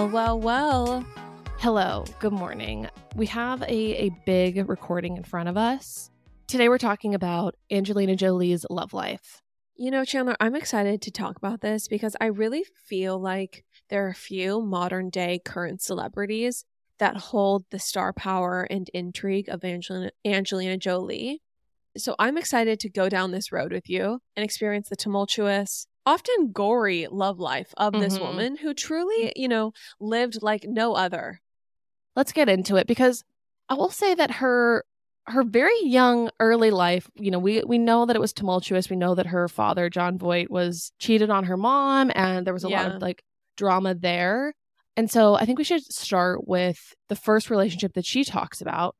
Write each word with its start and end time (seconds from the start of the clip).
Well, 0.00 0.08
well, 0.08 0.40
well. 0.40 1.04
Hello, 1.58 2.06
good 2.20 2.32
morning. 2.32 2.88
We 3.16 3.26
have 3.26 3.60
a, 3.60 4.06
a 4.06 4.08
big 4.24 4.66
recording 4.66 5.18
in 5.18 5.24
front 5.24 5.50
of 5.50 5.58
us. 5.58 6.10
Today 6.46 6.70
we're 6.70 6.78
talking 6.78 7.14
about 7.14 7.54
Angelina 7.70 8.16
Jolie's 8.16 8.64
love 8.70 8.94
life. 8.94 9.42
You 9.76 9.90
know, 9.90 10.06
Chandler, 10.06 10.36
I'm 10.40 10.56
excited 10.56 11.02
to 11.02 11.10
talk 11.10 11.36
about 11.36 11.60
this 11.60 11.86
because 11.86 12.16
I 12.18 12.28
really 12.28 12.64
feel 12.88 13.20
like 13.20 13.62
there 13.90 14.06
are 14.06 14.08
a 14.08 14.14
few 14.14 14.62
modern 14.62 15.10
day 15.10 15.38
current 15.44 15.82
celebrities 15.82 16.64
that 16.98 17.18
hold 17.18 17.66
the 17.70 17.78
star 17.78 18.14
power 18.14 18.66
and 18.70 18.88
intrigue 18.94 19.50
of 19.50 19.62
Angelina, 19.62 20.12
Angelina 20.24 20.78
Jolie. 20.78 21.42
So 21.98 22.14
I'm 22.18 22.38
excited 22.38 22.80
to 22.80 22.88
go 22.88 23.10
down 23.10 23.32
this 23.32 23.52
road 23.52 23.70
with 23.70 23.90
you 23.90 24.20
and 24.34 24.44
experience 24.44 24.88
the 24.88 24.96
tumultuous, 24.96 25.86
often 26.06 26.52
gory 26.52 27.06
love 27.10 27.38
life 27.38 27.72
of 27.76 27.92
this 27.92 28.18
Mhm. 28.18 28.20
woman 28.20 28.56
who 28.56 28.74
truly, 28.74 29.32
you 29.36 29.48
know, 29.48 29.72
lived 29.98 30.42
like 30.42 30.64
no 30.64 30.94
other. 30.94 31.40
Let's 32.16 32.32
get 32.32 32.48
into 32.48 32.76
it 32.76 32.86
because 32.86 33.22
I 33.68 33.74
will 33.74 33.90
say 33.90 34.14
that 34.14 34.30
her 34.32 34.84
her 35.26 35.44
very 35.44 35.78
young 35.84 36.30
early 36.40 36.70
life, 36.70 37.08
you 37.14 37.30
know, 37.30 37.38
we 37.38 37.62
we 37.64 37.78
know 37.78 38.06
that 38.06 38.16
it 38.16 38.20
was 38.20 38.32
tumultuous. 38.32 38.90
We 38.90 38.96
know 38.96 39.14
that 39.14 39.26
her 39.26 39.46
father, 39.48 39.88
Jon 39.88 40.18
Voight, 40.18 40.50
was 40.50 40.92
cheated 40.98 41.30
on 41.30 41.44
her 41.44 41.56
mom 41.56 42.10
and 42.14 42.46
there 42.46 42.54
was 42.54 42.64
a 42.64 42.68
lot 42.68 42.86
of 42.96 43.02
like 43.02 43.22
drama 43.56 43.94
there. 43.94 44.54
And 44.96 45.10
so 45.10 45.34
I 45.36 45.44
think 45.44 45.58
we 45.58 45.64
should 45.64 45.84
start 45.84 46.48
with 46.48 46.94
the 47.08 47.14
first 47.16 47.48
relationship 47.50 47.92
that 47.94 48.04
she 48.06 48.24
talks 48.24 48.60
about, 48.60 48.96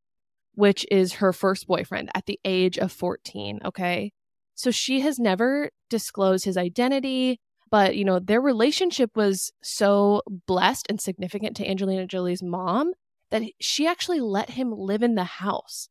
which 0.55 0.87
is 0.91 1.15
her 1.15 1.33
first 1.33 1.67
boyfriend 1.67 2.11
at 2.15 2.27
the 2.27 2.39
age 2.45 2.79
of 2.79 2.93
14, 2.93 3.59
okay? 3.65 4.13
So 4.61 4.71
she 4.71 5.01
has 5.01 5.19
never 5.19 5.71
disclosed 5.89 6.45
his 6.45 6.59
identity, 6.59 7.41
but 7.71 7.97
you 7.97 8.05
know, 8.05 8.19
their 8.19 8.43
relationship 8.43 9.17
was 9.17 9.51
so 9.63 10.21
blessed 10.47 10.87
and 10.91 11.01
significant 11.01 11.57
to 11.57 11.67
Angelina 11.67 12.07
Jolie's 12.07 12.43
mom 12.43 12.93
that 13.31 13.43
she 13.59 13.87
actually 13.87 14.21
let 14.21 14.51
him 14.51 14.71
live 14.71 15.03
in 15.03 15.15
the 15.15 15.25
house 15.25 15.89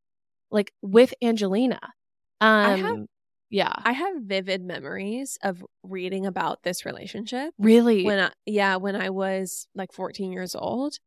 like 0.52 0.72
with 0.84 1.16
Angelina. 1.22 1.80
Um 2.42 2.80
have- 2.81 3.06
yeah. 3.50 3.73
I 3.84 3.94
have 3.94 4.22
vivid 4.22 4.62
memories 4.62 5.40
of 5.42 5.66
reading 5.81 6.28
about 6.28 6.62
this 6.62 6.86
relationship. 6.86 7.52
really 7.58 8.03
when 8.03 8.20
I, 8.20 8.31
yeah 8.45 8.75
when 8.75 8.95
i 8.95 9.09
was 9.09 9.67
like 9.73 9.92
14 9.92 10.31
years 10.31 10.53
old 10.53 11.00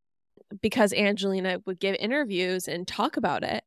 because 0.61 0.93
angelina 0.93 1.61
would 1.67 1.79
give 1.79 1.95
interviews 2.01 2.67
and 2.67 2.89
talk 2.89 3.17
about 3.17 3.45
it 3.45 3.63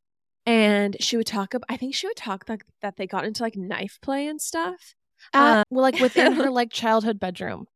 and 0.46 0.96
she 1.00 1.16
would 1.16 1.26
talk 1.26 1.52
about 1.54 1.66
i 1.68 1.76
think 1.76 1.94
she 1.94 2.06
would 2.06 2.16
talk 2.16 2.44
like 2.48 2.64
that 2.82 2.96
they 2.96 3.06
got 3.06 3.24
into 3.24 3.42
like 3.42 3.56
knife 3.56 3.98
play 4.00 4.26
and 4.28 4.40
stuff 4.40 4.94
Uh, 5.34 5.56
um, 5.58 5.64
well 5.70 5.82
like 5.82 5.98
within 6.00 6.32
her 6.34 6.50
like 6.60 6.72
childhood 6.72 7.18
bedroom. 7.20 7.66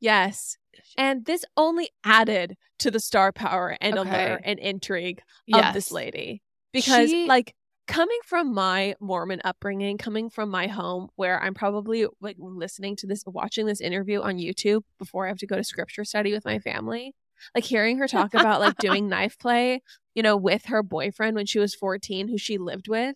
yes 0.00 0.56
and 0.98 1.24
this 1.24 1.44
only 1.56 1.88
added 2.04 2.56
to 2.78 2.90
the 2.90 3.00
star 3.00 3.32
power 3.32 3.76
and 3.80 3.96
Okay. 3.98 4.08
allure 4.24 4.40
and 4.44 4.58
intrigue 4.58 5.20
Yes. 5.46 5.68
of 5.68 5.74
this 5.74 5.92
lady 5.92 6.42
because 6.72 7.10
She- 7.10 7.26
like 7.26 7.54
coming 7.86 8.18
from 8.24 8.52
my 8.52 8.96
mormon 9.00 9.40
upbringing 9.44 9.96
coming 9.96 10.28
from 10.28 10.50
my 10.50 10.66
home 10.66 11.08
where 11.14 11.40
i'm 11.40 11.54
probably 11.54 12.04
like 12.20 12.36
listening 12.38 12.96
to 12.96 13.06
this 13.06 13.22
watching 13.26 13.64
this 13.66 13.80
interview 13.80 14.20
on 14.22 14.38
youtube 14.38 14.82
before 14.98 15.24
i 15.24 15.28
have 15.28 15.38
to 15.38 15.46
go 15.46 15.54
to 15.56 15.62
scripture 15.62 16.04
study 16.04 16.32
with 16.32 16.44
my 16.44 16.58
family 16.58 17.14
like 17.54 17.62
hearing 17.62 17.98
her 17.98 18.08
talk 18.08 18.34
about 18.34 18.58
like 18.60 18.76
doing 18.78 19.08
knife 19.14 19.38
play 19.38 19.82
you 20.16 20.22
know 20.24 20.36
with 20.36 20.64
her 20.66 20.82
boyfriend 20.82 21.36
when 21.36 21.46
she 21.46 21.60
was 21.60 21.74
14 21.74 22.26
who 22.28 22.36
she 22.38 22.58
lived 22.58 22.88
with 22.88 23.14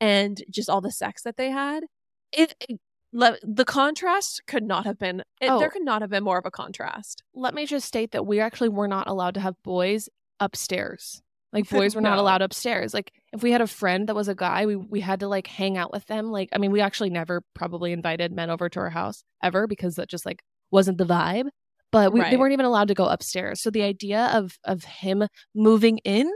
and 0.00 0.42
just 0.50 0.68
all 0.68 0.80
the 0.80 0.90
sex 0.90 1.22
that 1.22 1.36
they 1.36 1.50
had 1.50 1.84
it, 2.32 2.54
it 2.68 2.80
le- 3.12 3.38
the 3.42 3.64
contrast 3.64 4.42
could 4.48 4.64
not 4.64 4.84
have 4.84 4.98
been 4.98 5.20
it, 5.40 5.48
Oh. 5.48 5.60
there 5.60 5.70
could 5.70 5.84
not 5.84 6.02
have 6.02 6.10
been 6.10 6.24
more 6.24 6.38
of 6.38 6.44
a 6.46 6.50
contrast 6.50 7.22
Let 7.34 7.54
me 7.54 7.64
just 7.66 7.86
state 7.86 8.10
that 8.10 8.26
we 8.26 8.40
actually 8.40 8.68
were 8.70 8.88
not 8.88 9.06
allowed 9.06 9.34
to 9.34 9.40
have 9.40 9.54
boys 9.62 10.08
upstairs. 10.40 11.22
Like 11.52 11.68
boys 11.70 11.94
were 11.94 12.02
not 12.02 12.18
allowed 12.18 12.42
upstairs. 12.42 12.92
Like 12.92 13.10
if 13.32 13.42
we 13.42 13.52
had 13.52 13.62
a 13.62 13.66
friend 13.66 14.06
that 14.08 14.14
was 14.14 14.28
a 14.28 14.34
guy, 14.34 14.66
we 14.66 14.76
we 14.76 15.00
had 15.00 15.20
to 15.20 15.28
like 15.28 15.46
hang 15.46 15.78
out 15.78 15.90
with 15.90 16.04
them. 16.04 16.26
Like 16.30 16.50
I 16.52 16.58
mean, 16.58 16.72
we 16.72 16.82
actually 16.82 17.08
never 17.08 17.42
probably 17.54 17.92
invited 17.92 18.32
men 18.32 18.50
over 18.50 18.68
to 18.68 18.80
our 18.80 18.90
house 18.90 19.24
ever 19.42 19.66
because 19.66 19.94
that 19.96 20.10
just 20.10 20.26
like 20.26 20.42
wasn't 20.70 20.98
the 20.98 21.06
vibe. 21.06 21.46
But 21.90 22.12
we, 22.12 22.20
they 22.20 22.36
weren't 22.36 22.52
even 22.52 22.66
allowed 22.66 22.88
to 22.88 22.94
go 22.94 23.06
upstairs. 23.06 23.62
So 23.62 23.70
the 23.70 23.82
idea 23.82 24.26
of 24.32 24.58
of 24.64 24.84
him 24.84 25.26
moving 25.54 25.98
in 26.04 26.30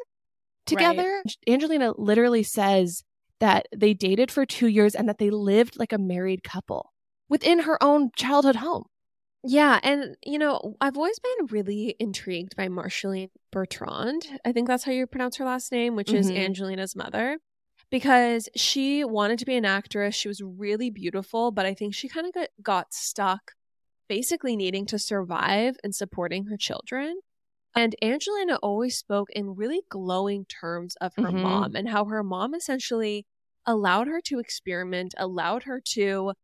together, 0.67 1.23
Angelina 1.49 1.93
literally 1.99 2.43
says 2.43 3.03
that 3.41 3.67
they 3.75 3.93
dated 3.95 4.31
for 4.31 4.47
2 4.47 4.67
years 4.69 4.95
and 4.95 5.09
that 5.09 5.19
they 5.19 5.31
lived 5.31 5.79
like 5.79 5.93
a 5.93 5.99
married 5.99 6.43
couple 6.45 6.93
within 7.29 7.61
her 7.61 7.83
own 7.83 8.11
childhood 8.17 8.57
home. 8.57 8.85
Yeah, 9.45 9.81
and 9.83 10.17
you 10.25 10.39
know, 10.39 10.77
I've 10.81 10.97
always 10.97 11.19
been 11.19 11.47
really 11.51 11.97
intrigued 11.99 12.55
by 12.57 12.69
Marcheline 12.69 13.31
Bertrand. 13.51 14.39
I 14.45 14.53
think 14.53 14.69
that's 14.69 14.85
how 14.85 14.93
you 14.93 15.07
pronounce 15.07 15.37
her 15.37 15.45
last 15.45 15.73
name, 15.73 15.97
which 15.97 16.11
is 16.15 16.31
Mhm. 16.31 16.37
Angelina's 16.37 16.95
mother, 16.95 17.39
because 17.91 18.49
she 18.55 19.05
wanted 19.05 19.41
to 19.41 19.45
be 19.45 19.57
an 19.57 19.65
actress. 19.65 20.15
She 20.15 20.29
was 20.29 20.41
really 20.41 20.91
beautiful, 20.91 21.51
but 21.51 21.67
I 21.67 21.75
think 21.75 21.93
she 21.95 22.09
kind 22.09 22.27
of 22.27 22.33
got, 22.33 22.49
got 22.63 22.95
stuck 22.95 23.53
basically 24.13 24.57
needing 24.57 24.85
to 24.85 24.99
survive 24.99 25.79
and 25.83 25.95
supporting 25.95 26.45
her 26.45 26.57
children. 26.59 27.19
And 27.75 27.97
Angelina 28.03 28.57
always 28.57 28.99
spoke 28.99 29.31
in 29.31 29.55
really 29.55 29.81
glowing 29.89 30.45
terms 30.45 30.97
of 30.97 31.15
her 31.15 31.31
Mhm. 31.31 31.41
mom 31.41 31.75
and 31.75 31.89
how 31.89 32.05
her 32.05 32.23
mom 32.23 32.55
essentially 32.55 33.25
allowed 33.65 34.09
her 34.09 34.21
to 34.21 34.39
experiment, 34.39 35.15
allowed 35.17 35.63
her 35.63 35.81
to 35.95 36.35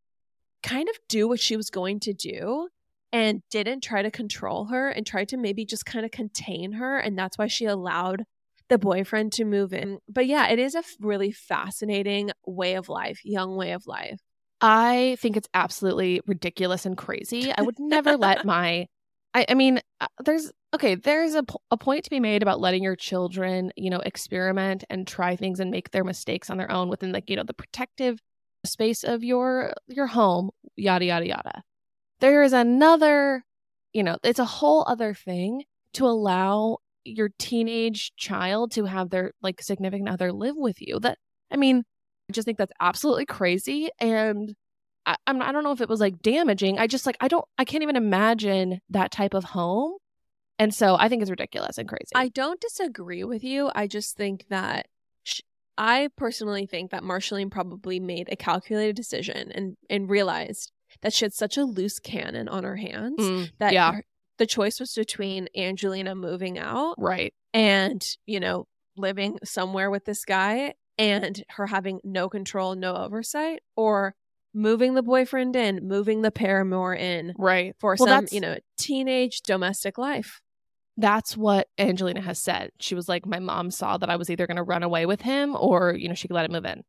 kind 0.63 0.89
of 0.89 0.99
do 1.09 1.29
what 1.29 1.41
she 1.41 1.59
was 1.59 1.69
going 1.69 2.01
to 2.01 2.15
do 2.15 2.71
and 3.13 3.43
didn't 3.51 3.83
try 3.83 4.01
to 4.01 4.11
control 4.11 4.65
her 4.69 4.89
and 4.89 5.07
tried 5.07 5.29
to 5.29 5.37
maybe 5.37 5.67
just 5.67 5.85
kind 5.85 6.07
of 6.07 6.11
contain 6.11 6.73
her. 6.73 6.99
And 6.99 7.19
that's 7.19 7.37
why 7.37 7.49
she 7.49 7.67
allowed 7.67 8.25
the 8.71 8.79
boyfriend 8.79 9.35
to 9.35 9.45
move 9.45 9.75
in. 9.75 9.99
But 10.09 10.27
yeah, 10.27 10.49
it 10.49 10.59
is 10.59 10.75
a 10.75 10.85
really 11.01 11.33
fascinating 11.33 12.31
way 12.47 12.77
of 12.77 12.89
life, 12.89 13.27
young 13.27 13.57
way 13.57 13.73
of 13.73 13.87
life. 13.87 14.23
I 14.61 15.17
think 15.21 15.37
it's 15.37 15.49
absolutely 15.55 16.21
ridiculous 16.27 16.85
and 16.85 16.97
crazy. 16.97 17.53
I 17.57 17.63
would 17.63 17.79
never 17.79 18.17
let 18.17 18.45
my 18.45 18.87
I, 19.35 19.47
I 19.51 19.55
mean, 19.55 19.81
uh, 20.01 20.07
there's 20.25 20.51
okay, 20.75 20.95
there's 20.95 21.35
a, 21.35 21.45
a 21.71 21.77
point 21.77 22.05
to 22.05 22.11
be 22.11 22.21
made 22.21 22.43
about 22.43 22.61
letting 22.61 22.83
your 22.83 22.97
children, 22.97 23.73
you 23.77 23.91
know, 23.91 24.01
experiment 24.01 24.85
and 24.91 25.07
try 25.07 25.37
things 25.37 25.61
and 25.61 25.71
make 25.71 25.91
their 25.91 26.05
mistakes 26.05 26.51
on 26.51 26.59
their 26.59 26.71
own 26.71 26.89
within 26.89 27.13
like, 27.13 27.29
you 27.31 27.37
know, 27.37 27.45
the 27.45 27.55
protective 27.55 28.21
space 28.65 29.05
of 29.05 29.23
your 29.23 29.73
your 29.87 30.07
home, 30.07 30.51
yada 30.77 31.05
yada 31.05 31.27
yada. 31.27 31.63
There 32.21 32.43
is 32.43 32.53
another, 32.53 33.45
you 33.93 34.03
know, 34.03 34.19
it's 34.25 34.39
a 34.41 34.45
whole 34.45 34.85
other 34.89 35.15
thing 35.15 35.65
to 35.95 36.07
allow 36.07 36.79
your 37.05 37.31
teenage 37.39 38.13
child 38.17 38.73
to 38.73 38.85
have 38.87 39.11
their 39.11 39.33
like 39.43 39.63
significant 39.63 40.09
other 40.09 40.33
live 40.33 40.57
with 40.57 40.81
you. 40.81 40.99
That 41.01 41.19
I 41.51 41.57
mean, 41.57 41.85
I 42.29 42.33
just 42.33 42.45
think 42.45 42.59
that's 42.59 42.73
absolutely 42.81 43.27
crazy 43.27 43.89
and 43.99 44.55
I, 45.07 45.17
I'm 45.27 45.41
I 45.41 45.53
don't 45.53 45.65
know 45.65 45.73
if 45.73 45.81
it 45.81 45.89
was 45.89 46.01
like 46.01 46.21
damaging. 46.21 46.79
I 46.79 46.87
just 46.87 47.07
like 47.07 47.17
I 47.21 47.29
don't 47.29 47.45
I 47.57 47.65
can't 47.65 47.83
even 47.83 47.97
imagine 47.97 48.81
that 48.91 49.11
type 49.11 49.33
of 49.35 49.45
home. 49.45 49.95
And 50.59 50.75
so 50.75 50.97
I 50.99 51.09
think 51.09 51.23
it's 51.23 51.31
ridiculous 51.31 51.79
and 51.79 51.89
crazy. 51.89 52.11
I 52.15 52.29
don't 52.29 52.61
disagree 52.61 53.25
with 53.25 53.45
you. 53.45 53.71
I 53.75 53.87
just 53.87 54.17
think 54.17 54.45
that 54.51 54.89
sh- 55.23 55.41
I 55.79 56.09
personally 56.17 56.67
think 56.67 56.91
that 56.91 57.05
Marcheline 57.05 57.49
probably 57.49 58.01
made 58.01 58.29
a 58.31 58.37
calculated 58.37 58.97
decision 58.97 59.53
and, 59.53 59.77
and 59.89 60.11
realized 60.11 60.73
that 61.01 61.13
she 61.13 61.25
had 61.25 61.33
such 61.33 61.57
a 61.57 61.63
loose 61.65 62.01
cannon 62.01 62.49
on 62.49 62.65
her 62.65 62.77
hands 62.77 63.21
Mm, 63.21 63.51
that 63.61 63.73
yeah. 63.73 63.93
her- 63.93 64.05
the 64.39 64.47
choice 64.47 64.79
was 64.81 64.93
between 64.95 65.49
Angelina 65.57 66.15
moving 66.17 66.59
out 66.59 66.97
right. 66.99 67.33
and, 67.55 68.03
you 68.27 68.41
know, 68.41 68.67
living 68.97 69.39
somewhere 69.45 69.91
with 69.91 70.05
this 70.05 70.25
guy 70.25 70.75
and 70.99 71.43
her 71.51 71.67
having 71.67 72.01
no 72.05 72.29
control, 72.29 72.75
no 72.75 72.97
oversight, 72.97 73.61
or 73.77 74.15
moving 74.55 74.95
the 74.95 75.03
boyfriend 75.03 75.55
in, 75.55 75.87
moving 75.87 76.23
the 76.23 76.31
paramour 76.31 76.95
in 76.95 77.35
Right. 77.39 77.75
for 77.79 77.97
Well, 77.99 78.07
some, 78.09 78.27
you 78.33 78.41
know, 78.41 78.57
teenage 78.77 79.43
domestic 79.43 79.99
life. 79.99 80.41
That's 80.97 81.37
what 81.37 81.69
Angelina 81.79 82.21
has 82.21 82.41
said. 82.41 82.71
She 82.81 82.97
was 82.97 83.09
like, 83.09 83.25
My 83.25 83.39
mom 83.39 83.71
saw 83.71 83.99
that 83.99 84.11
I 84.11 84.17
was 84.17 84.31
either 84.31 84.47
gonna 84.49 84.65
run 84.65 84.83
away 84.83 85.07
with 85.07 85.23
him 85.23 85.55
or, 85.55 85.93
you 85.95 86.09
know, 86.09 86.15
she 86.15 86.27
could 86.27 86.35
let 86.35 86.47
him 86.47 86.53
move 86.53 86.65
in. 86.65 86.83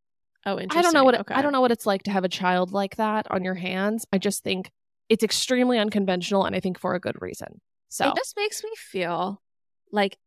Oh, 0.46 0.58
interesting. 0.60 0.80
I 0.80 0.82
don't 0.82 0.94
know 0.94 1.04
what 1.04 1.14
it, 1.16 1.22
okay. 1.22 1.36
I 1.36 1.42
don't 1.42 1.52
know 1.52 1.62
what 1.62 1.72
it's 1.72 1.86
like 1.86 2.04
to 2.04 2.12
have 2.12 2.24
a 2.24 2.30
child 2.30 2.72
like 2.72 2.96
that 2.96 3.30
on 3.30 3.44
your 3.44 3.56
hands. 3.56 4.06
I 4.12 4.18
just 4.18 4.44
think 4.44 4.72
it's 5.10 5.24
extremely 5.24 5.78
unconventional 5.78 6.46
and 6.46 6.56
I 6.56 6.60
think 6.60 6.80
for 6.80 6.96
a 6.96 7.00
good 7.00 7.22
reason. 7.22 7.62
So 7.90 8.10
It 8.10 8.16
just 8.16 8.36
makes 8.36 8.64
me 8.64 8.72
feel 8.76 9.42
like 9.92 10.18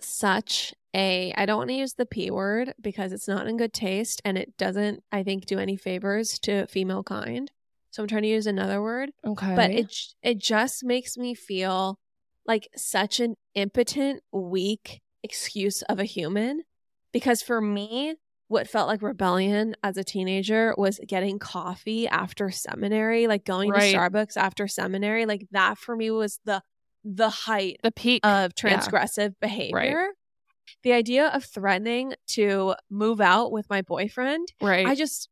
such 0.00 0.74
a 0.94 1.32
I 1.36 1.46
don't 1.46 1.58
want 1.58 1.70
to 1.70 1.76
use 1.76 1.94
the 1.94 2.06
P 2.06 2.30
word 2.30 2.72
because 2.80 3.12
it's 3.12 3.28
not 3.28 3.46
in 3.46 3.56
good 3.56 3.72
taste 3.72 4.22
and 4.24 4.38
it 4.38 4.56
doesn't, 4.56 5.02
I 5.12 5.22
think, 5.22 5.46
do 5.46 5.58
any 5.58 5.76
favors 5.76 6.38
to 6.40 6.66
female 6.66 7.02
kind. 7.02 7.50
So 7.90 8.02
I'm 8.02 8.08
trying 8.08 8.22
to 8.22 8.28
use 8.28 8.46
another 8.46 8.80
word. 8.82 9.10
okay. 9.26 9.54
But 9.54 9.70
it 9.70 9.94
it 10.22 10.38
just 10.38 10.84
makes 10.84 11.16
me 11.16 11.34
feel 11.34 11.98
like 12.46 12.68
such 12.76 13.20
an 13.20 13.34
impotent, 13.54 14.22
weak 14.32 15.00
excuse 15.22 15.82
of 15.82 15.98
a 15.98 16.04
human. 16.04 16.62
Because 17.12 17.42
for 17.42 17.60
me, 17.60 18.14
what 18.48 18.68
felt 18.68 18.88
like 18.88 19.02
rebellion 19.02 19.74
as 19.82 19.96
a 19.96 20.04
teenager 20.04 20.74
was 20.78 21.00
getting 21.06 21.38
coffee 21.38 22.08
after 22.08 22.50
seminary, 22.50 23.26
like 23.26 23.44
going 23.44 23.70
Right. 23.70 23.92
to 23.92 23.98
Starbucks 23.98 24.36
after 24.36 24.66
seminary. 24.68 25.26
Like 25.26 25.46
that 25.50 25.76
for 25.78 25.96
me 25.96 26.10
was 26.10 26.40
the 26.44 26.62
the 27.16 27.30
height 27.30 27.78
The 27.82 27.90
peak. 27.92 28.24
of 28.26 28.54
transgressive 28.54 29.34
behavior. 29.40 29.74
Right. 29.76 30.08
The 30.82 30.92
idea 30.92 31.28
of 31.28 31.44
threatening 31.44 32.14
to 32.28 32.74
move 32.90 33.20
out 33.20 33.50
with 33.52 33.68
my 33.70 33.80
boyfriend, 33.82 34.52
right. 34.60 34.86
I 34.86 34.94
just, 34.94 35.28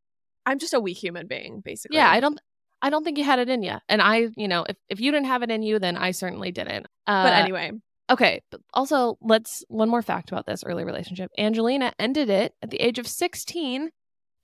I'm 0.46 0.58
just 0.58 0.72
a 0.72 0.80
weak 0.80 0.96
human 0.96 1.26
being, 1.26 1.60
basically. 1.60 1.98
yeah, 1.98 2.10
I 2.10 2.20
don't 2.20 2.40
I 2.82 2.90
don't 2.90 3.04
think 3.04 3.16
you 3.18 3.24
had 3.24 3.38
it 3.38 3.48
in 3.48 3.62
you. 3.62 3.74
And 3.88 4.02
I, 4.02 4.28
you 4.36 4.48
know, 4.48 4.64
if, 4.68 4.76
if 4.88 5.00
you 5.00 5.10
didn't 5.10 5.26
have 5.26 5.42
it 5.42 5.50
in 5.50 5.62
you, 5.62 5.78
then 5.78 5.96
I 5.96 6.10
certainly 6.10 6.52
didn't. 6.52 6.86
Uh, 7.06 7.24
But 7.24 7.32
anyway, 7.34 7.72
Okay. 8.08 8.42
But 8.50 8.60
also, 8.72 9.18
let's 9.20 9.64
one 9.68 9.88
more 9.88 10.02
fact 10.02 10.30
about 10.30 10.46
this 10.46 10.62
early 10.64 10.84
relationship. 10.84 11.30
Angelina 11.38 11.92
ended 11.98 12.30
it 12.30 12.54
at 12.62 12.70
the 12.70 12.76
age 12.80 12.98
of 12.98 13.06
16 13.08 13.90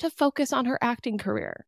to 0.00 0.10
focus 0.10 0.52
on 0.52 0.64
her 0.64 0.78
acting 0.82 1.16
career. 1.18 1.66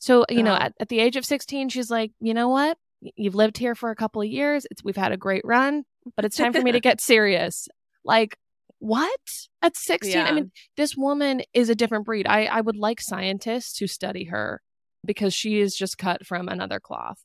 So, 0.00 0.24
you 0.28 0.42
know, 0.42 0.54
at, 0.54 0.74
at 0.80 0.88
the 0.88 0.98
age 1.00 1.16
of 1.16 1.24
16, 1.24 1.68
she's 1.70 1.90
like, 1.90 2.12
you 2.20 2.34
know 2.34 2.48
what? 2.48 2.76
You've 3.16 3.34
lived 3.34 3.56
here 3.58 3.74
for 3.74 3.90
a 3.90 3.96
couple 3.96 4.20
of 4.22 4.28
years. 4.28 4.66
It's, 4.70 4.84
we've 4.84 4.96
had 4.96 5.12
a 5.12 5.16
great 5.16 5.42
run, 5.44 5.84
but 6.16 6.24
it's 6.24 6.36
time 6.36 6.52
for 6.52 6.60
me 6.62 6.72
to 6.72 6.80
get 6.88 7.00
serious. 7.00 7.66
Like, 8.04 8.36
what? 8.78 9.20
At 9.62 9.76
16? 9.76 10.16
I 10.18 10.32
mean, 10.32 10.52
this 10.76 10.96
woman 10.96 11.42
is 11.54 11.68
a 11.68 11.74
different 11.74 12.04
breed. 12.06 12.26
I, 12.26 12.44
I 12.46 12.60
would 12.60 12.76
like 12.76 13.00
scientists 13.00 13.74
to 13.78 13.86
study 13.86 14.24
her 14.24 14.60
because 15.04 15.32
she 15.34 15.60
is 15.60 15.74
just 15.74 15.98
cut 15.98 16.26
from 16.26 16.48
another 16.48 16.80
cloth. 16.80 17.22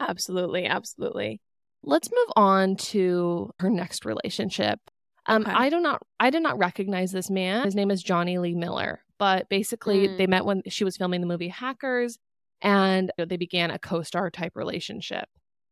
absolutely, 0.00 0.66
absolutely. 0.66 1.40
Let's 1.82 2.10
move 2.10 2.32
on 2.36 2.76
to 2.76 3.50
her 3.60 3.70
next 3.70 4.04
relationship. 4.04 4.80
Um, 5.26 5.42
Okay. 5.42 5.52
I 5.52 5.70
do 5.70 5.80
not, 5.80 6.02
I 6.18 6.30
did 6.30 6.42
not 6.42 6.58
recognize 6.58 7.12
this 7.12 7.30
man. 7.30 7.64
His 7.64 7.74
name 7.74 7.90
is 7.90 8.02
Jonny 8.02 8.38
Lee 8.38 8.54
Miller. 8.54 9.00
But 9.18 9.48
basically, 9.48 10.08
Mm. 10.08 10.18
they 10.18 10.26
met 10.26 10.44
when 10.44 10.62
she 10.68 10.84
was 10.84 10.96
filming 10.96 11.20
the 11.20 11.26
movie 11.26 11.48
Hackers, 11.48 12.18
and 12.62 13.10
they 13.18 13.36
began 13.36 13.70
a 13.70 13.78
co-star 13.78 14.30
type 14.30 14.52
relationship. 14.54 15.28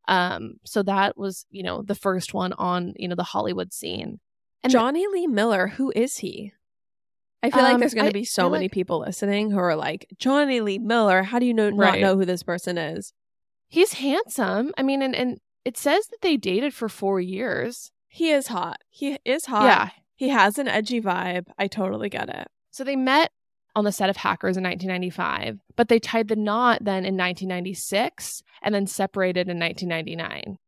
Um, 0.09 0.55
so 0.65 0.83
that 0.83 1.17
was, 1.17 1.47
you 1.51 1.63
know, 1.63 1.83
the 1.83 1.95
first 1.95 2.35
one 2.35 2.53
on, 2.55 2.93
you 2.97 3.09
know, 3.09 3.15
the 3.15 3.23
Hollywood 3.23 3.73
scene. 3.73 4.21
And 4.63 4.71
Jonny 4.73 5.07
Lee 5.07 5.27
Miller, 5.27 5.69
who 5.69 5.93
is 5.95 6.19
he? 6.19 6.53
I 7.43 7.51
feel 7.51 7.63
like 7.63 7.75
Um, 7.75 7.81
there's 7.81 7.95
going 7.95 8.07
to 8.07 8.13
be 8.13 8.25
so 8.25 8.49
many 8.51 8.65
like- 8.67 8.73
people 8.73 9.01
listening 9.01 9.51
who 9.51 9.59
are 9.59 9.75
like, 9.77 10.07
Jonny 10.19 10.61
Lee 10.61 10.79
Miller, 10.79 11.23
how 11.25 11.39
do 11.39 11.47
you 11.47 11.55
know, 11.55 11.71
not 11.71 11.99
know 11.99 12.17
who 12.17 12.25
this 12.25 12.43
person 12.43 12.79
is? 12.79 13.13
he's 13.69 13.95
handsome. 13.95 14.71
I 14.77 14.83
mean, 14.83 15.01
and 15.01 15.17
and 15.17 15.39
it 15.65 15.79
says 15.79 16.07
that 16.09 16.21
they 16.21 16.37
dated 16.37 16.75
for 16.75 16.91
four 16.91 17.21
years. 17.23 17.91
He 18.07 18.31
is 18.31 18.49
hot. 18.49 18.83
He 18.91 19.19
is 19.25 19.47
hot. 19.47 19.65
Yeah. 19.65 19.89
He 20.15 20.29
has 20.29 20.59
an 20.59 20.69
edgy 20.69 21.01
vibe. 21.01 21.47
I 21.59 21.69
totally 21.69 22.11
get 22.11 22.29
it. 22.29 22.49
So 22.71 22.85
they 22.85 22.97
met 22.97 23.31
on 23.75 23.85
the 23.85 23.93
set 23.93 24.11
of 24.11 24.17
Hackers 24.17 24.57
in 24.57 24.65
1995, 24.65 25.59
but 25.77 25.89
they 25.89 25.99
tied 25.99 26.29
the 26.29 26.37
knot 26.37 26.79
then 26.83 27.05
in 27.07 27.17
1996 27.17 28.43
and 28.63 28.75
then 28.75 28.87
separated 28.87 29.49
in 29.49 29.59
1999. 29.59 30.59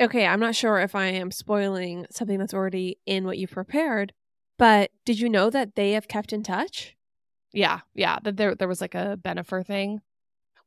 Okay, 0.00 0.26
I'm 0.26 0.40
not 0.40 0.56
sure 0.56 0.80
if 0.80 0.94
I 0.96 1.06
am 1.06 1.30
spoiling 1.30 2.06
something 2.10 2.38
that's 2.38 2.54
already 2.54 2.98
in 3.06 3.24
what 3.24 3.38
you've 3.38 3.52
prepared, 3.52 4.12
but 4.58 4.90
did 5.04 5.20
you 5.20 5.28
know 5.28 5.50
that 5.50 5.76
they 5.76 5.92
have 5.92 6.08
kept 6.08 6.32
in 6.32 6.42
touch? 6.42 6.96
Yeah, 7.52 7.80
yeah. 7.94 8.18
That 8.22 8.36
there 8.36 8.54
there 8.56 8.68
was 8.68 8.80
like 8.80 8.96
a 8.96 9.16
Benifer 9.22 9.64
thing. 9.64 10.00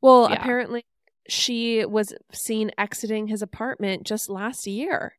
Well, 0.01 0.30
Yeah. 0.30 0.38
apparently 0.38 0.86
she 1.27 1.86
was 1.86 2.13
seen 2.31 2.71
exiting 2.77 3.27
his 3.27 3.42
apartment 3.42 4.04
just 4.06 4.30
last 4.30 4.65
year. 4.65 5.18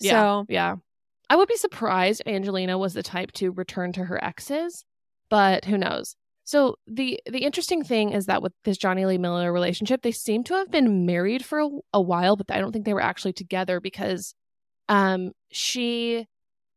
Yeah, 0.00 0.10
So, 0.10 0.46
yeah. 0.48 0.76
I 1.30 1.36
would 1.36 1.48
be 1.48 1.56
surprised 1.56 2.22
if 2.22 2.26
Angelina 2.32 2.76
was 2.78 2.94
the 2.94 3.02
type 3.02 3.30
to 3.32 3.50
return 3.52 3.92
to 3.92 4.04
her 4.06 4.22
exes, 4.24 4.84
but 5.34 5.64
who 5.64 5.76
knows? 5.76 6.14
So 6.44 6.76
the 6.86 7.20
the 7.28 7.40
interesting 7.40 7.82
thing 7.82 8.12
is 8.12 8.26
that 8.26 8.40
with 8.40 8.52
this 8.62 8.76
Jonny 8.78 9.04
Lee 9.04 9.18
Miller 9.18 9.52
relationship, 9.52 10.02
they 10.02 10.12
seem 10.12 10.44
to 10.44 10.54
have 10.54 10.70
been 10.70 11.06
married 11.06 11.44
for 11.44 11.58
a, 11.58 11.68
a 11.92 12.00
while, 12.00 12.36
but 12.36 12.52
I 12.52 12.60
don't 12.60 12.70
think 12.70 12.84
they 12.84 12.94
were 12.94 13.02
actually 13.02 13.32
together 13.32 13.80
because 13.80 14.32
um 14.88 15.32
she 15.50 16.28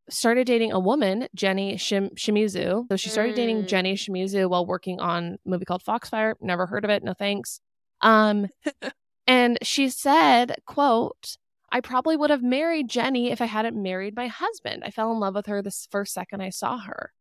started 0.09 0.48
dating 0.48 0.71
a 0.71 0.80
woman, 0.80 1.27
Jenny 1.36 1.75
Shim- 1.75 2.15
Shimizu. 2.18 2.88
So 2.89 2.95
she 2.95 3.09
started 3.09 3.36
dating 3.36 3.65
Mm. 3.65 3.68
Jenny 3.68 3.94
Shimizu 3.94 4.50
while 4.50 4.65
working 4.65 5.00
on 5.00 5.38
a 5.45 5.50
movie 5.50 5.65
called 5.65 5.83
Foxfire. 5.83 6.33
Never 6.42 6.65
heard 6.65 6.83
of 6.83 6.89
it. 6.89 7.03
No 7.03 7.13
thanks. 7.13 7.60
Um, 8.01 8.48
and 9.27 9.60
she 9.62 9.89
said, 9.89 10.56
"quote 10.65 11.38
I 11.71 11.81
probably 11.81 12.18
would 12.18 12.31
have 12.31 12.42
married 12.42 12.89
Jenny 12.89 13.30
if 13.30 13.39
I 13.39 13.45
hadn't 13.45 13.80
married 13.80 14.15
my 14.15 14.25
husband. 14.25 14.81
I 14.83 14.89
fell 14.89 15.12
in 15.12 15.19
love 15.19 15.36
with 15.36 15.45
her 15.45 15.62
this 15.62 15.88
first 15.92 16.12
second 16.12 16.42
I 16.42 16.50
saw 16.50 16.80
her." 16.80 17.12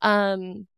Um, 0.00 0.68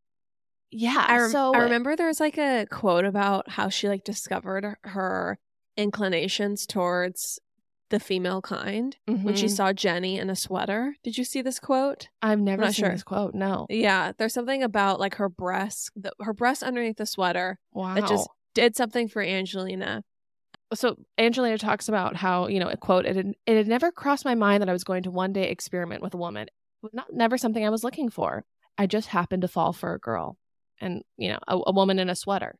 yeah. 0.76 1.04
I, 1.08 1.18
rem- 1.18 1.30
so 1.30 1.54
I 1.54 1.58
remember 1.60 1.96
there 1.96 2.06
was 2.06 2.20
like 2.20 2.38
a 2.38 2.66
quote 2.70 3.04
about 3.04 3.48
how 3.50 3.68
she 3.68 3.88
like 3.88 4.04
discovered 4.04 4.76
her 4.84 5.38
inclinations 5.76 6.66
towards 6.66 7.38
the 7.90 8.00
female 8.00 8.42
kind 8.42 8.96
when 9.06 9.36
she 9.36 9.46
Mhm. 9.46 9.50
saw 9.56 9.72
Jenny 9.72 10.18
in 10.18 10.28
a 10.28 10.34
sweater. 10.34 10.96
Did 11.04 11.16
you 11.18 11.22
see 11.24 11.40
this 11.40 11.60
quote? 11.60 12.08
I've 12.20 12.40
never 12.40 12.62
not 12.62 12.74
seen 12.74 12.84
sure. 12.86 12.90
this 12.92 13.04
quote. 13.04 13.32
No. 13.34 13.66
Yeah, 13.70 14.10
there's 14.18 14.34
something 14.34 14.62
about 14.64 14.98
like 14.98 15.14
her 15.16 15.28
breasts, 15.28 15.90
the, 15.94 16.10
her 16.20 16.32
breasts 16.32 16.64
underneath 16.64 16.96
the 16.96 17.06
sweater 17.06 17.58
Wow. 17.72 17.94
that 17.94 18.08
just 18.08 18.28
did 18.54 18.74
something 18.74 19.06
for 19.08 19.22
Angelina. 19.22 20.02
so 20.74 20.96
Angelina 21.16 21.58
talks 21.58 21.88
about 21.88 22.16
how 22.16 22.48
you 22.48 22.58
know, 22.58 22.68
a 22.68 22.76
quote, 22.76 23.06
it 23.06 23.14
had, 23.14 23.32
it 23.46 23.56
had 23.56 23.68
never 23.68 23.92
crossed 23.92 24.24
my 24.24 24.34
mind 24.34 24.62
that 24.62 24.68
I 24.68 24.72
was 24.72 24.82
going 24.84 25.04
to 25.04 25.10
one 25.12 25.32
day 25.32 25.48
experiment 25.48 26.02
with 26.02 26.12
a 26.14 26.18
woman. 26.18 26.48
Not 26.92 27.12
never 27.12 27.38
something 27.38 27.64
I 27.64 27.70
was 27.70 27.84
looking 27.84 28.10
for. 28.10 28.44
I 28.76 28.86
just 28.86 29.08
happened 29.08 29.42
to 29.42 29.48
fall 29.48 29.72
for 29.72 29.94
a 29.94 29.98
girl, 30.00 30.36
and 30.80 31.02
you 31.16 31.30
know, 31.30 31.38
a, 31.48 31.58
a 31.66 31.72
woman 31.72 31.98
in 31.98 32.08
a 32.10 32.14
sweater. 32.16 32.56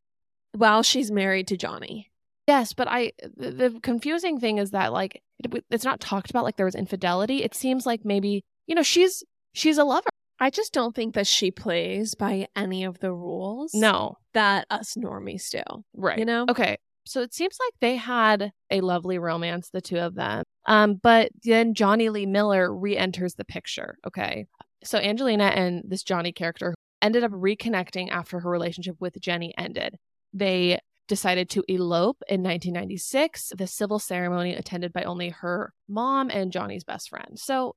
While 0.53 0.83
she's 0.83 1.11
married 1.11 1.49
to 1.49 1.57
Johnny. 1.57 2.11
Yes, 2.47 2.73
but 2.73 2.87
I 2.89 3.13
the, 3.37 3.51
the 3.51 3.81
confusing 3.83 4.39
thing 4.39 4.59
is 4.59 4.71
that 4.71 4.93
like 4.93 5.21
it, 5.39 5.65
it's 5.71 5.85
not 5.85 6.01
talked 6.01 6.31
about 6.31 6.45
like 6.45 6.57
there 6.57 6.67
was 6.67 6.75
infidelity. 6.77 7.43
It 7.43 7.55
seems 7.55 7.87
like 7.87 8.05
maybe 8.05 8.43
you 8.67 8.75
know 8.75 8.83
she's 8.83 9.23
she's 9.53 9.79
a 9.79 9.85
lover. 9.85 10.09
I 10.39 10.51
just 10.51 10.73
don't 10.75 10.95
think 10.95 11.15
that 11.15 11.27
she 11.27 11.51
plays 11.51 12.15
by 12.15 12.47
any 12.55 12.85
of 12.85 12.99
the 13.01 13.11
rules 13.13 13.73
No, 13.73 14.19
that 14.35 14.67
us 14.69 14.95
normies 14.95 15.49
do. 15.51 15.63
right? 15.95 16.19
You 16.19 16.27
know? 16.27 16.45
Okay, 16.51 16.77
so 17.07 17.23
it 17.23 17.33
seems 17.33 17.57
like 17.59 17.73
they 17.81 17.97
had 17.97 18.53
a 18.71 18.83
lovely 18.83 19.19
romance, 19.19 19.71
the 19.73 19.81
two 19.81 19.97
of 19.99 20.15
them. 20.15 20.45
Um, 20.67 21.01
but 21.03 21.31
then 21.43 21.73
Jonny 21.73 22.11
Lee 22.11 22.27
Miller 22.27 22.71
re-enters 22.75 23.35
the 23.37 23.47
picture. 23.47 23.97
Okay, 24.07 24.47
so 24.85 24.99
Angelina 24.99 25.45
and 25.45 25.83
this 25.89 26.03
Johnny 26.03 26.33
character 26.33 26.75
ended 27.03 27.25
up 27.25 27.33
reconnecting 27.33 28.11
after 28.11 28.41
her 28.41 28.51
relationship 28.51 28.97
with 29.01 29.21
Jenny 29.21 29.55
ended. 29.59 29.97
They 30.33 30.81
decided 31.09 31.49
to 31.51 31.63
elope 31.69 32.23
in 32.29 32.43
1996, 32.43 33.53
the 33.57 33.67
civil 33.67 33.99
ceremony 33.99 34.55
attended 34.55 34.93
by 34.93 35.03
only 35.05 35.29
her 35.31 35.73
mom 35.89 36.31
and 36.31 36.51
Johnny's 36.51 36.85
best 36.85 37.09
friend. 37.11 37.39
So, 37.39 37.77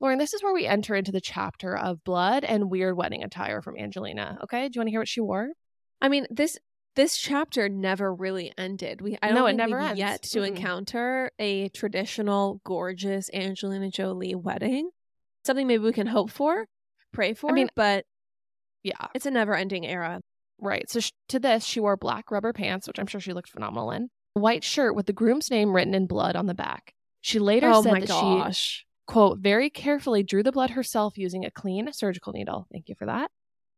Lauren, 0.00 0.18
this 0.18 0.34
is 0.34 0.42
where 0.42 0.52
we 0.54 0.66
enter 0.66 0.94
into 0.94 1.10
the 1.10 1.20
chapter 1.20 1.76
of 1.76 2.04
blood 2.04 2.44
and 2.44 2.70
weird 2.70 2.96
wedding 2.96 3.24
attire 3.24 3.62
from 3.62 3.76
Angelina. 3.78 4.38
Okay, 4.44 4.68
do 4.68 4.72
you 4.76 4.80
want 4.80 4.88
to 4.88 4.90
hear 4.92 5.00
what 5.00 5.08
she 5.08 5.20
wore? 5.20 5.48
I 6.00 6.08
mean, 6.08 6.26
this 6.30 6.56
this 6.94 7.16
chapter 7.16 7.68
never 7.68 8.12
really 8.12 8.52
ended. 8.58 9.00
We 9.00 9.16
I 9.22 9.28
don't 9.28 9.36
No, 9.36 9.46
it 9.46 9.50
think 9.50 9.58
never 9.58 9.78
ends. 9.80 9.98
yet 9.98 10.22
to 10.32 10.40
Mm-mm. 10.40 10.48
encounter 10.48 11.30
a 11.38 11.68
traditional, 11.70 12.60
gorgeous 12.64 13.30
Angelina 13.32 13.88
Jolie 13.90 14.34
wedding. 14.34 14.90
Something 15.44 15.66
maybe 15.68 15.84
we 15.84 15.92
can 15.92 16.08
hope 16.08 16.30
for, 16.30 16.66
pray 17.12 17.34
for. 17.34 17.50
I 17.50 17.54
mean- 17.54 17.68
but 17.76 18.04
Yeah, 18.82 19.06
it's 19.14 19.26
a 19.26 19.30
never 19.30 19.54
ending 19.54 19.86
era. 19.86 20.20
Right. 20.60 20.88
So 20.90 21.00
sh- 21.00 21.12
to 21.28 21.38
this, 21.38 21.64
she 21.64 21.80
wore 21.80 21.96
black 21.96 22.30
rubber 22.30 22.52
pants, 22.52 22.86
which 22.86 22.98
I'm 22.98 23.06
sure 23.06 23.20
she 23.20 23.32
looked 23.32 23.50
phenomenal 23.50 23.90
in, 23.92 24.08
a 24.36 24.40
white 24.40 24.64
shirt 24.64 24.94
with 24.94 25.06
the 25.06 25.12
groom's 25.12 25.50
name 25.50 25.72
written 25.74 25.94
in 25.94 26.06
blood 26.06 26.36
on 26.36 26.46
the 26.46 26.54
back. 26.54 26.92
She 27.20 27.38
later 27.38 27.68
oh 27.72 27.82
said 27.82 27.92
my 27.92 28.00
that 28.00 28.08
gosh. 28.08 28.58
she, 28.58 28.84
quote, 29.06 29.38
very 29.38 29.70
carefully 29.70 30.22
drew 30.22 30.42
the 30.42 30.52
blood 30.52 30.70
herself 30.70 31.16
using 31.18 31.44
a 31.44 31.50
clean 31.50 31.92
surgical 31.92 32.32
needle. 32.32 32.66
Thank 32.72 32.88
you 32.88 32.94
for 32.96 33.06
that. 33.06 33.30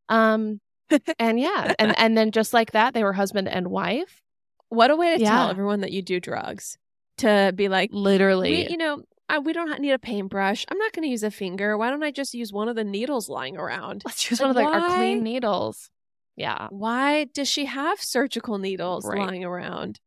Um, 0.09 0.61
and 1.19 1.39
yeah, 1.39 1.75
and, 1.79 1.97
and 1.99 2.17
then 2.17 2.31
just 2.33 2.53
like 2.53 2.73
that, 2.73 2.95
they 2.95 3.03
were 3.05 3.13
husband 3.13 3.49
and 3.49 3.69
wife. 3.69 4.23
What 4.69 4.91
a 4.91 4.97
way 4.97 5.17
to 5.17 5.23
Yeah. 5.23 5.31
tell 5.31 5.51
everyone 5.51 5.81
that 5.81 5.93
you 5.93 6.03
do 6.03 6.21
drugs. 6.21 6.77
To 7.19 7.53
be 7.55 7.69
like, 7.69 7.91
Literally. 7.93 8.71
you 8.71 8.77
know, 8.79 9.03
I, 9.31 9.39
we 9.39 9.53
don't 9.53 9.81
need 9.81 9.93
a 9.93 9.99
paintbrush. 9.99 10.65
I'm 10.69 10.79
not 10.79 10.93
going 10.93 11.05
to 11.05 11.09
use 11.11 11.23
a 11.23 11.31
finger. 11.31 11.77
Why 11.79 11.91
don't 11.91 12.03
I 12.03 12.11
just 12.11 12.35
use 12.35 12.53
one 12.53 12.69
of 12.69 12.77
the 12.77 12.85
needles 12.85 13.29
lying 13.29 13.57
around? 13.57 14.03
Let's 14.05 14.31
use 14.31 14.41
one 14.41 14.51
of 14.51 14.57
the, 14.57 14.65
our 14.65 14.83
clean 14.97 15.23
needles. 15.23 15.91
Yeah. 16.37 16.69
Why 16.71 17.25
does 17.25 17.49
she 17.49 17.67
have 17.67 18.01
surgical 18.01 18.59
needles 18.59 19.07
Right. 19.07 19.19
lying 19.19 19.45
around? 19.45 20.01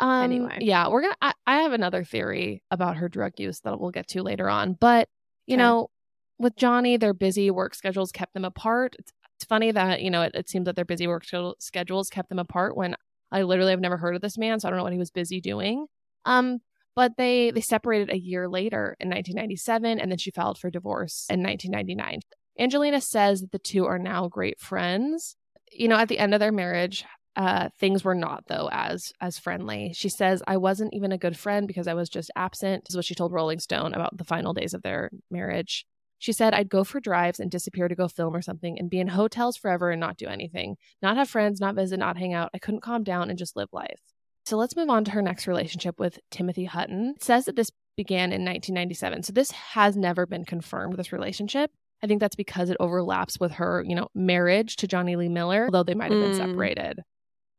Um, 0.00 0.22
Anyway. 0.24 0.58
yeah, 0.60 0.88
we're 0.88 1.02
gonna. 1.02 1.14
I, 1.22 1.32
I 1.46 1.56
have 1.62 1.72
another 1.72 2.02
theory 2.04 2.62
about 2.70 2.96
her 2.96 3.08
drug 3.08 3.32
use 3.38 3.60
that 3.60 3.78
we'll 3.80 3.90
get 3.90 4.08
to 4.08 4.22
later 4.22 4.48
on. 4.48 4.72
But 4.74 5.08
you 5.46 5.54
Okay. 5.56 5.62
know, 5.62 5.90
with 6.38 6.56
Johnny, 6.56 6.96
their 6.96 7.14
busy 7.14 7.50
work 7.50 7.74
schedules 7.74 8.10
kept 8.10 8.34
them 8.34 8.44
apart. 8.44 8.96
It's, 8.98 9.12
it's 9.36 9.44
funny 9.44 9.70
that 9.70 10.02
you 10.02 10.10
know 10.10 10.22
it, 10.22 10.32
it 10.34 10.48
seems 10.48 10.64
that 10.64 10.74
their 10.76 10.84
busy 10.84 11.06
work 11.06 11.24
schedule- 11.24 11.56
schedules 11.60 12.08
kept 12.08 12.30
them 12.30 12.38
apart. 12.40 12.76
When 12.76 12.96
I 13.30 13.42
literally 13.42 13.70
have 13.70 13.80
never 13.80 13.96
heard 13.96 14.16
of 14.16 14.22
this 14.22 14.36
man, 14.38 14.58
so 14.58 14.66
I 14.66 14.70
don't 14.70 14.78
know 14.78 14.84
what 14.84 14.92
he 14.92 14.98
was 14.98 15.10
busy 15.12 15.40
doing. 15.40 15.86
Um, 16.24 16.60
but 16.94 17.16
they 17.16 17.50
they 17.50 17.60
separated 17.60 18.10
a 18.10 18.18
year 18.18 18.48
later 18.48 18.96
in 19.00 19.08
1997, 19.08 19.98
and 20.00 20.10
then 20.10 20.18
she 20.18 20.30
filed 20.30 20.58
for 20.58 20.70
divorce 20.70 21.26
in 21.30 21.42
1999. 21.42 22.20
Angelina 22.58 23.00
says 23.00 23.40
that 23.40 23.52
the 23.52 23.58
two 23.58 23.86
are 23.86 23.98
now 23.98 24.28
great 24.28 24.60
friends. 24.60 25.36
You 25.70 25.88
know, 25.88 25.96
at 25.96 26.08
the 26.08 26.18
end 26.18 26.34
of 26.34 26.40
their 26.40 26.52
marriage, 26.52 27.04
Uh, 27.34 27.70
things 27.80 28.04
were 28.04 28.14
not 28.14 28.44
though 28.48 28.68
as 28.70 29.10
as 29.18 29.38
friendly. 29.38 29.90
She 29.94 30.10
says, 30.10 30.42
"I 30.46 30.58
wasn't 30.58 30.92
even 30.92 31.12
a 31.12 31.16
good 31.16 31.38
friend 31.38 31.66
because 31.66 31.88
I 31.88 31.94
was 31.94 32.10
just 32.10 32.30
absent." 32.36 32.84
This 32.84 32.90
is 32.90 32.96
what 32.96 33.06
she 33.06 33.14
told 33.14 33.32
Rolling 33.32 33.58
Stone 33.58 33.94
about 33.94 34.18
the 34.18 34.24
final 34.24 34.52
days 34.52 34.74
of 34.74 34.82
their 34.82 35.08
marriage. 35.30 35.86
She 36.18 36.32
said, 36.34 36.52
"I'd 36.52 36.68
go 36.68 36.84
for 36.84 37.00
drives 37.00 37.40
and 37.40 37.50
disappear 37.50 37.88
to 37.88 37.94
go 37.94 38.06
film 38.06 38.36
or 38.36 38.42
something, 38.42 38.78
and 38.78 38.90
be 38.90 39.00
in 39.00 39.08
hotels 39.08 39.56
forever 39.56 39.90
and 39.90 39.98
not 39.98 40.18
do 40.18 40.26
anything, 40.26 40.76
not 41.00 41.16
have 41.16 41.30
friends, 41.30 41.58
not 41.58 41.74
visit, 41.74 41.96
not 41.98 42.18
hang 42.18 42.34
out. 42.34 42.50
I 42.52 42.58
couldn't 42.58 42.82
calm 42.82 43.02
down 43.02 43.30
and 43.30 43.38
just 43.38 43.56
live 43.56 43.70
life." 43.72 44.11
So 44.44 44.56
let's 44.56 44.76
move 44.76 44.90
on 44.90 45.04
to 45.04 45.10
her 45.12 45.22
next 45.22 45.46
relationship 45.46 45.98
with 46.00 46.18
Timothy 46.30 46.64
Hutton. 46.64 47.14
It 47.16 47.22
says 47.24 47.44
that 47.44 47.56
this 47.56 47.70
began 47.96 48.32
in 48.32 48.44
1997. 48.44 49.22
So 49.22 49.32
this 49.32 49.50
has 49.50 49.96
never 49.96 50.26
been 50.26 50.44
confirmed, 50.44 50.96
this 50.96 51.12
relationship. 51.12 51.70
I 52.02 52.06
think 52.08 52.20
that's 52.20 52.34
because 52.36 52.68
it 52.70 52.76
overlaps 52.80 53.38
with 53.38 53.52
her, 53.52 53.84
you 53.86 53.94
know, 53.94 54.08
marriage 54.14 54.76
to 54.76 54.88
Jonny 54.88 55.14
Lee 55.14 55.28
Miller, 55.28 55.66
although 55.66 55.84
they 55.84 55.94
might 55.94 56.10
have 56.10 56.20
been 56.20 56.32
Mm. 56.32 56.36
separated. 56.36 57.00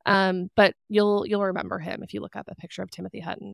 Um, 0.05 0.49
but 0.57 0.73
you'll 0.89 1.25
you'll 1.25 1.45
remember 1.45 1.79
him 1.79 2.03
if 2.03 2.13
you 2.13 2.19
look 2.19 2.35
up 2.35 2.49
a 2.49 2.55
picture 2.55 2.81
of 2.81 2.91
Timothy 2.91 3.21
Hutton. 3.21 3.53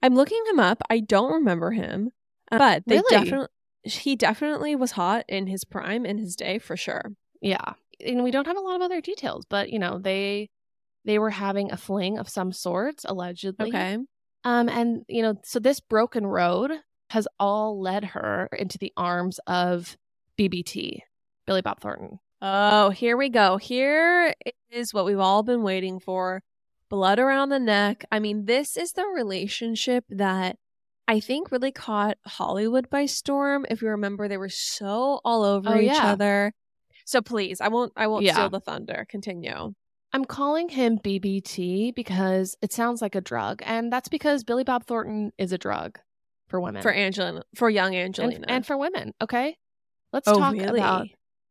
I'm 0.00 0.14
looking 0.14 0.42
him 0.48 0.58
up. 0.58 0.80
I 0.88 1.00
don't 1.00 1.32
remember 1.32 1.72
him, 1.72 2.10
uh, 2.50 2.56
but 2.58 2.82
they 2.86 2.96
Really? 2.96 3.10
definitely 3.24 3.48
he 3.84 4.16
definitely 4.16 4.74
was 4.76 4.92
hot 4.92 5.24
in 5.28 5.48
his 5.48 5.64
prime 5.64 6.06
in 6.06 6.16
his 6.16 6.34
day 6.36 6.58
for 6.58 6.76
sure. 6.78 7.12
Yeah. 7.42 7.74
And 8.00 8.24
we 8.24 8.30
don't 8.30 8.46
have 8.46 8.56
a 8.56 8.60
lot 8.60 8.76
of 8.76 8.82
other 8.82 9.00
details, 9.02 9.44
but 9.44 9.70
you 9.70 9.78
know, 9.78 9.98
they 9.98 10.48
they 11.04 11.18
were 11.18 11.30
having 11.30 11.70
a 11.72 11.76
fling 11.76 12.18
of 12.18 12.28
some 12.28 12.52
sorts, 12.52 13.04
allegedly. 13.04 13.68
Okay. 13.68 13.98
Um, 14.44 14.68
and 14.68 15.04
you 15.08 15.22
know, 15.22 15.34
so 15.44 15.58
this 15.58 15.80
broken 15.80 16.26
road 16.26 16.72
has 17.10 17.28
all 17.38 17.80
led 17.80 18.04
her 18.04 18.48
into 18.58 18.78
the 18.78 18.92
arms 18.96 19.38
of 19.46 19.96
BBT, 20.38 21.00
Billy 21.46 21.60
Bob 21.62 21.80
Thornton. 21.80 22.18
Oh, 22.40 22.90
here 22.90 23.16
we 23.16 23.28
go. 23.28 23.56
Here 23.56 24.34
is 24.70 24.92
what 24.92 25.04
we've 25.04 25.18
all 25.18 25.42
been 25.42 25.62
waiting 25.62 26.00
for. 26.00 26.42
Blood 26.88 27.18
around 27.18 27.50
the 27.50 27.58
neck. 27.60 28.04
I 28.10 28.18
mean, 28.18 28.46
this 28.46 28.76
is 28.76 28.92
the 28.92 29.06
relationship 29.06 30.04
that 30.10 30.56
I 31.08 31.20
think 31.20 31.52
really 31.52 31.72
caught 31.72 32.18
Hollywood 32.26 32.90
by 32.90 33.06
storm. 33.06 33.64
If 33.70 33.80
you 33.82 33.88
remember, 33.88 34.26
they 34.28 34.38
were 34.38 34.48
so 34.48 35.20
all 35.24 35.44
over 35.44 35.70
Oh, 35.70 35.78
each 35.78 35.86
yeah. 35.92 36.12
other. 36.12 36.52
So 37.04 37.20
please, 37.22 37.60
I 37.60 37.68
won't 37.68 37.92
I 37.96 38.06
won't 38.08 38.24
Yeah. 38.24 38.34
steal 38.34 38.50
the 38.50 38.60
thunder. 38.60 39.06
Continue. 39.08 39.74
I'm 40.12 40.24
calling 40.24 40.68
him 40.68 40.98
BBT 40.98 41.94
because 41.94 42.56
it 42.60 42.72
sounds 42.72 43.00
like 43.00 43.14
a 43.14 43.20
drug, 43.20 43.62
and 43.64 43.92
that's 43.92 44.08
because 44.08 44.44
Billy 44.44 44.64
Bob 44.64 44.84
Thornton 44.84 45.32
is 45.38 45.52
a 45.52 45.58
drug 45.58 45.98
for 46.48 46.60
women 46.60 46.82
For 46.82 46.92
Angelina 46.92 47.42
for 47.54 47.70
young 47.70 47.94
and, 47.94 48.18
Angelina. 48.18 48.46
and 48.48 48.66
for 48.66 48.76
women. 48.76 49.14
Okay, 49.22 49.56
let's 50.12 50.28
oh, 50.28 50.38
talk 50.38 50.52
really? 50.52 50.78
about 50.78 51.08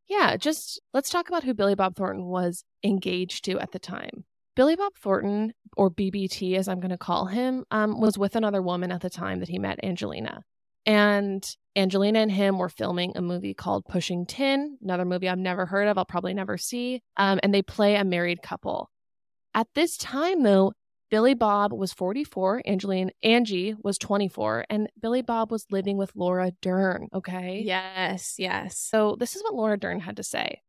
yeah. 0.08 0.38
Just 0.38 0.80
let's 0.94 1.10
talk 1.10 1.28
about 1.28 1.44
who 1.44 1.54
Billy 1.54 1.76
Bob 1.76 1.96
Thornton 1.96 2.26
was 2.26 2.64
engaged 2.84 3.46
to 3.46 3.60
at 3.60 3.72
the 3.72 3.80
time. 3.80 4.26
Billy 4.56 4.76
Bob 4.76 4.94
Thornton, 4.96 5.54
or 5.76 5.90
BBT 5.90 6.58
as 6.58 6.68
I'm 6.68 6.80
going 6.80 6.92
to 6.92 6.98
call 6.98 7.26
him, 7.26 7.66
um, 7.72 8.00
was 8.00 8.18
with 8.18 8.36
another 8.36 8.62
woman 8.62 8.92
at 8.92 9.02
the 9.02 9.10
time 9.10 9.40
that 9.40 9.50
he 9.50 9.58
met 9.58 9.84
Angelina. 9.84 10.44
And 10.86 11.46
Angelina 11.76 12.20
and 12.20 12.32
him 12.32 12.58
were 12.58 12.70
filming 12.70 13.14
a 13.16 13.22
movie 13.22 13.54
called 13.54 13.86
Pushing 13.86 14.26
Tin, 14.26 14.78
another 14.82 15.06
movie 15.06 15.30
I've 15.30 15.38
never 15.38 15.66
heard 15.66 15.88
of, 15.88 15.98
I'll 15.98 16.06
probably 16.06 16.34
never 16.34 16.58
see. 16.58 17.02
Um, 17.18 17.40
and 17.44 17.54
they 17.54 17.62
play 17.62 17.96
a 17.96 18.04
married 18.04 18.42
couple. 18.42 18.90
At 19.54 19.68
this 19.76 19.98
time, 19.98 20.44
though, 20.44 20.74
Billy 21.10 21.34
Bob 21.34 21.74
was 21.74 21.92
44, 21.92 22.64
Angeline 22.66 23.12
Angie 23.22 23.76
was 23.84 23.98
24, 23.98 24.66
and 24.70 24.90
Billy 25.00 25.22
Bob 25.22 25.52
was 25.52 25.66
living 25.70 25.98
with 25.98 26.12
Laura 26.16 26.52
Dern. 26.62 27.10
Okay. 27.14 27.62
Yes, 27.66 28.36
yes. 28.38 28.78
So 28.78 29.18
this 29.20 29.36
is 29.36 29.44
what 29.44 29.54
Laura 29.54 29.78
Dern 29.78 30.00
had 30.00 30.18
to 30.18 30.24
say. 30.24 30.62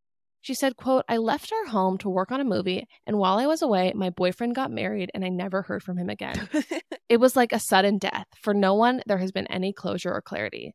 She 0.43 0.55
said, 0.55 0.77
quote, 0.77 1.05
I 1.09 1.19
left 1.19 1.53
our 1.53 1.71
home 1.71 1.99
to 1.99 2.11
work 2.11 2.33
on 2.33 2.41
a 2.41 2.45
movie, 2.45 2.87
and 3.07 3.17
while 3.17 3.39
I 3.39 3.47
was 3.47 3.63
away, 3.63 3.93
my 3.95 4.11
boyfriend 4.11 4.57
got 4.57 4.73
married 4.73 5.11
and 5.15 5.25
I 5.25 5.29
never 5.29 5.63
heard 5.63 5.83
from 5.85 5.97
him 5.97 6.11
again. 6.11 6.49
it 7.09 7.19
was 7.19 7.37
like 7.37 7.53
a 7.53 7.61
sudden 7.61 7.99
death. 7.99 8.27
For 8.41 8.53
no 8.53 8.75
one, 8.75 9.03
there 9.07 9.19
has 9.19 9.31
been 9.31 9.47
any 9.47 9.73
closure 9.73 10.13
or 10.13 10.21
clarity. 10.21 10.75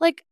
Like, 0.00 0.24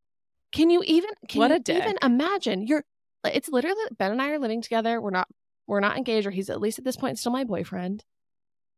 can 0.51 0.69
you 0.69 0.83
even 0.85 1.09
can 1.29 1.39
What 1.39 1.51
you 1.51 1.59
dick. 1.59 1.81
even 1.81 1.97
imagine? 2.03 2.67
You're 2.67 2.83
it's 3.23 3.49
literally 3.49 3.83
Ben 3.97 4.11
and 4.11 4.21
I 4.21 4.31
are 4.31 4.39
living 4.39 4.61
together. 4.61 5.01
We're 5.01 5.11
not 5.11 5.27
we're 5.65 5.79
not 5.79 5.97
engaged, 5.97 6.27
or 6.27 6.31
he's 6.31 6.49
at 6.49 6.61
least 6.61 6.77
at 6.79 6.85
this 6.85 6.95
point 6.97 7.19
still 7.19 7.31
my 7.31 7.43
boyfriend. 7.43 8.03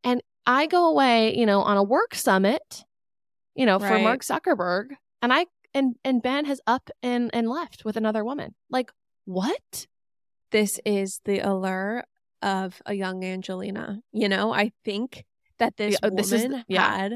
And 0.03 0.21
I 0.45 0.67
go 0.67 0.89
away, 0.89 1.35
you 1.35 1.45
know, 1.45 1.61
on 1.61 1.77
a 1.77 1.83
work 1.83 2.15
summit, 2.15 2.83
you 3.55 3.65
know, 3.65 3.79
for 3.79 3.99
Mark 3.99 4.21
Zuckerberg, 4.21 4.91
and 5.21 5.33
I 5.33 5.47
and 5.73 5.95
and 6.03 6.21
Ben 6.21 6.45
has 6.45 6.61
up 6.65 6.89
and 7.03 7.29
and 7.33 7.49
left 7.49 7.85
with 7.85 7.97
another 7.97 8.23
woman. 8.23 8.55
Like, 8.69 8.91
what? 9.29 9.87
this 10.51 10.79
is 10.83 11.21
the 11.25 11.37
allure 11.39 12.03
of 12.41 12.81
a 12.87 12.95
young 12.95 13.23
Angelina. 13.23 14.01
You 14.11 14.27
know, 14.27 14.51
I 14.51 14.71
think 14.83 15.23
that 15.59 15.77
this 15.77 15.93
Yeah, 15.93 16.07
uh, 16.07 16.09
woman 16.09 16.15
this 16.17 16.31
is 16.31 16.51
yeah. 16.67 16.97
had 16.97 17.13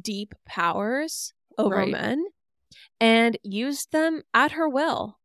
deep 0.00 0.34
powers 0.44 1.32
over 1.58 1.74
Right. 1.78 1.90
men 1.90 2.24
and 3.00 3.36
used 3.42 3.90
them 3.90 4.22
at 4.32 4.52
her 4.52 4.68
will. 4.68 5.18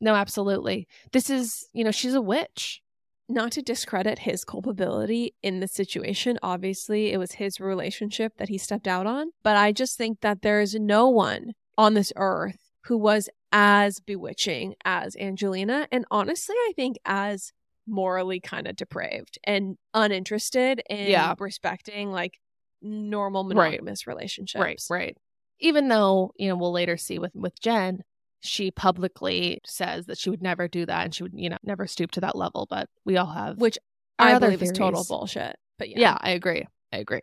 No, 0.00 0.14
absolutely. 0.14 0.88
This 1.12 1.28
is, 1.28 1.68
you 1.74 1.84
know, 1.84 1.90
she's 1.90 2.14
a 2.14 2.22
witch. 2.22 2.80
Not 3.28 3.52
to 3.52 3.60
discredit 3.62 4.20
his 4.20 4.42
culpability 4.44 5.34
in 5.42 5.60
the 5.60 5.68
situation. 5.68 6.38
Obviously, 6.42 7.12
it 7.12 7.18
was 7.18 7.32
his 7.32 7.60
relationship 7.60 8.38
that 8.38 8.48
he 8.48 8.56
stepped 8.56 8.86
out 8.88 9.06
on. 9.06 9.32
But 9.42 9.56
I 9.56 9.72
just 9.72 9.98
think 9.98 10.20
that 10.22 10.40
there 10.40 10.60
is 10.62 10.76
no 10.76 11.08
one 11.10 11.52
on 11.76 11.92
this 11.92 12.12
earth 12.16 12.70
who 12.84 12.96
was 12.96 13.28
as 13.58 14.00
bewitching 14.00 14.74
as 14.84 15.16
Angelina. 15.16 15.88
And 15.90 16.04
honestly, 16.10 16.54
I 16.68 16.72
think 16.76 16.98
as 17.06 17.52
morally 17.86 18.38
kind 18.38 18.66
of 18.66 18.76
depraved 18.76 19.38
and 19.44 19.78
uninterested 19.94 20.82
in 20.90 21.08
Yeah. 21.08 21.34
respecting 21.38 22.12
like 22.12 22.38
normal 22.82 23.44
Right. 23.44 23.70
monogamous 23.70 24.06
relationships. 24.06 24.60
Right, 24.60 24.82
right. 24.90 25.16
Even 25.58 25.88
though, 25.88 26.32
you 26.36 26.48
know, 26.48 26.56
we'll 26.56 26.72
later 26.72 26.98
see 26.98 27.18
with 27.18 27.34
with 27.34 27.58
Jen, 27.58 28.02
she 28.40 28.70
publicly 28.70 29.60
says 29.64 30.04
that 30.04 30.18
she 30.18 30.28
would 30.28 30.42
never 30.42 30.68
do 30.68 30.84
that 30.84 31.04
and 31.04 31.14
she 31.14 31.22
would, 31.22 31.32
you 31.34 31.48
know, 31.48 31.56
never 31.62 31.86
stoop 31.86 32.10
to 32.12 32.20
that 32.20 32.36
level, 32.36 32.66
but 32.68 32.90
we 33.06 33.16
all 33.16 33.32
have 33.32 33.58
Which 33.58 33.78
I 34.18 34.38
believe 34.38 34.60
is 34.62 34.72
total 34.72 35.02
bullshit. 35.08 35.56
But 35.78 35.88
yeah. 35.88 36.00
Yeah, 36.00 36.18
I 36.20 36.32
agree. 36.32 36.66
I 36.92 36.98
agree. 36.98 37.22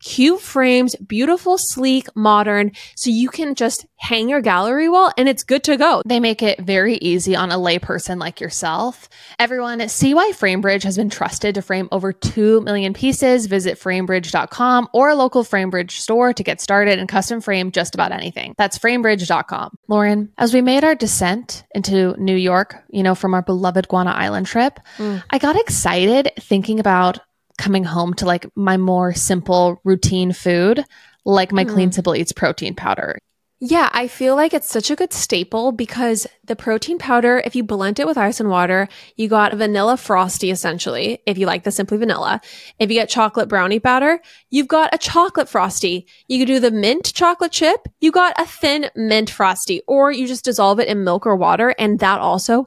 cute 0.00 0.40
frames, 0.40 0.96
beautiful, 0.96 1.56
sleek, 1.58 2.08
modern, 2.16 2.72
so 2.96 3.10
you 3.10 3.28
can 3.28 3.54
just 3.54 3.86
hang 3.96 4.28
your 4.28 4.40
gallery 4.40 4.88
wall 4.88 5.12
and 5.18 5.28
it's 5.28 5.44
good 5.44 5.62
to 5.64 5.76
go. 5.76 6.02
They 6.06 6.20
make 6.20 6.42
it 6.42 6.58
very 6.60 6.96
easy 6.96 7.36
on 7.36 7.50
a 7.50 7.56
layperson 7.56 8.18
like 8.18 8.40
yourself. 8.40 9.08
Everyone, 9.38 9.86
see 9.88 10.14
why 10.14 10.32
Framebridge 10.34 10.84
has 10.84 10.96
been 10.96 11.10
trusted 11.10 11.54
to 11.56 11.62
frame 11.62 11.88
over 11.92 12.12
2 12.12 12.62
million 12.62 12.94
pieces. 12.94 13.46
Visit 13.46 13.78
framebridge.com 13.78 14.88
or 14.92 15.10
a 15.10 15.14
local 15.14 15.44
Framebridge 15.44 15.90
store 15.92 16.32
to 16.32 16.42
get 16.42 16.60
started 16.60 16.98
and 16.98 17.08
custom 17.08 17.40
frame 17.40 17.70
just 17.70 17.94
about 17.94 18.12
anything. 18.12 18.54
That's 18.56 18.78
framebridge.com. 18.78 19.76
Lauren, 19.88 20.32
as 20.38 20.54
we 20.54 20.62
made 20.62 20.82
our 20.84 20.94
descent 20.94 21.64
into 21.74 22.14
New 22.18 22.36
York, 22.36 22.76
you 22.88 23.02
know, 23.02 23.14
from 23.14 23.34
our 23.34 23.42
beloved 23.42 23.88
Guana 23.88 24.12
Island 24.12 24.46
trip, 24.46 24.78
Mm. 24.98 25.22
I 25.30 25.38
got 25.38 25.56
excited 25.56 26.30
thinking 26.38 26.80
about 26.80 27.20
coming 27.60 27.84
home 27.84 28.14
to 28.14 28.24
like 28.24 28.46
my 28.56 28.76
more 28.76 29.14
simple 29.14 29.80
routine 29.84 30.32
food, 30.32 30.84
like 31.24 31.52
my 31.52 31.64
Mm. 31.64 31.72
Clean 31.72 31.92
Simple 31.92 32.16
Eats 32.16 32.32
protein 32.32 32.74
powder. 32.74 33.18
Yeah, 33.62 33.90
I 33.92 34.08
feel 34.08 34.36
like 34.36 34.54
it's 34.54 34.72
such 34.72 34.90
a 34.90 34.96
good 34.96 35.12
staple 35.12 35.70
because 35.70 36.26
the 36.46 36.56
protein 36.56 36.96
powder, 36.98 37.42
if 37.44 37.54
you 37.54 37.62
blend 37.62 38.00
it 38.00 38.06
with 38.06 38.16
ice 38.16 38.40
and 38.40 38.48
water, 38.48 38.88
you 39.16 39.28
got 39.28 39.52
vanilla 39.52 39.98
frosty 39.98 40.50
essentially, 40.50 41.20
if 41.26 41.36
you 41.36 41.44
like 41.44 41.64
the 41.64 41.70
simply 41.70 41.98
vanilla. 41.98 42.40
If 42.78 42.88
you 42.88 42.94
get 42.94 43.10
chocolate 43.10 43.50
brownie 43.50 43.78
powder, 43.78 44.22
you've 44.48 44.66
got 44.66 44.94
a 44.94 44.98
chocolate 44.98 45.46
frosty. 45.46 46.06
You 46.26 46.38
could 46.38 46.50
do 46.54 46.58
the 46.58 46.70
mint 46.70 47.12
chocolate 47.12 47.52
chip, 47.52 47.86
you 48.00 48.10
got 48.10 48.32
a 48.40 48.46
thin 48.46 48.88
mint 48.96 49.28
frosty, 49.28 49.82
or 49.86 50.10
you 50.10 50.26
just 50.26 50.46
dissolve 50.46 50.80
it 50.80 50.88
in 50.88 51.04
milk 51.04 51.26
or 51.26 51.36
water, 51.36 51.74
and 51.78 51.98
that 51.98 52.18
also 52.18 52.66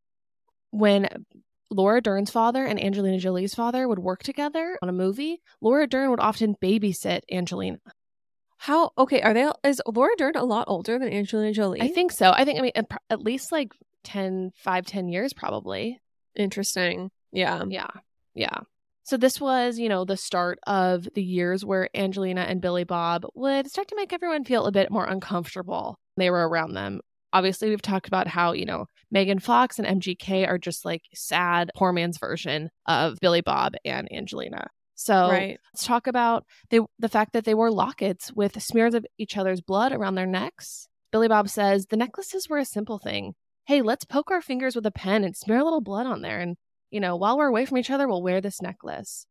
When 0.71 1.07
Laura 1.69 2.01
Dern's 2.01 2.31
father 2.31 2.65
and 2.65 2.81
Angelina 2.81 3.17
Jolie's 3.17 3.55
father 3.55 3.87
would 3.87 3.99
work 3.99 4.23
together 4.23 4.77
on 4.81 4.89
a 4.89 4.93
movie, 4.93 5.41
Laura 5.61 5.87
Dern 5.87 6.09
would 6.09 6.19
often 6.19 6.55
babysit 6.61 7.21
Angelina. 7.31 7.79
How, 8.57 8.91
okay, 8.97 9.21
are 9.21 9.33
they, 9.33 9.49
is 9.63 9.81
Laura 9.87 10.15
Dern 10.17 10.35
a 10.35 10.43
lot 10.43 10.65
older 10.67 10.99
than 10.99 11.11
Angelina 11.11 11.53
Jolie? 11.53 11.81
I 11.81 11.87
think 11.87 12.11
so. 12.11 12.31
I 12.31 12.45
think, 12.45 12.59
I 12.59 12.61
mean, 12.61 12.71
at, 13.09 13.21
least 13.21 13.51
like 13.51 13.73
10, 14.03 14.51
5, 14.55 14.85
10 14.85 15.07
years 15.07 15.33
probably. 15.33 15.99
Interesting. 16.35 17.09
Yeah. 17.31 17.63
Yeah. 17.67 17.87
Yeah. 18.35 18.59
So 19.03 19.17
this 19.17 19.41
was, 19.41 19.79
you 19.79 19.89
know, 19.89 20.05
the 20.05 20.15
start 20.15 20.59
of 20.67 21.07
the 21.15 21.23
years 21.23 21.65
where 21.65 21.89
Angelina 21.95 22.41
and 22.41 22.61
Billy 22.61 22.83
Bob 22.83 23.25
would 23.33 23.67
start 23.67 23.87
to 23.87 23.95
make 23.95 24.13
everyone 24.13 24.43
feel 24.43 24.67
a 24.67 24.71
bit 24.71 24.91
more 24.91 25.05
uncomfortable. 25.05 25.97
They 26.17 26.29
were 26.29 26.47
around 26.47 26.73
them. 26.73 27.01
Obviously, 27.33 27.69
we've 27.69 27.81
talked 27.81 28.07
about 28.07 28.27
how, 28.27 28.51
you 28.53 28.65
know, 28.65 28.85
Megan 29.09 29.39
Fox 29.39 29.79
and 29.79 30.01
MGK 30.01 30.47
are 30.47 30.57
just 30.57 30.85
like 30.85 31.03
sad 31.13 31.71
poor 31.75 31.93
man's 31.93 32.17
version 32.17 32.69
of 32.87 33.17
Billy 33.21 33.41
Bob 33.41 33.73
and 33.85 34.11
Angelina. 34.11 34.67
So 34.95 35.29
Right. 35.29 35.59
let's 35.73 35.85
talk 35.85 36.07
about 36.07 36.45
they, 36.69 36.79
the 36.99 37.09
fact 37.09 37.33
that 37.33 37.43
they 37.45 37.55
wore 37.55 37.71
lockets 37.71 38.31
with 38.33 38.61
smears 38.61 38.93
of 38.93 39.05
each 39.17 39.37
other's 39.37 39.61
blood 39.61 39.91
around 39.93 40.15
their 40.15 40.27
necks. 40.27 40.87
Billy 41.11 41.27
Bob 41.27 41.49
says 41.49 41.87
the 41.87 41.97
necklaces 41.97 42.47
were 42.47 42.57
a 42.59 42.65
simple 42.65 42.99
thing. 42.99 43.33
Hey, 43.65 43.81
let's 43.81 44.05
poke 44.05 44.31
our 44.31 44.41
fingers 44.41 44.75
with 44.75 44.85
a 44.85 44.91
pen 44.91 45.23
and 45.23 45.35
smear 45.35 45.59
a 45.59 45.63
little 45.63 45.81
blood 45.81 46.05
on 46.05 46.21
there. 46.21 46.39
And, 46.39 46.57
you 46.89 46.99
know, 46.99 47.15
while 47.15 47.37
we're 47.37 47.47
away 47.47 47.65
from 47.65 47.77
each 47.77 47.89
other, 47.89 48.07
we'll 48.07 48.23
wear 48.23 48.41
this 48.41 48.61
necklace. 48.61 49.25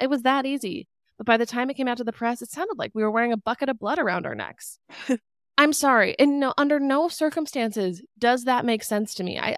It 0.00 0.10
was 0.10 0.22
that 0.22 0.46
easy. 0.46 0.88
But 1.16 1.26
by 1.26 1.36
the 1.36 1.46
time 1.46 1.70
it 1.70 1.74
came 1.74 1.86
out 1.88 1.98
to 1.98 2.04
the 2.04 2.12
press, 2.12 2.42
it 2.42 2.50
sounded 2.50 2.76
like 2.78 2.90
we 2.94 3.02
were 3.02 3.10
wearing 3.10 3.32
a 3.32 3.36
bucket 3.36 3.68
of 3.68 3.78
blood 3.78 3.98
around 3.98 4.26
our 4.26 4.34
necks. 4.34 4.78
I'm 5.56 5.72
sorry. 5.72 6.16
And 6.18 6.40
no, 6.40 6.52
under 6.58 6.80
no 6.80 7.08
circumstances 7.08 8.02
does 8.18 8.44
that 8.44 8.64
make 8.64 8.82
sense 8.82 9.14
to 9.14 9.24
me. 9.24 9.38
I, 9.38 9.56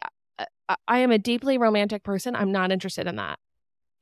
I, 0.69 0.77
I 0.87 0.99
am 0.99 1.11
a 1.11 1.19
deeply 1.19 1.59
romantic 1.59 2.03
person. 2.03 2.37
I'm 2.37 2.53
not 2.53 2.73
interested 2.73 3.07
in 3.07 3.17
that. 3.17 3.39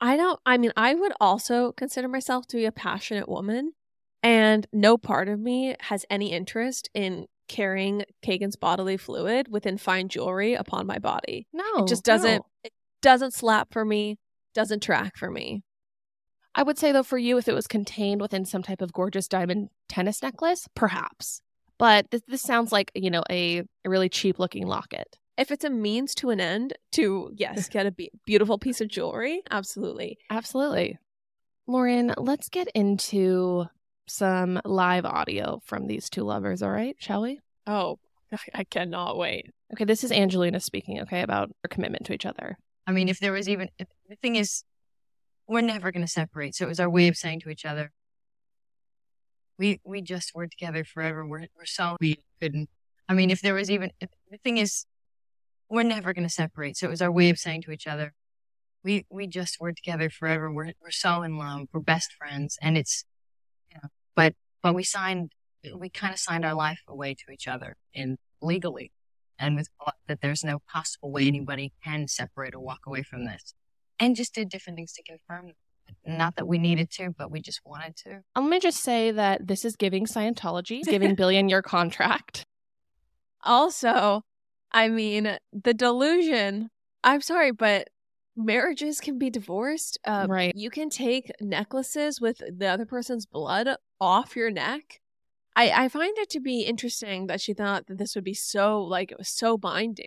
I 0.00 0.16
don't, 0.16 0.40
I 0.44 0.58
mean, 0.58 0.72
I 0.76 0.94
would 0.94 1.12
also 1.20 1.72
consider 1.72 2.08
myself 2.08 2.46
to 2.48 2.56
be 2.56 2.64
a 2.64 2.72
passionate 2.72 3.28
woman, 3.28 3.72
and 4.22 4.66
no 4.72 4.98
part 4.98 5.28
of 5.28 5.38
me 5.38 5.76
has 5.80 6.04
any 6.10 6.32
interest 6.32 6.90
in 6.94 7.26
carrying 7.48 8.04
Kagan's 8.24 8.56
bodily 8.56 8.96
fluid 8.96 9.48
within 9.48 9.78
fine 9.78 10.08
jewelry 10.08 10.54
upon 10.54 10.86
my 10.86 10.98
body. 10.98 11.46
No, 11.52 11.64
it 11.76 11.88
just 11.88 12.04
doesn't, 12.04 12.38
no. 12.38 12.46
it 12.64 12.72
doesn't 13.02 13.34
slap 13.34 13.72
for 13.72 13.84
me, 13.84 14.18
doesn't 14.52 14.82
track 14.82 15.16
for 15.16 15.30
me. 15.30 15.62
I 16.54 16.62
would 16.62 16.78
say 16.78 16.92
though, 16.92 17.02
for 17.02 17.18
you, 17.18 17.38
if 17.38 17.48
it 17.48 17.54
was 17.54 17.66
contained 17.66 18.20
within 18.20 18.44
some 18.44 18.62
type 18.62 18.80
of 18.80 18.92
gorgeous 18.92 19.28
diamond 19.28 19.70
tennis 19.88 20.22
necklace, 20.22 20.68
perhaps. 20.74 21.40
But 21.78 22.10
this, 22.10 22.22
this 22.28 22.42
sounds 22.42 22.72
like 22.72 22.90
you 22.94 23.10
know 23.10 23.22
a, 23.30 23.58
a 23.84 23.90
really 23.90 24.08
cheap 24.08 24.38
looking 24.38 24.66
locket. 24.66 25.18
If 25.36 25.50
it's 25.50 25.64
a 25.64 25.70
means 25.70 26.14
to 26.16 26.30
an 26.30 26.40
end 26.40 26.74
to, 26.92 27.32
yes, 27.34 27.68
get 27.68 27.86
a 27.86 27.90
be- 27.90 28.12
beautiful 28.24 28.56
piece 28.56 28.80
of 28.80 28.88
jewelry, 28.88 29.42
absolutely. 29.50 30.18
Absolutely. 30.30 30.98
Lauren, 31.66 32.14
let's 32.16 32.48
get 32.48 32.68
into 32.74 33.64
some 34.06 34.60
live 34.64 35.04
audio 35.04 35.60
from 35.64 35.86
these 35.86 36.08
two 36.08 36.22
lovers, 36.22 36.62
all 36.62 36.70
right? 36.70 36.94
Shall 36.98 37.22
we? 37.22 37.40
Oh, 37.66 37.98
I 38.54 38.64
cannot 38.64 39.16
wait. 39.16 39.50
Okay, 39.72 39.84
this 39.84 40.04
is 40.04 40.12
Angelina 40.12 40.60
speaking, 40.60 41.00
okay, 41.00 41.22
about 41.22 41.50
her 41.62 41.68
commitment 41.68 42.06
to 42.06 42.12
each 42.12 42.26
other. 42.26 42.58
I 42.86 42.92
mean, 42.92 43.08
if 43.08 43.18
there 43.18 43.32
was 43.32 43.48
even 43.48 43.70
if, 43.78 43.88
the 44.08 44.16
thing 44.16 44.36
is, 44.36 44.64
we're 45.48 45.62
never 45.62 45.90
going 45.90 46.04
to 46.04 46.10
separate. 46.10 46.54
So 46.54 46.64
it 46.64 46.68
was 46.68 46.80
our 46.80 46.90
way 46.90 47.08
of 47.08 47.16
saying 47.16 47.40
to 47.40 47.50
each 47.50 47.64
other, 47.64 47.92
we 49.58 49.80
we 49.84 50.02
just 50.02 50.34
were 50.34 50.46
together 50.46 50.84
forever. 50.84 51.26
We're 51.26 51.46
we're 51.56 51.66
so 51.66 51.96
we 52.00 52.18
couldn't. 52.40 52.68
I 53.08 53.14
mean, 53.14 53.30
if 53.30 53.40
there 53.42 53.54
was 53.54 53.70
even 53.70 53.90
if, 54.00 54.10
the 54.30 54.38
thing 54.38 54.58
is, 54.58 54.86
we're 55.68 55.82
never 55.82 56.12
going 56.12 56.26
to 56.26 56.32
separate. 56.32 56.76
So 56.76 56.86
it 56.86 56.90
was 56.90 57.02
our 57.02 57.12
way 57.12 57.30
of 57.30 57.38
saying 57.38 57.62
to 57.62 57.70
each 57.70 57.86
other, 57.86 58.14
we 58.82 59.06
we 59.10 59.26
just 59.26 59.60
were 59.60 59.72
together 59.72 60.10
forever. 60.10 60.52
We're 60.52 60.72
we're 60.80 60.90
so 60.90 61.22
in 61.22 61.38
love. 61.38 61.68
We're 61.72 61.80
best 61.80 62.12
friends, 62.12 62.58
and 62.60 62.76
it's, 62.76 63.04
you 63.70 63.76
know, 63.82 63.88
but 64.14 64.34
but 64.62 64.74
we 64.74 64.84
signed 64.84 65.32
we 65.74 65.88
kind 65.88 66.12
of 66.12 66.18
signed 66.18 66.44
our 66.44 66.54
life 66.54 66.80
away 66.86 67.14
to 67.14 67.32
each 67.32 67.48
other 67.48 67.76
in 67.92 68.18
legally, 68.42 68.92
and 69.38 69.56
with 69.56 69.68
that 70.06 70.20
there's 70.20 70.44
no 70.44 70.60
possible 70.70 71.10
way 71.10 71.26
anybody 71.26 71.72
can 71.82 72.08
separate 72.08 72.54
or 72.54 72.60
walk 72.60 72.80
away 72.86 73.02
from 73.02 73.24
this, 73.24 73.54
and 73.98 74.16
just 74.16 74.34
did 74.34 74.48
different 74.48 74.76
things 74.76 74.92
to 74.92 75.02
confirm. 75.02 75.52
Not 76.06 76.36
that 76.36 76.46
we 76.46 76.58
needed 76.58 76.90
to, 76.92 77.14
but 77.16 77.30
we 77.30 77.40
just 77.40 77.60
wanted 77.64 77.96
to. 78.04 78.22
Let 78.36 78.48
me 78.48 78.60
just 78.60 78.82
say 78.82 79.10
that 79.10 79.46
this 79.46 79.64
is 79.64 79.74
giving 79.76 80.04
Scientology, 80.06 80.82
giving 80.82 81.14
Billion 81.16 81.48
your 81.48 81.62
contract. 81.62 82.44
Also, 83.42 84.22
I 84.72 84.88
mean, 84.88 85.38
the 85.52 85.74
delusion. 85.74 86.70
I'm 87.02 87.20
sorry, 87.20 87.52
but 87.52 87.88
marriages 88.36 89.00
can 89.00 89.18
be 89.18 89.30
divorced. 89.30 89.98
Uh, 90.04 90.26
Right. 90.28 90.52
You 90.56 90.70
can 90.70 90.90
take 90.90 91.30
necklaces 91.40 92.20
with 92.20 92.38
the 92.38 92.66
other 92.66 92.86
person's 92.86 93.26
blood 93.26 93.68
off 94.00 94.36
your 94.36 94.50
neck. 94.50 95.00
I, 95.56 95.84
I 95.84 95.88
find 95.88 96.16
it 96.18 96.30
to 96.30 96.40
be 96.40 96.62
interesting 96.62 97.28
that 97.28 97.40
she 97.40 97.54
thought 97.54 97.86
that 97.86 97.98
this 97.98 98.14
would 98.14 98.24
be 98.24 98.34
so, 98.34 98.82
like, 98.82 99.12
it 99.12 99.18
was 99.18 99.28
so 99.28 99.56
binding. 99.56 100.06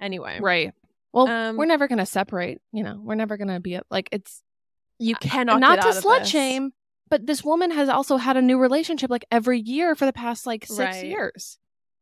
Anyway, 0.00 0.38
Right. 0.40 0.72
Well, 1.12 1.28
Um, 1.28 1.56
we're 1.56 1.64
never 1.64 1.88
going 1.88 1.98
to 1.98 2.04
separate. 2.06 2.58
You 2.72 2.82
know, 2.82 3.00
we're 3.02 3.14
never 3.14 3.38
going 3.38 3.48
to 3.48 3.60
be 3.60 3.78
like 3.90 4.10
it's 4.12 4.42
you 4.98 5.14
uh, 5.14 5.18
cannot 5.20 5.60
not 5.60 5.80
to 5.82 5.88
slut 5.88 6.20
this. 6.20 6.28
shame, 6.30 6.72
but 7.08 7.26
this 7.26 7.42
woman 7.44 7.70
has 7.70 7.88
also 7.88 8.16
had 8.16 8.36
a 8.36 8.42
new 8.42 8.58
relationship 8.58 9.10
like 9.10 9.24
every 9.30 9.60
year 9.60 9.94
for 9.94 10.06
the 10.06 10.12
past 10.12 10.46
like 10.46 10.64
six 10.66 10.78
Right. 10.78 11.04
years. 11.06 11.58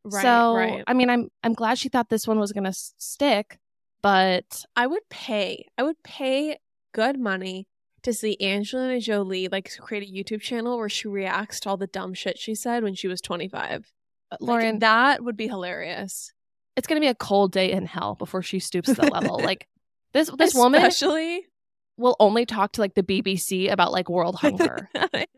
Right, 0.06 0.22
so, 0.22 0.54
right. 0.54 0.84
I 0.86 0.92
mean, 0.92 1.08
I'm 1.08 1.28
I'm 1.42 1.54
glad 1.54 1.78
she 1.78 1.88
thought 1.88 2.10
this 2.10 2.26
one 2.26 2.38
was 2.38 2.52
going 2.52 2.64
to 2.64 2.68
s- 2.70 2.92
stick, 2.98 3.58
but 4.02 4.64
I 4.76 4.86
would 4.86 5.08
pay. 5.08 5.66
I 5.78 5.82
would 5.82 6.02
pay 6.02 6.58
good 6.92 7.18
money 7.18 7.66
to 8.02 8.12
see 8.12 8.36
Angelina 8.38 9.00
Jolie 9.00 9.48
like 9.48 9.70
create 9.78 10.06
a 10.06 10.12
YouTube 10.12 10.42
channel 10.42 10.76
where 10.76 10.90
she 10.90 11.08
reacts 11.08 11.58
to 11.60 11.70
all 11.70 11.78
the 11.78 11.86
dumb 11.86 12.12
shit 12.12 12.38
she 12.38 12.54
said 12.54 12.82
when 12.82 12.94
she 12.94 13.08
was 13.08 13.22
25. 13.22 13.92
Uh, 14.30 14.36
like, 14.40 14.46
Lauren, 14.46 14.78
that 14.80 15.24
would 15.24 15.38
be 15.38 15.48
hilarious. 15.48 16.30
it's 16.76 16.86
going 16.86 17.00
to 17.00 17.04
be 17.04 17.08
a 17.08 17.14
cold 17.14 17.52
day 17.52 17.72
in 17.72 17.86
hell 17.86 18.14
before 18.14 18.42
she 18.42 18.58
stoops 18.58 18.88
to 18.88 18.94
that 18.96 19.10
level. 19.12 19.38
Like 19.42 19.66
this 20.12 20.30
this 20.36 20.54
woman 20.54 20.84
especially 20.84 21.46
will 21.96 22.16
only 22.20 22.46
talk 22.46 22.72
to 22.72 22.80
like 22.80 22.94
the 22.94 23.02
BBC 23.02 23.70
about 23.70 23.92
like 23.92 24.08
world 24.08 24.34
hunger 24.40 24.88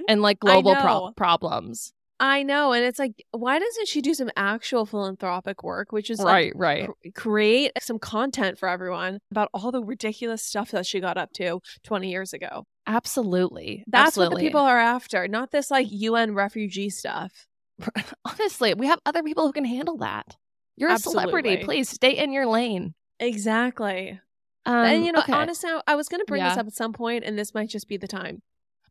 and 0.08 0.22
like 0.22 0.40
global 0.40 0.74
pro- 0.76 1.12
problems. 1.16 1.92
I 2.18 2.44
know, 2.44 2.72
and 2.72 2.82
it's 2.82 2.98
like, 2.98 3.24
why 3.32 3.58
doesn't 3.58 3.88
she 3.88 4.00
do 4.00 4.14
some 4.14 4.30
actual 4.36 4.86
philanthropic 4.86 5.62
work, 5.62 5.92
which 5.92 6.08
is 6.08 6.18
like 6.18 6.52
right. 6.56 6.86
cr- 6.86 7.10
create 7.14 7.72
some 7.80 7.98
content 7.98 8.58
for 8.58 8.70
everyone 8.70 9.20
about 9.30 9.50
all 9.52 9.70
the 9.70 9.84
ridiculous 9.84 10.42
stuff 10.42 10.70
that 10.70 10.86
she 10.86 11.00
got 11.00 11.18
up 11.18 11.32
to 11.34 11.60
20 11.84 12.10
years 12.10 12.32
ago. 12.32 12.64
Absolutely. 12.86 13.84
That's 13.86 14.16
what 14.16 14.30
the 14.30 14.36
people 14.36 14.62
are 14.62 14.78
after, 14.78 15.28
not 15.28 15.50
this 15.50 15.70
like 15.70 15.88
UN 15.90 16.34
refugee 16.34 16.88
stuff. 16.88 17.46
Honestly, 18.24 18.72
we 18.72 18.86
have 18.86 19.00
other 19.04 19.22
people 19.22 19.46
who 19.46 19.52
can 19.52 19.66
handle 19.66 19.98
that. 19.98 20.36
You're 20.76 20.90
a 20.90 20.98
celebrity. 20.98 21.58
Please 21.58 21.88
stay 21.90 22.12
in 22.12 22.32
your 22.32 22.46
lane. 22.46 22.94
Exactly. 23.18 24.20
Um, 24.66 24.74
and 24.84 25.04
you 25.04 25.12
know, 25.12 25.20
okay. 25.20 25.32
honestly, 25.32 25.70
I 25.86 25.94
was 25.94 26.08
going 26.08 26.20
to 26.20 26.24
bring 26.26 26.42
this 26.42 26.56
up 26.56 26.66
at 26.66 26.74
some 26.74 26.92
point, 26.92 27.24
and 27.24 27.38
this 27.38 27.54
might 27.54 27.68
just 27.68 27.88
be 27.88 27.96
the 27.96 28.08
time. 28.08 28.42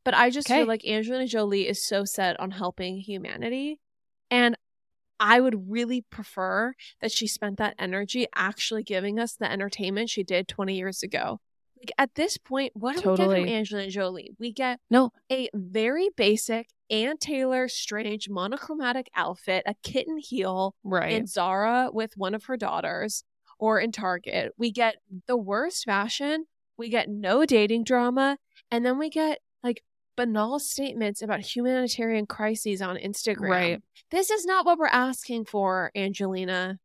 But 0.04 0.14
I 0.14 0.30
just 0.30 0.50
Okay. 0.50 0.60
feel 0.60 0.68
like 0.68 0.86
Angelina 0.88 1.28
Jolie 1.28 1.68
is 1.68 1.86
so 1.86 2.06
set 2.06 2.40
on 2.40 2.52
helping 2.52 2.98
humanity, 2.98 3.80
and 4.32 4.56
I 5.20 5.40
would 5.42 5.70
really 5.72 6.02
prefer 6.02 6.74
that 7.02 7.12
she 7.12 7.28
spent 7.28 7.58
that 7.58 7.76
energy 7.80 8.28
actually 8.36 8.84
giving 8.84 9.20
us 9.20 9.36
the 9.36 9.50
entertainment 9.52 10.10
she 10.10 10.24
did 10.24 10.48
20 10.48 10.76
years 10.76 11.04
ago. 11.04 11.40
Like 11.78 11.92
at 11.98 12.16
this 12.16 12.38
point, 12.38 12.72
what 12.76 13.02
do 13.02 13.12
we 13.12 13.18
get 13.18 13.26
from 13.30 13.46
Angelina 13.48 13.90
Jolie? 13.92 14.32
We 14.40 14.52
get 14.52 14.80
No. 14.90 15.12
a 15.32 15.50
very 15.54 16.10
basic 16.16 16.68
Ann 16.90 17.18
Taylor 17.18 17.68
Strange 17.68 18.30
monochromatic 18.30 19.10
outfit, 19.16 19.64
a 19.66 19.76
kitten 19.84 20.18
heel, 20.18 20.76
right. 20.84 21.12
in 21.14 21.28
Zara 21.28 21.90
with 21.92 22.14
one 22.16 22.34
of 22.36 22.46
her 22.46 22.58
daughters 22.58 23.24
or 23.60 23.80
in 23.80 23.92
Target. 23.92 24.54
We 24.58 24.72
get 24.72 24.96
the 25.28 25.38
worst 25.38 25.86
fashion, 25.86 26.46
we 26.78 26.90
get 26.90 27.10
no 27.10 27.46
dating 27.46 27.84
drama, 27.84 28.38
and 28.72 28.86
then 28.86 28.98
we 28.98 29.10
get 29.10 29.40
like 29.64 29.84
banal 30.16 30.60
statements 30.60 31.22
about 31.22 31.42
humanitarian 31.42 32.26
crises 32.26 32.82
on 32.82 32.98
Instagram. 32.98 33.50
Right. 33.50 33.82
This 34.12 34.30
is 34.30 34.46
not 34.46 34.66
what 34.66 34.78
we're 34.78 34.88
asking 34.88 35.46
for, 35.46 35.92
Angelina. 35.96 36.80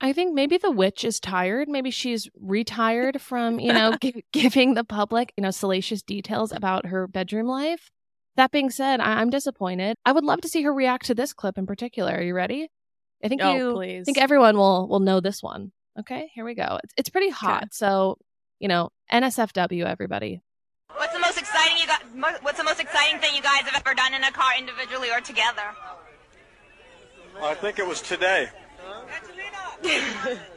I 0.00 0.12
think 0.12 0.34
maybe 0.34 0.56
the 0.56 0.70
witch 0.70 1.04
is 1.04 1.20
tired. 1.20 1.68
Maybe 1.68 1.90
she's 1.90 2.28
retired 2.40 3.20
from, 3.20 3.60
you 3.60 3.72
know, 3.72 3.96
gi- 4.00 4.24
giving 4.32 4.74
the 4.74 4.84
public, 4.84 5.32
you 5.36 5.42
know, 5.42 5.50
salacious 5.50 6.02
details 6.02 6.52
about 6.52 6.86
her 6.86 7.06
bedroom 7.06 7.46
life. 7.46 7.90
That 8.36 8.50
being 8.50 8.70
said, 8.70 9.00
I- 9.00 9.20
I'm 9.20 9.30
disappointed. 9.30 9.96
I 10.06 10.12
would 10.12 10.24
love 10.24 10.40
to 10.42 10.48
see 10.48 10.62
her 10.62 10.72
react 10.72 11.06
to 11.06 11.14
this 11.14 11.32
clip 11.32 11.58
in 11.58 11.66
particular. 11.66 12.12
Are 12.12 12.22
you 12.22 12.34
ready? 12.34 12.70
I 13.22 13.28
think 13.28 13.42
oh, 13.42 13.54
you 13.54 13.74
please. 13.74 14.02
I 14.02 14.04
think 14.04 14.18
everyone 14.18 14.56
will 14.56 14.88
will 14.88 15.00
know 15.00 15.20
this 15.20 15.42
one. 15.42 15.72
Okay, 15.98 16.30
here 16.34 16.44
we 16.44 16.54
go. 16.54 16.78
It's 16.84 16.94
it's 16.96 17.08
pretty 17.08 17.30
hot. 17.30 17.74
So, 17.74 18.16
you 18.58 18.68
know, 18.68 18.90
NSFW 19.12 19.84
everybody. 19.84 20.40
What's 20.96 21.12
the 21.12 21.18
most 21.20 21.38
exciting 21.38 21.78
you 21.78 21.86
got? 21.86 22.42
What's 22.42 22.58
the 22.58 22.64
most 22.64 22.80
exciting 22.80 23.20
thing 23.20 23.34
you 23.34 23.42
guys 23.42 23.62
have 23.62 23.74
ever 23.74 23.94
done 23.94 24.14
in 24.14 24.22
a 24.22 24.30
car, 24.30 24.52
individually 24.58 25.08
or 25.10 25.20
together? 25.20 25.62
I 27.42 27.54
think 27.54 27.78
it 27.78 27.86
was 27.86 28.00
today. 28.02 28.48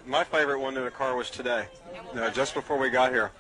My 0.06 0.24
favorite 0.24 0.60
one 0.60 0.76
in 0.76 0.84
the 0.84 0.92
car 0.92 1.16
was 1.16 1.30
today, 1.30 1.68
uh, 2.16 2.30
just 2.32 2.54
before 2.54 2.78
we 2.78 2.90
got 2.90 3.12
here. 3.12 3.32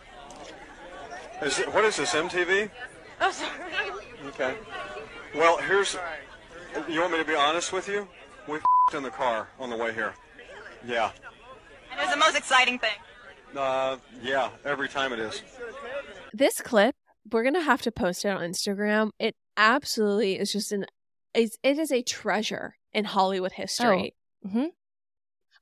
Is 1.41 1.59
it, 1.59 1.73
what 1.73 1.83
is 1.83 1.97
this, 1.97 2.13
MTV? 2.13 2.69
Oh, 3.19 3.31
sorry. 3.31 3.49
Okay. 4.27 4.55
Well, 5.35 5.57
here's. 5.57 5.97
You 6.87 7.01
want 7.01 7.11
me 7.11 7.19
to 7.19 7.25
be 7.25 7.35
honest 7.35 7.73
with 7.73 7.87
you? 7.87 8.07
We 8.47 8.55
f***ed 8.57 8.97
in 8.97 9.03
the 9.03 9.09
car 9.09 9.49
on 9.59 9.69
the 9.69 9.77
way 9.77 9.93
here. 9.93 10.13
Yeah. 10.85 11.11
And 11.93 11.99
it 11.99 12.03
was 12.03 12.13
the 12.13 12.19
most 12.19 12.35
exciting 12.35 12.79
thing. 12.79 12.97
Uh, 13.55 13.97
yeah, 14.23 14.49
every 14.65 14.89
time 14.89 15.13
it 15.13 15.19
is. 15.19 15.41
this 16.33 16.59
clip 16.59 16.95
we're 17.31 17.43
gonna 17.43 17.61
have 17.61 17.81
to 17.81 17.91
post 17.91 18.25
it 18.25 18.29
on 18.29 18.41
instagram 18.41 19.11
it 19.17 19.35
absolutely 19.55 20.37
is 20.37 20.51
just 20.51 20.71
an 20.71 20.85
it's, 21.33 21.57
it 21.63 21.77
is 21.77 21.91
a 21.91 22.01
treasure 22.01 22.75
in 22.91 23.05
hollywood 23.05 23.53
history 23.53 24.13
mhm. 24.45 24.69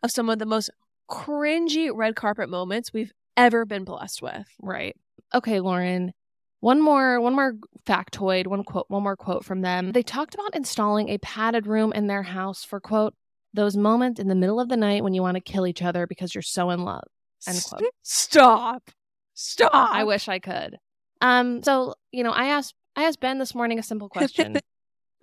of 0.02 0.10
some 0.10 0.30
of 0.30 0.40
the 0.40 0.46
most 0.46 0.72
cringy 1.10 1.92
red 1.94 2.16
carpet 2.16 2.50
moments 2.50 2.94
we've 2.94 3.12
ever 3.38 3.66
been 3.66 3.84
blessed 3.84 4.22
with 4.22 4.48
Right. 4.62 4.96
Okay, 5.34 5.60
Lauren. 5.60 6.14
One 6.60 6.82
more 6.82 7.20
one 7.20 7.36
more 7.36 7.56
factoid, 7.88 8.48
one 8.48 8.64
quote 8.64 8.86
one 8.88 9.04
more 9.04 9.16
quote 9.16 9.44
from 9.44 9.62
them. 9.62 9.94
They 9.94 10.04
talked 10.04 10.36
about 10.36 10.56
installing 10.56 11.10
a 11.10 11.18
padded 11.18 11.66
room 11.66 11.92
in 11.94 12.08
their 12.08 12.24
house 12.24 12.64
for 12.64 12.80
quote 12.80 13.16
those 13.54 13.76
moments 13.76 14.20
in 14.20 14.28
the 14.28 14.36
middle 14.36 14.60
of 14.60 14.70
the 14.70 14.78
night 14.78 15.04
when 15.04 15.14
you 15.14 15.22
want 15.22 15.36
to 15.36 15.42
kill 15.42 15.68
each 15.68 15.82
other 15.82 16.08
because 16.08 16.34
you're 16.34 16.42
so 16.42 16.70
in 16.70 16.84
love. 16.84 17.04
End 17.48 17.64
quote. 17.68 17.84
stop 18.04 18.92
stop 19.34 19.72
I 19.74 20.04
wish 20.04 20.28
I 20.28 20.40
could. 20.40 20.78
Um 21.22 21.64
so, 21.64 21.96
you 22.12 22.24
know, 22.24 22.32
I 22.32 22.48
asked 22.48 22.76
I 22.96 23.04
asked 23.04 23.20
Ben 23.20 23.40
this 23.40 23.56
morning 23.56 23.80
a 23.80 23.84
simple 23.84 24.10
question. 24.10 24.58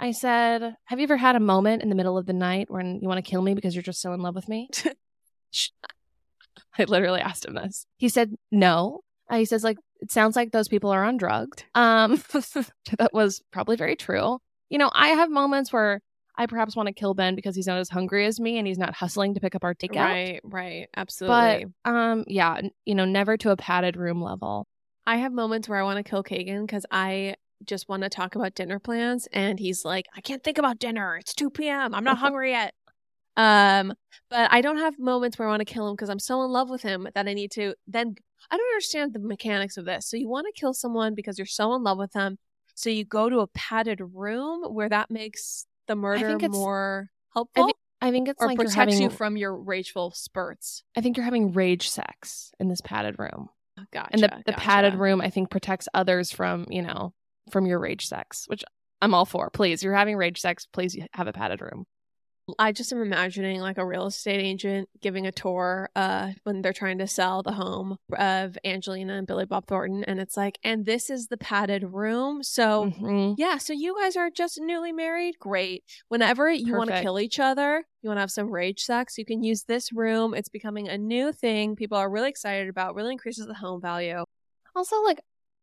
I 0.00 0.12
said, 0.12 0.76
"Have 0.84 1.00
you 1.00 1.04
ever 1.04 1.16
had 1.16 1.34
a 1.34 1.40
moment 1.40 1.82
in 1.82 1.88
the 1.88 1.94
middle 1.94 2.16
of 2.16 2.26
the 2.26 2.32
night 2.32 2.70
when 2.70 3.00
you 3.00 3.08
want 3.08 3.24
to 3.24 3.28
kill 3.28 3.42
me 3.42 3.54
because 3.54 3.74
you're 3.74 3.82
just 3.82 4.00
so 4.00 4.12
in 4.12 4.20
love 4.20 4.34
with 4.34 4.48
me?" 4.48 4.70
I 6.78 6.84
literally 6.84 7.20
asked 7.20 7.44
him 7.44 7.54
this. 7.54 7.86
He 7.96 8.08
said, 8.08 8.34
"No." 8.52 9.00
Uh, 9.28 9.38
he 9.38 9.44
says, 9.44 9.64
"Like 9.64 9.78
it 10.00 10.12
sounds 10.12 10.36
like 10.36 10.52
those 10.52 10.68
people 10.68 10.90
are 10.90 11.04
undrugged." 11.04 11.64
Um, 11.74 12.22
that 12.98 13.12
was 13.12 13.42
probably 13.52 13.76
very 13.76 13.96
true. 13.96 14.38
You 14.70 14.78
know, 14.78 14.90
I 14.94 15.08
have 15.08 15.30
moments 15.30 15.72
where 15.72 16.00
I 16.38 16.46
perhaps 16.46 16.76
want 16.76 16.86
to 16.86 16.92
kill 16.94 17.14
Ben 17.14 17.34
because 17.34 17.56
he's 17.56 17.66
not 17.66 17.78
as 17.78 17.88
hungry 17.88 18.24
as 18.24 18.38
me 18.38 18.58
and 18.58 18.66
he's 18.66 18.78
not 18.78 18.94
hustling 18.94 19.34
to 19.34 19.40
pick 19.40 19.54
up 19.56 19.64
our 19.64 19.74
takeout. 19.74 19.96
right 19.96 20.40
right 20.44 20.88
absolutely. 20.96 21.66
But 21.84 21.90
um, 21.92 22.24
yeah, 22.28 22.60
you 22.86 22.94
know, 22.94 23.04
never 23.04 23.36
to 23.38 23.50
a 23.50 23.56
padded 23.56 23.96
room 23.96 24.22
level. 24.22 24.66
i 25.06 25.16
have 25.16 25.32
moments 25.32 25.68
where 25.68 25.78
i 25.78 25.82
want 25.82 25.96
to 25.96 26.08
kill 26.08 26.22
kagan 26.22 26.62
because 26.66 26.86
i 26.90 27.34
just 27.64 27.88
want 27.88 28.04
to 28.04 28.08
talk 28.08 28.36
about 28.36 28.54
dinner 28.54 28.78
plans 28.78 29.26
and 29.32 29.58
he's 29.58 29.84
like 29.84 30.06
i 30.16 30.20
can't 30.20 30.44
think 30.44 30.58
about 30.58 30.78
dinner. 30.78 31.16
It's 31.16 31.34
2 31.34 31.50
p.m 31.50 31.92
i'm 31.94 32.04
not 32.04 32.18
hungry 32.24 32.52
yet. 32.52 32.72
Um 33.36 33.94
but 34.30 34.48
i 34.52 34.60
don't 34.60 34.78
have 34.78 34.98
moments 34.98 35.38
where 35.38 35.48
i 35.48 35.50
want 35.50 35.60
to 35.66 35.72
kill 35.74 35.88
him 35.88 35.94
because 35.94 36.08
i'm 36.10 36.18
so 36.20 36.42
in 36.44 36.50
love 36.50 36.70
with 36.70 36.82
him 36.82 37.08
that 37.14 37.26
i 37.26 37.34
need 37.34 37.50
to 37.52 37.74
then 37.88 38.14
i 38.50 38.56
don't 38.56 38.70
understand 38.74 39.12
the 39.12 39.18
mechanics 39.18 39.76
of 39.76 39.84
this. 39.86 40.06
So 40.08 40.16
you 40.16 40.28
want 40.28 40.46
to 40.46 40.60
kill 40.60 40.72
someone 40.74 41.14
because 41.16 41.36
you're 41.38 41.46
so 41.46 41.74
in 41.74 41.82
love 41.82 41.98
with 41.98 42.12
them 42.12 42.38
so 42.76 42.90
you 42.90 43.04
go 43.04 43.28
to 43.28 43.40
a 43.40 43.48
padded 43.48 44.00
room 44.12 44.62
where 44.72 44.88
that 44.88 45.10
makes 45.10 45.66
the 45.88 45.96
murder 45.96 46.38
think 46.38 46.52
more 46.52 47.10
helpful 47.34 47.66
thi- 47.66 47.74
I 48.00 48.12
think 48.12 48.28
it's 48.28 48.40
or 48.40 48.46
like 48.46 48.56
protects 48.56 48.74
having. 48.76 49.02
you 49.02 49.10
from 49.10 49.36
your 49.36 49.56
rageful 49.56 50.12
spurts 50.12 50.84
I 50.96 51.00
think 51.00 51.16
you're 51.16 51.24
having 51.24 51.52
rage 51.52 51.88
sex 51.90 52.52
in 52.60 52.68
this 52.68 52.80
padded 52.80 53.16
room. 53.18 53.48
gotcha 53.92 54.08
and 54.12 54.22
the, 54.22 54.28
the 54.46 54.52
gotcha. 54.52 54.60
padded 54.60 54.94
room 54.94 55.20
i 55.20 55.30
think 55.30 55.50
protects 55.50 55.88
others 55.94 56.30
from 56.30 56.66
you 56.70 56.82
know 56.82 57.12
from 57.50 57.66
your 57.66 57.78
rage 57.80 58.06
sex 58.06 58.44
which 58.46 58.62
i'm 59.02 59.14
all 59.14 59.24
for 59.24 59.50
please 59.50 59.82
you're 59.82 59.94
having 59.94 60.16
rage 60.16 60.40
sex 60.40 60.66
please 60.72 60.96
have 61.12 61.26
a 61.26 61.32
padded 61.32 61.60
room 61.60 61.84
I 62.58 62.72
just 62.72 62.92
am 62.92 63.02
imagining 63.02 63.60
like 63.60 63.78
a 63.78 63.86
real 63.86 64.06
estate 64.06 64.40
agent 64.40 64.88
giving 65.00 65.26
a 65.26 65.32
tour 65.32 65.90
uh 65.96 66.32
when 66.44 66.62
they're 66.62 66.72
trying 66.72 66.98
to 66.98 67.06
sell 67.06 67.42
the 67.42 67.52
home 67.52 67.96
of 68.16 68.56
Angelina 68.64 69.14
and 69.14 69.26
Billy 69.26 69.44
Bob 69.44 69.66
Thornton 69.66 70.04
and 70.04 70.18
it's 70.20 70.36
like 70.36 70.58
and 70.62 70.86
this 70.86 71.10
is 71.10 71.26
the 71.28 71.36
padded 71.36 71.84
room. 71.84 72.42
So 72.42 72.86
Mhm. 72.86 73.34
yeah, 73.38 73.58
so 73.58 73.72
you 73.72 73.96
guys 74.00 74.16
are 74.16 74.30
just 74.30 74.60
newly 74.60 74.92
married. 74.92 75.38
Great. 75.38 75.84
Whenever 76.08 76.50
you 76.50 76.74
want 76.74 76.90
to 76.90 77.02
kill 77.02 77.20
each 77.20 77.38
other, 77.40 77.84
you 78.02 78.08
want 78.08 78.18
to 78.18 78.22
have 78.22 78.30
some 78.30 78.50
rage 78.50 78.80
sex, 78.82 79.18
you 79.18 79.24
can 79.24 79.42
use 79.42 79.64
this 79.64 79.92
room. 79.92 80.34
It's 80.34 80.48
becoming 80.48 80.88
a 80.88 80.96
new 80.98 81.32
thing 81.32 81.76
people 81.76 81.98
are 81.98 82.10
really 82.10 82.28
excited 82.30 82.68
about, 82.68 82.94
really 82.94 83.12
increases 83.12 83.46
the 83.46 83.54
home 83.54 83.80
value. 83.80 84.24
also 84.76 85.02
like 85.02 85.20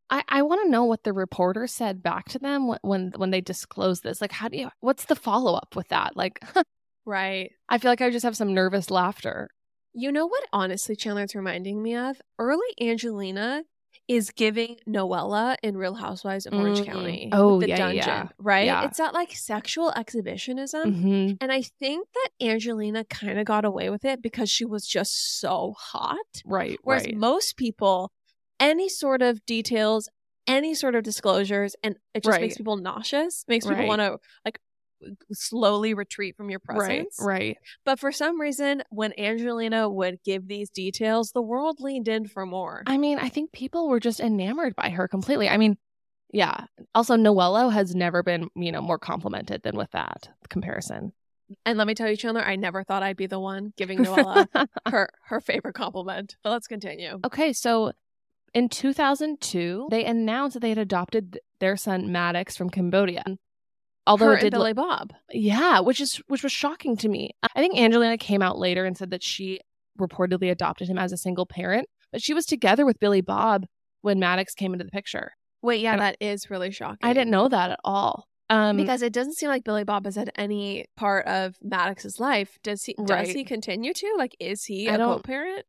i 0.09 0.23
i 0.29 0.41
want 0.41 0.61
to 0.63 0.69
know 0.69 0.83
what 0.85 1.03
the 1.03 1.13
reporter 1.13 1.67
said 1.67 2.01
back 2.03 2.25
to 2.29 2.39
them 2.39 2.67
when 2.67 2.79
when, 2.81 3.13
when 3.17 3.31
they 3.31 3.41
disclosed 3.41 4.03
this 4.03 4.21
like 4.21 4.31
how 4.31 4.47
do 4.47 4.57
you 4.57 4.69
what's 4.79 5.05
the 5.05 5.15
follow-up 5.15 5.75
with 5.75 5.87
that 5.89 6.15
like 6.15 6.39
Right. 7.05 7.51
i 7.69 7.77
feel 7.77 7.91
like 7.91 8.01
i 8.01 8.09
just 8.09 8.23
have 8.25 8.37
some 8.37 8.53
nervous 8.53 8.89
laughter 8.89 9.49
You 9.93 10.11
know 10.11 10.25
what 10.27 10.43
honestly 10.51 10.95
Chandler 10.95 11.23
it's 11.23 11.35
reminding 11.35 11.81
me 11.81 11.95
of? 11.95 12.19
Early 12.39 12.67
Angelina 12.81 13.63
is 14.07 14.29
giving 14.31 14.75
Noella 14.87 15.55
in 15.63 15.77
Real 15.77 15.95
Housewives 15.95 16.45
of 16.45 16.53
Orange 16.53 16.79
Mm. 16.81 16.85
County. 16.85 17.29
Oh, 17.31 17.59
the 17.61 17.69
yeah, 17.69 17.77
dungeon, 17.77 17.97
yeah. 18.05 18.27
right? 18.37 18.65
Yeah. 18.65 18.85
It's 18.85 18.97
that 18.97 19.13
like 19.13 19.31
sexual 19.31 19.91
exhibitionism. 19.95 20.93
hmm 20.93 21.31
And 21.39 21.49
I 21.51 21.61
think 21.61 22.07
that 22.13 22.29
Angelina 22.45 23.03
kind 23.05 23.39
of 23.39 23.45
got 23.45 23.65
away 23.65 23.89
with 23.89 24.03
it 24.03 24.21
because 24.21 24.49
she 24.49 24.65
was 24.65 24.85
just 24.85 25.39
so 25.39 25.73
hot. 25.77 26.41
right 26.45 26.77
Whereas 26.83 27.05
right 27.05 27.15
most 27.15 27.55
people, 27.55 28.11
any 28.59 28.89
sort 28.89 29.21
of 29.21 29.45
details, 29.45 30.09
any 30.47 30.73
sort 30.75 30.95
of 30.95 31.03
disclosures, 31.03 31.75
and 31.83 31.97
it 32.13 32.23
just 32.23 32.39
makes 32.39 32.57
people 32.57 32.77
nauseous, 32.77 33.45
makes 33.47 33.65
people 33.65 33.77
Right. 33.79 33.87
want 33.87 34.01
to 34.01 34.17
like 34.45 34.59
slowly 35.33 35.93
retreat 35.93 36.35
from 36.35 36.49
your 36.49 36.61
right 36.67 36.75
presence. 36.75 37.17
right 37.19 37.57
But 37.83 37.99
for 37.99 38.11
some 38.11 38.39
reason, 38.39 38.81
when 38.89 39.13
Angelina 39.19 39.89
would 39.89 40.23
give 40.23 40.47
these 40.47 40.69
details, 40.69 41.31
the 41.31 41.41
world 41.41 41.79
leaned 41.79 42.07
in 42.07 42.27
for 42.27 42.45
more. 42.45 42.83
i 42.87 42.97
mean 42.97 43.19
i 43.19 43.29
think 43.29 43.51
people 43.51 43.87
were 43.89 43.99
just 43.99 44.19
enamored 44.19 44.75
by 44.75 44.89
her 44.89 45.07
completely 45.07 45.49
i 45.49 45.57
mean 45.57 45.77
yeah 46.31 46.65
also 46.95 47.15
Noella 47.15 47.71
has 47.71 47.93
never 47.93 48.23
been 48.23 48.49
you 48.55 48.71
know 48.71 48.81
more 48.81 48.97
complimented 48.99 49.61
than 49.63 49.75
with 49.75 49.91
that 49.91 50.29
comparison 50.49 51.13
and 51.63 51.77
let 51.77 51.85
me 51.85 51.93
tell 51.93 52.09
you, 52.09 52.17
Chandler, 52.17 52.41
I 52.41 52.55
never 52.55 52.83
thought 52.83 53.03
I'd 53.03 53.17
be 53.17 53.27
the 53.27 53.39
one 53.39 53.71
giving 53.77 53.99
Noella 54.03 54.47
her 54.87 55.09
her 55.25 55.39
favorite 55.39 55.75
compliment. 55.75 56.35
But 56.43 56.49
let's 56.49 56.65
continue. 56.65 57.19
Okay, 57.23 57.53
so 57.53 57.91
in 58.55 58.69
2002, 58.69 59.87
they 59.91 60.03
announced 60.05 60.53
that 60.55 60.61
they 60.61 60.69
had 60.69 60.77
adopted 60.79 61.39
their 61.59 61.77
son 61.77 62.11
Maddox 62.11 62.55
from 62.57 62.69
Cambodia. 62.71 63.23
Although 64.07 64.27
Her 64.27 64.37
it 64.37 64.41
did, 64.41 64.51
Billy 64.51 64.73
look- 64.73 64.87
Bob. 64.87 65.13
yeah, 65.31 65.79
which 65.79 65.99
is 65.99 66.21
which 66.27 66.43
was 66.43 66.51
shocking 66.51 66.95
to 66.97 67.09
me. 67.09 67.31
I 67.55 67.59
think 67.59 67.77
Angelina 67.77 68.17
came 68.17 68.41
out 68.41 68.57
later 68.57 68.85
and 68.85 68.97
said 68.97 69.09
that 69.11 69.23
she 69.23 69.59
reportedly 69.99 70.51
adopted 70.51 70.87
him 70.89 70.97
as 70.97 71.11
a 71.11 71.17
single 71.17 71.45
parent, 71.45 71.87
but 72.11 72.21
she 72.21 72.33
was 72.33 72.45
together 72.45 72.85
with 72.85 72.99
Billy 72.99 73.21
Bob 73.21 73.65
when 74.01 74.19
Maddox 74.19 74.53
came 74.53 74.73
into 74.73 74.85
the 74.85 74.91
picture. 74.91 75.31
Wait, 75.63 75.81
yeah, 75.81 75.93
And- 75.93 76.01
that 76.01 76.17
is 76.19 76.49
really 76.51 76.69
shocking. 76.71 76.99
I 77.01 77.13
didn't 77.13 77.31
know 77.31 77.47
that 77.49 77.71
at 77.71 77.79
all. 77.83 78.27
Um, 78.51 78.77
because 78.77 79.01
it 79.01 79.11
doesn't 79.11 79.33
seem 79.37 79.49
like 79.49 79.63
Billy 79.63 79.83
Bob 79.83 80.05
has 80.05 80.15
had 80.15 80.29
any 80.35 80.85
part 80.95 81.25
of 81.25 81.55
Maddox's 81.63 82.19
life. 82.19 82.59
Does 82.61 82.83
he? 82.83 82.93
Does 82.93 83.09
Right. 83.09 83.27
he 83.27 83.43
continue 83.43 83.91
to? 83.91 84.15
Like, 84.19 84.35
is 84.39 84.65
he 84.65 84.87
I 84.87 84.93
a 84.93 84.97
co-parent? 84.99 85.65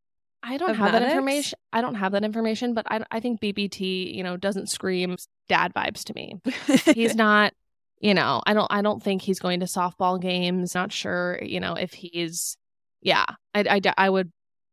I 0.46 0.56
don't 0.58 0.74
have 0.74 0.92
that 0.92 1.02
information. 1.02 1.58
I 1.72 1.80
don't 1.80 1.96
have 1.96 2.12
that 2.12 2.24
information, 2.24 2.72
but 2.74 2.86
I, 2.88 3.04
I 3.10 3.20
think 3.20 3.40
BBT, 3.40 4.14
you 4.14 4.22
know, 4.22 4.36
doesn't 4.36 4.68
scream 4.68 5.16
dad 5.48 5.74
vibes 5.74 6.04
to 6.04 6.14
me. 6.14 6.40
he's 6.94 7.14
not 7.16 7.52
you 8.00 8.14
know 8.14 8.42
i 8.46 8.54
don't 8.54 8.68
i 8.70 8.82
don't 8.82 9.02
think 9.02 9.22
he's 9.22 9.38
going 9.38 9.60
to 9.60 9.66
softball 9.66 10.20
games 10.20 10.74
not 10.74 10.92
sure 10.92 11.38
you 11.42 11.60
know 11.60 11.74
if 11.74 11.92
he's 11.92 12.56
yeah 13.02 13.24
i 13.54 13.80
i, 13.84 13.92
I 13.96 14.10
would 14.10 14.30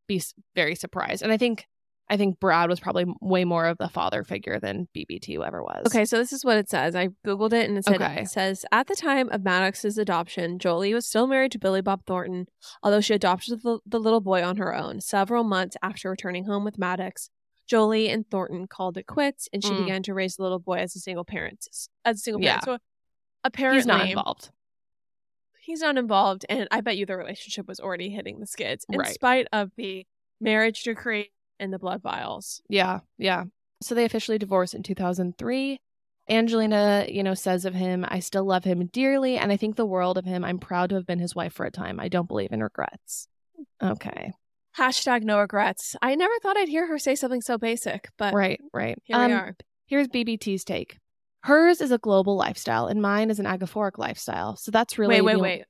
be 0.07 0.21
very 0.55 0.75
surprised 0.75 1.23
and 1.23 1.31
i 1.31 1.37
think 1.37 1.65
i 2.09 2.17
think 2.17 2.39
brad 2.39 2.69
was 2.69 2.79
probably 2.79 3.05
way 3.21 3.43
more 3.45 3.65
of 3.65 3.77
the 3.77 3.87
father 3.89 4.23
figure 4.23 4.59
than 4.59 4.87
bbt 4.95 5.45
ever 5.45 5.61
was 5.63 5.85
Okay, 5.87 6.05
so 6.05 6.17
this 6.17 6.33
is 6.33 6.43
what 6.45 6.57
it 6.57 6.69
says. 6.69 6.95
I 6.95 7.09
googled 7.25 7.53
it 7.53 7.67
and 7.69 7.77
it 7.77 7.85
said 7.85 8.01
Okay. 8.01 8.21
it 8.21 8.27
says 8.27 8.65
at 8.71 8.87
the 8.87 8.95
time 8.95 9.29
of 9.29 9.43
Maddox's 9.43 9.97
adoption, 9.97 10.59
Jolie 10.59 10.93
was 10.93 11.05
still 11.05 11.27
married 11.27 11.51
to 11.53 11.59
Billy 11.59 11.81
Bob 11.81 12.05
Thornton, 12.05 12.47
although 12.81 13.01
she 13.01 13.13
adopted 13.13 13.61
the, 13.63 13.79
the 13.85 13.99
little 13.99 14.21
boy 14.21 14.43
on 14.43 14.57
her 14.57 14.75
own. 14.75 15.01
Several 15.01 15.43
months 15.43 15.75
after 15.83 16.09
returning 16.09 16.45
home 16.45 16.63
with 16.63 16.77
Maddox, 16.77 17.29
Jolie 17.67 18.09
and 18.09 18.29
Thornton 18.29 18.67
called 18.67 18.97
it 18.97 19.07
quits, 19.07 19.49
and 19.53 19.63
she 19.63 19.73
Mm. 19.73 19.77
began 19.77 20.03
to 20.03 20.13
raise 20.13 20.35
the 20.37 20.43
little 20.43 20.59
boy 20.59 20.75
as 20.77 20.95
a 20.95 20.99
single 20.99 21.25
parent. 21.25 21.67
As 22.05 22.17
a 22.17 22.19
single 22.19 22.41
Yeah. 22.41 22.59
parent, 22.59 22.63
so 22.63 22.77
apparently 23.43 23.79
he's 23.79 23.85
not 23.87 24.07
involved 24.07 24.51
he's 25.59 25.79
not 25.81 25.97
involved, 25.97 26.45
and 26.49 26.67
I 26.71 26.81
bet 26.81 26.97
you 26.97 27.05
the 27.05 27.15
relationship 27.17 27.67
was 27.67 27.79
already 27.79 28.09
hitting 28.09 28.39
the 28.39 28.47
skids 28.47 28.85
in 28.89 28.99
Right. 28.99 29.13
spite 29.13 29.47
of 29.53 29.71
the 29.77 30.05
marriage 30.41 30.83
decree 30.83 31.31
and 31.59 31.71
the 31.73 31.79
blood 31.79 32.01
vials. 32.01 32.61
Yeah, 32.69 32.99
yeah. 33.17 33.45
So 33.81 33.95
they 33.95 34.05
officially 34.05 34.37
divorced 34.37 34.73
in 34.73 34.83
2003. 34.83 35.79
Angelina, 36.29 37.05
you 37.09 37.21
know, 37.21 37.33
says 37.33 37.65
of 37.65 37.73
him, 37.73 38.05
I 38.07 38.19
still 38.19 38.45
love 38.45 38.63
him 38.63 38.85
dearly 38.87 39.37
and 39.37 39.51
I 39.51 39.57
think 39.57 39.75
the 39.75 39.85
world 39.85 40.17
of 40.17 40.23
him. 40.25 40.45
I'm 40.45 40.57
proud 40.59 40.89
to 40.89 40.95
have 40.95 41.05
been 41.05 41.19
his 41.19 41.35
wife 41.35 41.53
for 41.53 41.65
a 41.65 41.71
time. 41.71 41.99
I 41.99 42.07
don't 42.07 42.27
believe 42.27 42.51
in 42.53 42.63
regrets. 42.63 43.27
Okay. 43.81 44.31
Hashtag 44.77 45.23
no 45.23 45.39
regrets. 45.39 45.95
I 46.01 46.15
never 46.15 46.33
thought 46.41 46.57
I'd 46.57 46.69
hear 46.69 46.87
her 46.87 46.97
say 46.97 47.15
something 47.15 47.41
so 47.41 47.57
basic, 47.57 48.09
but 48.17 48.33
Right, 48.33 48.59
right. 48.73 48.97
here 49.03 49.17
we 49.17 49.23
Um, 49.25 49.31
are. 49.33 49.55
Here's 49.85 50.07
BBT's 50.07 50.63
take. 50.63 50.97
Hers 51.43 51.81
is 51.81 51.91
a 51.91 51.97
global 51.97 52.37
lifestyle 52.37 52.87
and 52.87 53.01
mine 53.01 53.29
is 53.29 53.39
an 53.39 53.45
agaphoric 53.45 53.97
lifestyle. 53.97 54.55
So 54.55 54.71
that's 54.71 54.97
really 54.97 55.21
wait, 55.21 55.35
wait, 55.35 55.41
wait. 55.41 55.65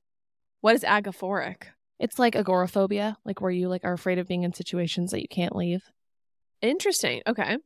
What 0.60 0.76
is 0.76 0.84
agaphoric? 0.84 1.64
It's 2.04 2.18
like 2.18 2.34
agoraphobia, 2.36 3.16
like 3.24 3.40
where 3.40 3.50
you 3.50 3.68
like 3.68 3.84
are 3.84 3.94
afraid 3.94 4.18
of 4.18 4.28
being 4.28 4.42
in 4.44 4.52
situations 4.52 5.10
that 5.12 5.22
you 5.22 5.28
can't 5.28 5.56
leave. 5.56 5.82
Interesting. 6.60 7.22
Okay. 7.26 7.56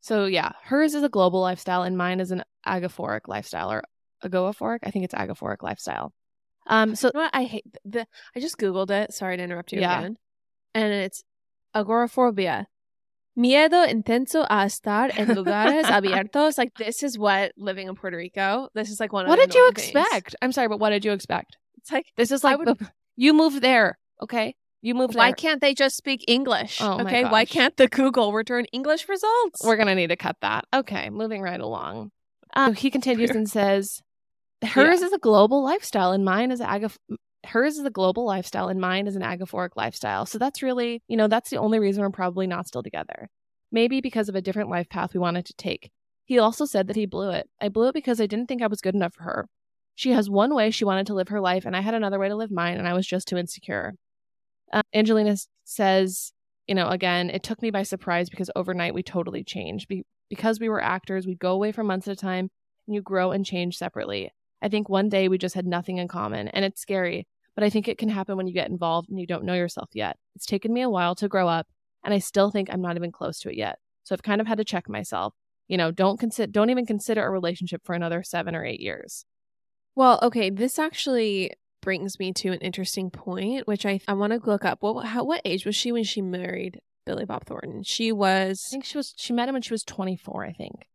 So 0.00 0.26
yeah, 0.26 0.50
hers 0.64 0.94
is 0.94 1.02
a 1.02 1.08
global 1.08 1.40
lifestyle 1.40 1.82
and 1.82 1.96
mine 1.96 2.20
is 2.20 2.30
an 2.30 2.42
agaphoric 2.66 3.26
lifestyle 3.28 3.70
or 3.72 3.82
agoraphoric. 4.24 4.80
I 4.84 4.90
think 4.90 5.04
it's 5.04 5.14
agaphoric 5.14 5.62
lifestyle. 5.62 6.12
Um 6.66 6.94
so 6.94 7.08
You 7.08 7.12
know 7.14 7.20
what? 7.24 7.30
I 7.34 7.44
hate 7.44 7.64
the. 7.84 8.06
I 8.36 8.40
just 8.40 8.58
googled 8.58 8.90
it. 8.90 9.12
Sorry 9.14 9.36
to 9.36 9.42
interrupt 9.42 9.72
you 9.72 9.80
Yeah. 9.80 9.98
again. 10.00 10.16
And 10.74 10.92
it's 10.92 11.22
agoraphobia. 11.74 12.66
Miedo 13.36 13.86
intenso 13.86 14.44
a 14.48 14.64
estar 14.66 15.10
en 15.18 15.28
lugares 15.36 15.84
abiertos. 15.96 16.56
Like 16.58 16.74
this 16.78 17.02
is 17.02 17.18
what 17.18 17.52
living 17.56 17.88
in 17.88 17.94
Puerto 17.96 18.16
Rico. 18.16 18.68
This 18.74 18.90
is 18.90 19.00
like 19.00 19.12
one 19.12 19.24
of 19.26 19.28
what 19.30 19.38
the 19.40 19.46
did 19.46 19.54
you 19.54 19.60
annoying 19.62 19.74
things. 19.74 19.88
expect? 20.06 20.36
I'm 20.42 20.52
sorry, 20.52 20.68
but 20.68 20.78
what 20.80 20.90
did 20.90 21.04
you 21.04 21.12
expect? 21.12 21.56
It's 21.78 21.90
like 21.92 22.06
This 22.16 22.30
is 22.30 22.42
like 22.44 22.58
would- 22.58 22.68
the, 22.68 22.90
you 23.16 23.32
move 23.32 23.60
there, 23.60 23.98
okay? 24.22 24.54
You 24.82 24.94
moved 24.94 25.14
why 25.14 25.28
there. 25.28 25.34
can't 25.34 25.60
they 25.60 25.74
just 25.74 25.96
speak 25.96 26.24
English? 26.28 26.78
Oh 26.80 27.00
okay, 27.00 27.24
why 27.24 27.46
can't 27.46 27.76
the 27.76 27.88
Google 27.88 28.32
return 28.32 28.66
English 28.66 29.08
results? 29.08 29.62
We're 29.64 29.76
gonna 29.76 29.94
need 29.94 30.08
to 30.08 30.16
cut 30.16 30.36
that. 30.42 30.66
Okay, 30.74 31.08
moving 31.10 31.40
right 31.40 31.60
along. 31.60 32.10
Um, 32.54 32.74
he 32.74 32.90
continues 32.90 33.30
Fair. 33.30 33.38
and 33.38 33.48
says, 33.48 34.02
"Hers 34.62 35.00
is 35.00 35.12
a 35.12 35.18
global 35.18 35.64
lifestyle, 35.64 36.12
and 36.12 36.24
mine 36.24 36.50
is 36.50 36.60
agaph. 36.60 36.98
Hers 37.46 37.78
is 37.78 37.84
a 37.84 37.90
global 37.90 38.26
lifestyle, 38.26 38.68
and 38.68 38.80
mine 38.80 39.06
is 39.06 39.16
an 39.16 39.22
agaphoric 39.22 39.70
lifestyle. 39.74 40.26
So 40.26 40.38
that's 40.38 40.62
really, 40.62 41.02
you 41.08 41.16
know, 41.16 41.28
that's 41.28 41.50
the 41.50 41.56
only 41.56 41.78
reason 41.78 42.02
we're 42.02 42.10
probably 42.10 42.46
not 42.46 42.66
still 42.66 42.82
together. 42.82 43.28
Maybe 43.72 44.00
because 44.00 44.28
of 44.28 44.34
a 44.34 44.42
different 44.42 44.70
life 44.70 44.88
path 44.88 45.14
we 45.14 45.20
wanted 45.20 45.46
to 45.46 45.54
take. 45.54 45.90
He 46.26 46.38
also 46.38 46.64
said 46.64 46.86
that 46.88 46.96
he 46.96 47.06
blew 47.06 47.30
it. 47.30 47.48
I 47.60 47.68
blew 47.68 47.88
it 47.88 47.94
because 47.94 48.20
I 48.20 48.26
didn't 48.26 48.46
think 48.46 48.62
I 48.62 48.66
was 48.66 48.80
good 48.80 48.94
enough 48.94 49.14
for 49.14 49.24
her. 49.24 49.48
She 49.94 50.10
has 50.10 50.28
one 50.28 50.54
way 50.54 50.70
she 50.70 50.84
wanted 50.84 51.06
to 51.06 51.14
live 51.14 51.28
her 51.28 51.40
life, 51.40 51.64
and 51.64 51.76
I 51.76 51.80
had 51.80 51.94
another 51.94 52.18
way 52.18 52.28
to 52.28 52.36
live 52.36 52.50
mine, 52.50 52.78
and 52.78 52.88
I 52.88 52.94
was 52.94 53.06
just 53.06 53.28
too 53.28 53.36
insecure. 53.36 53.94
Uh, 54.72 54.82
Angelina 54.92 55.36
says, 55.64 56.32
you 56.66 56.74
know, 56.74 56.88
again, 56.88 57.30
it 57.30 57.42
took 57.42 57.62
me 57.62 57.70
by 57.70 57.82
surprise 57.82 58.28
because 58.28 58.50
overnight 58.56 58.94
we 58.94 59.02
totally 59.02 59.44
changed. 59.44 59.88
Be- 59.88 60.06
because 60.28 60.58
we 60.58 60.68
were 60.68 60.82
actors, 60.82 61.26
we'd 61.26 61.38
go 61.38 61.52
away 61.52 61.70
for 61.70 61.84
months 61.84 62.08
at 62.08 62.12
a 62.12 62.16
time, 62.16 62.50
and 62.86 62.94
you 62.94 63.02
grow 63.02 63.30
and 63.30 63.46
change 63.46 63.76
separately. 63.76 64.32
I 64.62 64.68
think 64.68 64.88
one 64.88 65.08
day 65.08 65.28
we 65.28 65.38
just 65.38 65.54
had 65.54 65.66
nothing 65.66 65.98
in 65.98 66.08
common, 66.08 66.48
and 66.48 66.64
it's 66.64 66.80
scary, 66.80 67.26
but 67.54 67.62
I 67.62 67.70
think 67.70 67.86
it 67.86 67.98
can 67.98 68.08
happen 68.08 68.36
when 68.36 68.46
you 68.46 68.54
get 68.54 68.70
involved 68.70 69.10
and 69.10 69.20
you 69.20 69.26
don't 69.26 69.44
know 69.44 69.54
yourself 69.54 69.90
yet. 69.92 70.16
It's 70.34 70.46
taken 70.46 70.72
me 70.72 70.82
a 70.82 70.90
while 70.90 71.14
to 71.16 71.28
grow 71.28 71.48
up, 71.48 71.68
and 72.02 72.12
I 72.12 72.18
still 72.18 72.50
think 72.50 72.68
I'm 72.70 72.82
not 72.82 72.96
even 72.96 73.12
close 73.12 73.38
to 73.40 73.50
it 73.50 73.56
yet. 73.56 73.78
So 74.02 74.14
I've 74.14 74.22
kind 74.22 74.40
of 74.40 74.46
had 74.46 74.58
to 74.58 74.64
check 74.64 74.88
myself. 74.88 75.34
You 75.68 75.76
know, 75.76 75.90
don't 75.90 76.18
consider, 76.18 76.50
don't 76.50 76.70
even 76.70 76.84
consider 76.86 77.24
a 77.24 77.30
relationship 77.30 77.82
for 77.84 77.94
another 77.94 78.22
seven 78.22 78.54
or 78.54 78.64
eight 78.64 78.80
years. 78.80 79.24
Well, 79.96 80.18
okay, 80.22 80.50
this 80.50 80.78
actually 80.78 81.52
brings 81.80 82.18
me 82.18 82.32
to 82.32 82.50
an 82.50 82.60
interesting 82.60 83.10
point, 83.10 83.66
which 83.66 83.84
I 83.86 84.00
I 84.08 84.14
want 84.14 84.32
to 84.32 84.50
look 84.50 84.64
up. 84.64 84.78
What 84.80 85.06
how 85.06 85.24
what 85.24 85.42
age 85.44 85.66
was 85.66 85.76
she 85.76 85.92
when 85.92 86.04
she 86.04 86.22
married 86.22 86.80
Billy 87.04 87.24
Bob 87.24 87.44
Thornton? 87.44 87.82
She 87.82 88.10
was 88.12 88.64
I 88.68 88.70
think 88.70 88.84
she 88.84 88.96
was 88.96 89.14
she 89.16 89.32
met 89.32 89.48
him 89.48 89.54
when 89.54 89.62
she 89.62 89.74
was 89.74 89.84
24. 89.84 90.44
I 90.44 90.52
think. 90.52 90.86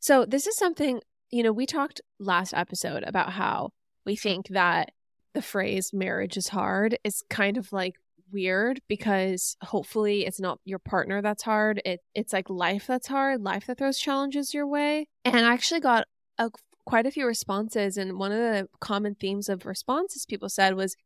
So 0.00 0.24
this 0.24 0.46
is 0.48 0.56
something, 0.56 1.00
you 1.30 1.44
know, 1.44 1.52
we 1.52 1.64
talked 1.64 2.00
last 2.18 2.54
episode 2.54 3.04
about 3.04 3.30
how 3.32 3.70
we 4.04 4.16
think 4.16 4.48
that 4.48 4.90
the 5.32 5.42
phrase 5.42 5.92
marriage 5.92 6.36
is 6.36 6.48
hard 6.48 6.98
is 7.04 7.22
kind 7.30 7.56
of 7.56 7.72
like 7.72 7.94
weird 8.32 8.80
because 8.88 9.56
hopefully 9.62 10.26
it's 10.26 10.40
not 10.40 10.58
your 10.64 10.78
partner 10.78 11.22
that's 11.22 11.42
hard. 11.42 11.80
It 11.84 12.00
it's 12.14 12.32
like 12.32 12.50
life 12.50 12.86
that's 12.86 13.06
hard, 13.06 13.42
life 13.42 13.66
that 13.66 13.78
throws 13.78 13.98
challenges 13.98 14.54
your 14.54 14.66
way. 14.66 15.06
And 15.24 15.36
I 15.36 15.52
actually 15.52 15.80
got 15.80 16.06
a, 16.38 16.50
quite 16.84 17.06
a 17.06 17.10
few 17.10 17.26
responses 17.26 17.96
and 17.96 18.18
one 18.18 18.32
of 18.32 18.38
the 18.38 18.68
common 18.80 19.14
themes 19.14 19.48
of 19.48 19.64
responses 19.66 20.26
people 20.26 20.48
said 20.48 20.74
was 20.74 20.96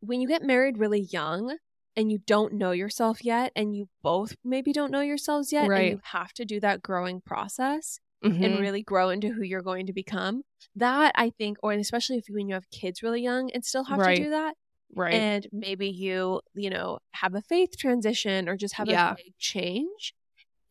when 0.00 0.20
you 0.20 0.28
get 0.28 0.42
married 0.42 0.78
really 0.78 1.00
young 1.00 1.56
and 1.96 2.10
you 2.10 2.18
don't 2.26 2.52
know 2.52 2.70
yourself 2.72 3.24
yet 3.24 3.52
and 3.56 3.74
you 3.76 3.88
both 4.02 4.34
maybe 4.44 4.72
don't 4.72 4.90
know 4.90 5.00
yourselves 5.00 5.52
yet 5.52 5.68
Right. 5.68 5.80
and 5.82 5.90
you 5.92 6.00
have 6.04 6.32
to 6.34 6.44
do 6.44 6.60
that 6.60 6.82
growing 6.82 7.20
process 7.20 7.98
Mhm. 8.24 8.44
and 8.44 8.60
really 8.60 8.82
grow 8.82 9.10
into 9.10 9.28
who 9.28 9.42
you're 9.42 9.62
going 9.62 9.86
to 9.86 9.92
become. 9.92 10.42
That 10.74 11.12
I 11.16 11.30
think, 11.30 11.58
or 11.62 11.72
especially 11.72 12.16
if 12.16 12.24
when 12.28 12.48
you 12.48 12.54
have 12.54 12.68
kids 12.70 13.02
really 13.02 13.22
young 13.22 13.50
and 13.52 13.64
still 13.64 13.84
have 13.84 13.98
Right. 13.98 14.16
to 14.16 14.24
do 14.24 14.30
that, 14.30 14.54
right. 14.94 15.12
and 15.14 15.46
maybe 15.52 15.88
you, 15.88 16.40
you 16.54 16.70
know, 16.70 16.98
have 17.12 17.34
a 17.34 17.42
faith 17.42 17.76
transition 17.78 18.48
or 18.48 18.56
just 18.56 18.74
have 18.76 18.88
Yeah. 18.88 19.12
a 19.12 19.16
big 19.16 19.36
change 19.38 20.14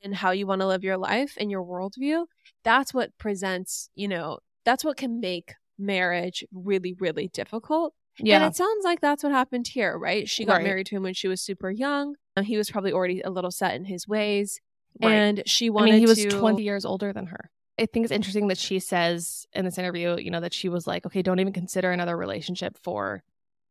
in 0.01 0.13
how 0.13 0.32
you 0.32 0.45
want 0.47 0.62
to 0.62 0.67
live 0.67 0.84
your 0.84 0.97
life 0.97 1.36
and 1.39 1.49
your 1.51 1.63
worldview. 1.63 2.25
That's 2.63 2.93
what 2.93 3.15
presents, 3.17 3.89
you 3.95 4.08
know, 4.08 4.39
that's 4.65 4.84
what 4.84 4.97
can 4.97 5.19
make 5.19 5.54
marriage 5.78 6.43
really, 6.54 6.93
really 6.99 7.28
difficult. 7.28 7.93
Yeah. 8.17 8.38
And 8.38 8.45
it 8.45 8.56
sounds 8.56 8.84
like 8.86 9.01
that's 9.01 9.23
what 9.23 9.32
happened 9.32 9.67
here, 9.67 9.97
right? 9.97 10.28
She 10.28 10.45
got 10.45 10.56
Right. 10.58 10.63
married 10.63 10.88
to 10.88 10.95
him 10.95 11.04
when 11.04 11.13
she 11.13 11.28
was 11.28 11.41
super 11.41 11.69
young. 11.69 12.15
Uh, 12.38 12.43
He 12.43 12.58
was 12.58 12.69
probably 12.69 12.93
already 12.93 13.21
a 13.21 13.30
little 13.30 13.51
set 13.51 13.75
in 13.75 13.86
his 13.86 14.08
ways. 14.08 14.60
Right. 15.01 15.12
And 15.13 15.43
she 15.45 15.69
wanted 15.69 15.89
I 15.89 15.91
mean, 15.95 15.99
he 15.99 16.06
was 16.08 16.17
to 16.19 16.30
20 16.30 16.63
years 16.63 16.86
older 16.86 17.12
than 17.12 17.28
her. 17.28 17.49
I 17.78 17.86
think 17.88 18.06
it's 18.06 18.12
interesting 18.13 18.47
that 18.47 18.58
she 18.58 18.80
says 18.80 19.45
in 19.51 19.65
this 19.65 19.78
interview, 19.78 20.15
you 20.17 20.32
know, 20.32 20.39
that 20.39 20.54
she 20.54 20.69
was 20.69 20.88
like, 20.88 21.06
okay, 21.06 21.21
don't 21.21 21.41
even 21.41 21.51
consider 21.51 21.91
another 21.91 22.15
relationship 22.15 22.78
for 22.82 23.21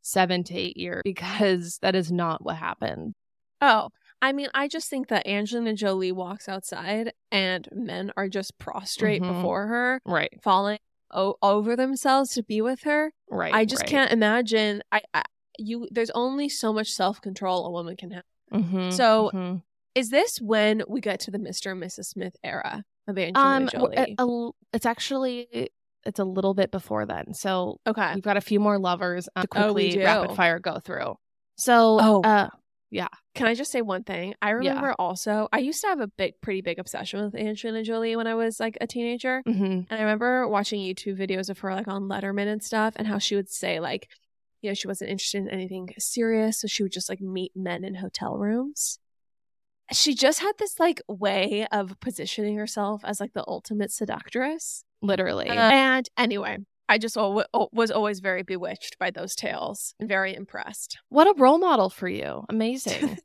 seven 0.03 0.45
to 0.45 0.55
eight 0.55 0.77
years 0.77 1.01
because 1.05 1.79
that 1.81 1.95
is 1.95 2.13
not 2.13 2.45
what 2.45 2.57
happened. 2.57 3.15
Oh, 3.63 3.89
I 4.25 4.33
mean, 4.33 4.49
I 4.55 4.69
just 4.69 4.89
think 4.89 5.09
that 5.09 5.27
Angelina 5.27 5.75
Jolie 5.75 6.13
walks 6.13 6.49
outside 6.49 7.13
and 7.31 7.69
men 7.73 8.11
are 8.17 8.29
just 8.29 8.59
prostrate 8.59 9.23
Mhm. 9.23 9.29
before 9.37 9.67
her, 9.67 10.01
Right. 10.07 10.33
falling 10.43 10.79
o- 11.11 11.37
over 11.43 11.77
themselves 11.77 12.31
to 12.35 12.43
be 12.43 12.61
with 12.63 12.83
her. 12.85 13.13
Right. 13.31 13.53
I 13.55 13.65
just 13.65 13.83
right. 13.83 13.91
can't 13.91 14.13
imagine. 14.13 14.83
I, 14.91 15.03
I 15.13 15.23
you 15.59 15.87
there's 15.91 16.11
only 16.11 16.49
so 16.49 16.73
much 16.73 16.89
self 16.91 17.21
control 17.21 17.67
a 17.67 17.71
woman 17.71 17.97
can 17.97 18.11
have. 18.13 18.25
Mhm, 18.53 18.93
So, 18.93 19.31
mhm. 19.35 19.63
Is 19.95 20.09
this 20.11 20.41
when 20.41 20.83
we 20.89 21.01
get 21.01 21.21
to 21.21 21.31
the 21.31 21.39
Mr. 21.39 21.71
and 21.71 21.81
Mrs. 21.81 22.07
Smith 22.07 22.35
era 22.43 22.83
of 23.07 23.17
Angelina 23.17 23.57
um, 23.57 23.69
Jolie? 23.69 23.97
a- 23.97 24.15
a- 24.19 24.51
it's 24.73 24.87
actually 24.87 25.71
it's 26.05 26.19
a 26.19 26.25
little 26.25 26.53
bit 26.55 26.71
before 26.71 27.07
then. 27.07 27.33
So 27.33 27.79
okay. 27.87 28.13
we've 28.15 28.23
got 28.25 28.37
a 28.37 28.41
few 28.41 28.59
more 28.61 28.79
lovers 28.79 29.29
uh, 29.37 29.43
to 29.43 29.49
Oh, 29.55 29.63
quickly 29.73 29.91
do. 29.93 30.03
rapid 30.05 30.35
fire 30.37 30.59
go 30.59 30.79
through. 30.81 31.15
So, 31.57 31.99
Oh. 32.01 32.21
uh, 32.23 32.49
Can 33.35 33.49
I 33.49 33.55
just 33.55 33.73
say 33.73 33.83
one 33.83 34.05
thing? 34.05 34.35
I 34.41 34.51
remember 34.51 34.95
also 34.99 35.49
I 35.53 35.59
used 35.59 35.81
to 35.81 35.89
have 35.89 36.01
a 36.01 36.07
big, 36.07 36.41
pretty 36.41 36.61
big 36.61 36.79
obsession 36.79 37.25
with 37.25 37.35
Angelina 37.35 37.83
Jolie 37.83 38.15
when 38.17 38.27
I 38.29 38.35
was 38.35 38.61
like 38.61 38.79
a 38.81 38.87
teenager. 38.87 39.43
mhm, 39.47 39.87
And 39.91 39.93
I 39.93 40.01
remember 40.01 40.47
watching 40.47 40.81
YouTube 40.81 41.19
videos 41.19 41.51
of 41.51 41.59
her 41.61 41.75
like 41.75 41.89
on 41.89 42.05
Letterman 42.05 42.47
and 42.47 42.63
stuff 42.63 42.95
and 42.97 43.07
how 43.09 43.19
she 43.19 43.35
would 43.35 43.49
say 43.51 43.81
like, 43.81 44.09
you 44.63 44.71
know, 44.71 44.75
she 44.75 44.87
wasn't 44.87 45.11
interested 45.11 45.39
in 45.39 45.51
anything 45.51 45.93
serious, 45.99 46.61
so 46.61 46.69
she 46.69 46.83
would 46.85 46.93
just 46.93 47.09
like 47.09 47.21
meet 47.21 47.53
men 47.57 47.85
in 47.85 47.97
hotel 47.97 48.37
rooms. 48.39 48.99
She 49.93 50.15
just 50.15 50.41
had 50.41 50.53
this 50.59 50.79
like 50.81 51.03
way 51.09 51.67
of 51.71 51.99
positioning 52.01 52.57
herself 52.57 53.03
as 53.05 53.21
like 53.21 53.35
the 53.35 53.45
ultimate 53.47 53.91
seductress. 53.93 54.85
literally. 55.03 55.49
Uh, 55.51 55.55
and 55.71 56.09
anyway, 56.17 56.59
I 56.89 56.99
just 56.99 57.17
was 57.17 57.91
always 57.91 58.21
very 58.21 58.43
bewitched 58.43 58.99
by 58.99 59.11
those 59.11 59.35
tales 59.35 59.95
and 59.99 60.09
very 60.09 60.35
impressed. 60.35 60.99
what 61.09 61.27
a 61.27 61.35
role 61.39 61.59
model 61.59 61.89
for 61.91 62.09
you. 62.09 62.45
Amazing. 62.49 63.19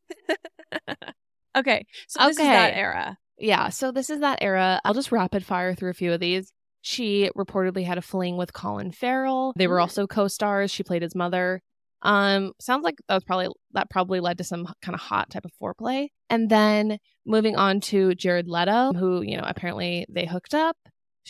okay, 1.57 1.85
so 2.07 2.27
this 2.27 2.37
is 2.37 2.43
that 2.45 2.73
era. 2.75 3.17
Yeah, 3.37 3.69
so 3.69 3.91
this 3.91 4.09
is 4.09 4.19
that 4.19 4.39
era. 4.41 4.79
I'll 4.83 4.93
just 4.93 5.11
rapid 5.11 5.45
fire 5.45 5.73
through 5.73 5.89
a 5.91 5.93
few 5.95 6.11
of 6.13 6.19
these. 6.19 6.51
She 6.81 7.29
reportedly 7.37 7.85
had 7.85 7.97
a 7.97 8.01
fling 8.01 8.37
with 8.37 8.53
Colin 8.53 8.91
Farrell. 8.91 9.53
They 9.57 9.67
were 9.67 9.77
Mm. 9.77 9.81
also 9.81 10.07
co-stars. 10.07 10.71
She 10.71 10.83
played 10.83 11.01
his 11.01 11.15
mother. 11.15 11.61
Um, 12.01 12.53
sounds 12.61 12.83
like 12.85 12.95
that 13.09 13.15
was 13.15 13.23
probably 13.25 13.49
that 13.73 13.89
probably 13.89 14.21
led 14.21 14.37
to 14.37 14.45
some 14.45 14.65
kind 14.81 14.93
of 14.95 15.01
hot 15.01 15.29
type 15.29 15.43
of 15.43 15.51
foreplay. 15.61 16.07
And 16.29 16.49
then 16.49 16.97
moving 17.25 17.57
on 17.57 17.81
to 17.81 18.15
Jared 18.15 18.47
Leto, 18.47 18.93
who 18.93 19.21
you 19.21 19.35
know 19.35 19.43
apparently 19.45 20.05
they 20.09 20.25
hooked 20.25 20.53
up. 20.53 20.77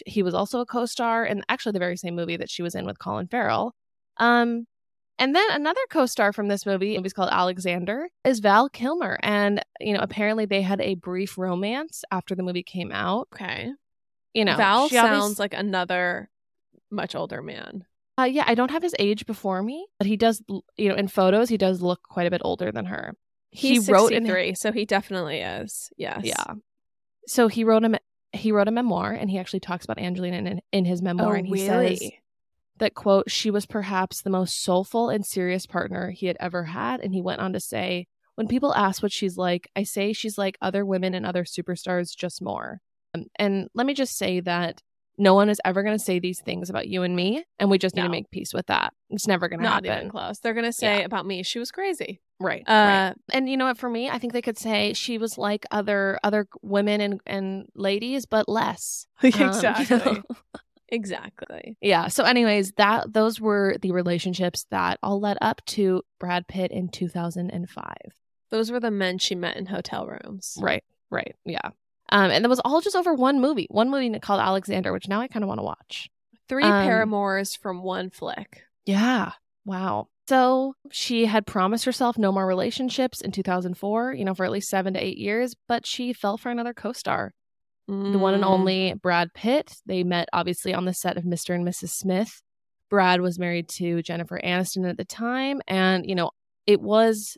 He 0.06 0.24
was 0.24 0.34
also 0.34 0.60
a 0.60 0.66
co-star 0.66 1.26
in 1.26 1.44
actually 1.50 1.74
the 1.74 1.80
very 1.80 1.98
same 1.98 2.16
movie 2.16 2.38
that 2.38 2.50
she 2.50 2.62
was 2.62 2.76
in 2.76 2.86
with 2.86 3.00
Colin 3.00 3.28
Farrell. 3.28 3.76
Um, 4.18 4.66
and 5.18 5.36
then 5.36 5.46
another 5.52 5.82
co-star 5.90 6.32
from 6.32 6.48
this 6.48 6.66
movie, 6.66 6.96
it 6.96 7.04
was 7.04 7.14
called 7.14 7.30
Alexander, 7.32 8.08
is 8.24 8.40
Val 8.40 8.70
Kilmer. 8.70 9.18
And, 9.22 9.62
you 9.80 9.94
know, 9.94 10.00
apparently 10.02 10.46
they 10.46 10.62
had 10.62 10.80
a 10.82 10.96
brief 10.96 11.38
romance 11.38 12.04
after 12.12 12.36
the 12.36 12.44
movie 12.44 12.64
came 12.64 12.92
out. 12.92 13.28
Okay. 13.36 13.72
You 14.34 14.46
know, 14.46 14.56
Val 14.56 14.88
sounds 14.90 15.40
like 15.40 15.54
another 15.54 16.30
much 16.90 17.16
older 17.16 17.42
man. 17.42 17.86
Uh, 18.18 18.24
yeah, 18.24 18.44
I 18.48 18.56
don't 18.56 18.72
have 18.72 18.84
his 18.84 18.96
age 19.00 19.26
before 19.26 19.62
me, 19.64 19.88
but 19.98 20.08
he 20.08 20.18
does, 20.18 20.42
you 20.78 20.90
know, 20.90 20.96
in 20.96 21.08
photos, 21.08 21.50
he 21.50 21.58
does 21.58 21.82
look 21.82 22.02
quite 22.04 22.28
a 22.28 22.32
bit 22.32 22.42
older 22.44 22.72
than 22.72 22.86
her. 22.86 23.16
He's 23.52 23.88
he 23.88 23.92
wrote 23.92 24.12
in 24.12 24.24
63, 24.26 24.56
so 24.56 24.72
he 24.72 24.86
definitely 24.86 25.40
is. 25.40 25.90
Yes. 25.98 26.22
Yeah. 26.24 26.54
So 27.28 27.48
he 27.48 27.64
wrote 27.64 27.84
me- 27.84 27.98
he 28.34 28.52
wrote 28.52 28.68
a 28.68 28.72
memoir, 28.72 29.12
and 29.12 29.30
he 29.30 29.38
actually 29.40 29.60
talks 29.60 29.86
about 29.86 30.00
Angelina 30.00 30.38
in, 30.38 30.62
in 30.72 30.86
his 30.86 31.02
memoir, 31.02 31.36
Oh, 31.36 31.38
and 31.38 31.48
he 31.48 31.54
really? 31.54 31.96
says 31.96 32.12
that 32.78 32.94
quote 32.94 33.30
she 33.30 33.52
was 33.52 33.66
perhaps 33.66 34.22
the 34.22 34.30
most 34.30 34.64
soulful 34.64 35.10
and 35.10 35.26
serious 35.26 35.66
partner 35.66 36.12
he 36.12 36.28
had 36.28 36.38
ever 36.40 36.66
had, 36.66 37.02
and 37.02 37.14
he 37.14 37.22
went 37.22 37.42
on 37.42 37.54
to 37.54 37.60
say, 37.60 38.08
"When 38.36 38.48
people 38.48 38.74
ask 38.74 39.04
what 39.04 39.12
she's 39.12 39.38
like, 39.38 39.70
I 39.76 39.84
say 39.84 40.14
she's 40.14 40.38
like 40.38 40.58
other 40.62 40.86
women 40.86 41.14
and 41.14 41.26
other 41.26 41.44
superstars, 41.44 42.16
just 42.16 42.42
more." 42.42 42.82
Um, 43.14 43.26
and 43.38 43.70
let 43.74 43.86
me 43.88 43.94
just 43.94 44.18
say 44.18 44.40
that 44.42 44.82
no 45.20 45.34
one 45.36 45.50
is 45.50 45.60
ever 45.66 45.84
going 45.84 45.98
to 45.98 46.04
say 46.04 46.18
these 46.20 46.42
things 46.42 46.70
about 46.70 46.88
you 46.88 47.04
and 47.04 47.16
me, 47.16 47.44
and 47.60 47.70
we 47.70 47.78
just 47.78 47.96
need 47.96 48.02
to 48.04 48.10
make 48.10 48.32
peace 48.32 48.54
with 48.54 48.66
that. 48.68 48.94
It's 49.12 49.28
never 49.28 49.48
going 49.50 49.60
to 49.60 49.64
Not 49.64 49.86
happen. 49.86 49.98
even 50.00 50.10
close. 50.10 50.40
They're 50.40 50.54
gonna 50.54 50.72
say 50.74 51.00
Yeah. 51.00 51.06
about 51.06 51.26
me, 51.26 51.44
she 51.44 51.60
was 51.60 51.72
crazy. 51.72 52.22
Right. 52.40 52.64
Uh, 52.68 52.72
right. 52.74 53.14
And 53.34 53.50
you 53.50 53.58
know 53.58 53.66
what? 53.66 53.78
For 53.78 53.90
me, 53.90 54.10
I 54.10 54.18
think 54.18 54.34
they 54.34 54.42
could 54.42 54.58
say 54.58 54.94
she 54.94 55.18
was 55.18 55.38
like 55.38 55.66
other 55.72 56.18
other 56.24 56.48
women 56.62 57.02
and 57.02 57.22
and 57.26 57.66
ladies, 57.76 58.26
but 58.26 58.48
less. 58.48 59.06
Um, 59.24 59.32
you 59.40 59.46
exactly. 59.48 59.98
know? 59.98 60.24
Exactly. 60.92 61.78
yeah. 61.82 62.08
So, 62.08 62.24
anyways, 62.24 62.72
that 62.78 63.14
those 63.14 63.40
were 63.40 63.76
the 63.82 63.92
relationships 63.92 64.66
that 64.72 64.98
all 65.04 65.20
led 65.20 65.38
up 65.42 65.62
to 65.68 66.02
Brad 66.20 66.48
Pitt 66.48 66.72
in 66.72 66.90
two 66.90 67.08
thousand 67.10 67.52
and 67.52 67.70
five. 67.70 68.14
Those 68.50 68.72
were 68.72 68.80
the 68.80 68.90
men 68.92 69.18
she 69.20 69.36
met 69.36 69.58
in 69.58 69.68
hotel 69.68 70.08
rooms. 70.08 70.58
Right. 70.60 70.84
Right. 71.12 71.36
Yeah. 71.46 71.70
Um, 72.12 72.32
and 72.32 72.44
that 72.44 72.50
was 72.50 72.60
all 72.66 72.82
just 72.82 72.96
over 72.96 73.14
one 73.14 73.40
movie, 73.40 73.68
one 73.70 73.90
movie 73.90 74.18
called 74.20 74.40
Alexander, 74.42 74.92
which 74.92 75.08
now 75.08 75.22
I 75.22 75.28
kind 75.28 75.44
of 75.44 75.48
want 75.48 75.60
to 75.60 75.64
watch. 75.64 76.10
Three 76.48 76.64
Um, 76.64 76.84
paramours 76.84 77.56
from 77.56 77.84
one 77.84 78.10
flick. 78.10 78.64
Yeah. 78.86 79.34
Wow. 79.66 80.08
So 80.28 80.74
she 80.92 81.26
had 81.26 81.46
promised 81.46 81.86
herself 81.86 82.18
no 82.18 82.32
more 82.32 82.46
relationships 82.48 83.22
in 83.22 83.32
2004, 83.32 84.14
you 84.14 84.26
know, 84.26 84.34
for 84.36 84.46
at 84.46 84.52
least 84.52 84.70
seven 84.70 84.94
to 84.94 85.04
eight 85.04 85.18
years, 85.18 85.56
but 85.68 85.86
she 85.86 86.14
fell 86.14 86.38
for 86.38 86.50
another 86.50 86.74
co 86.74 86.92
star. 86.94 87.34
the 87.88 88.20
one 88.20 88.36
and 88.36 88.44
Mm. 88.44 88.48
only 88.48 88.94
Brad 89.02 89.34
Pitt. 89.34 89.78
They 89.88 90.04
met 90.04 90.30
obviously 90.32 90.76
on 90.76 90.86
the 90.86 90.94
set 90.94 91.18
of 91.18 91.24
Mr. 91.24 91.56
and 91.56 91.68
Mrs. 91.68 91.90
Smith. 91.90 92.44
Brad 92.88 93.20
was 93.22 93.40
married 93.40 93.68
to 93.70 94.04
Jennifer 94.04 94.40
Aniston 94.44 94.88
at 94.88 94.98
the 94.98 95.06
time 95.06 95.60
and 95.68 96.06
you 96.08 96.14
know, 96.14 96.30
it 96.68 96.82
was 96.82 97.36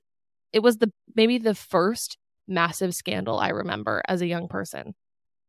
it 0.52 0.60
was 0.60 0.78
the 0.80 0.92
maybe 1.16 1.38
the 1.38 1.56
first 1.56 2.18
massive 2.52 2.94
scandal 2.94 3.40
I 3.40 3.50
remember 3.50 4.02
as 4.08 4.22
a 4.22 4.28
young 4.28 4.48
person. 4.48 4.94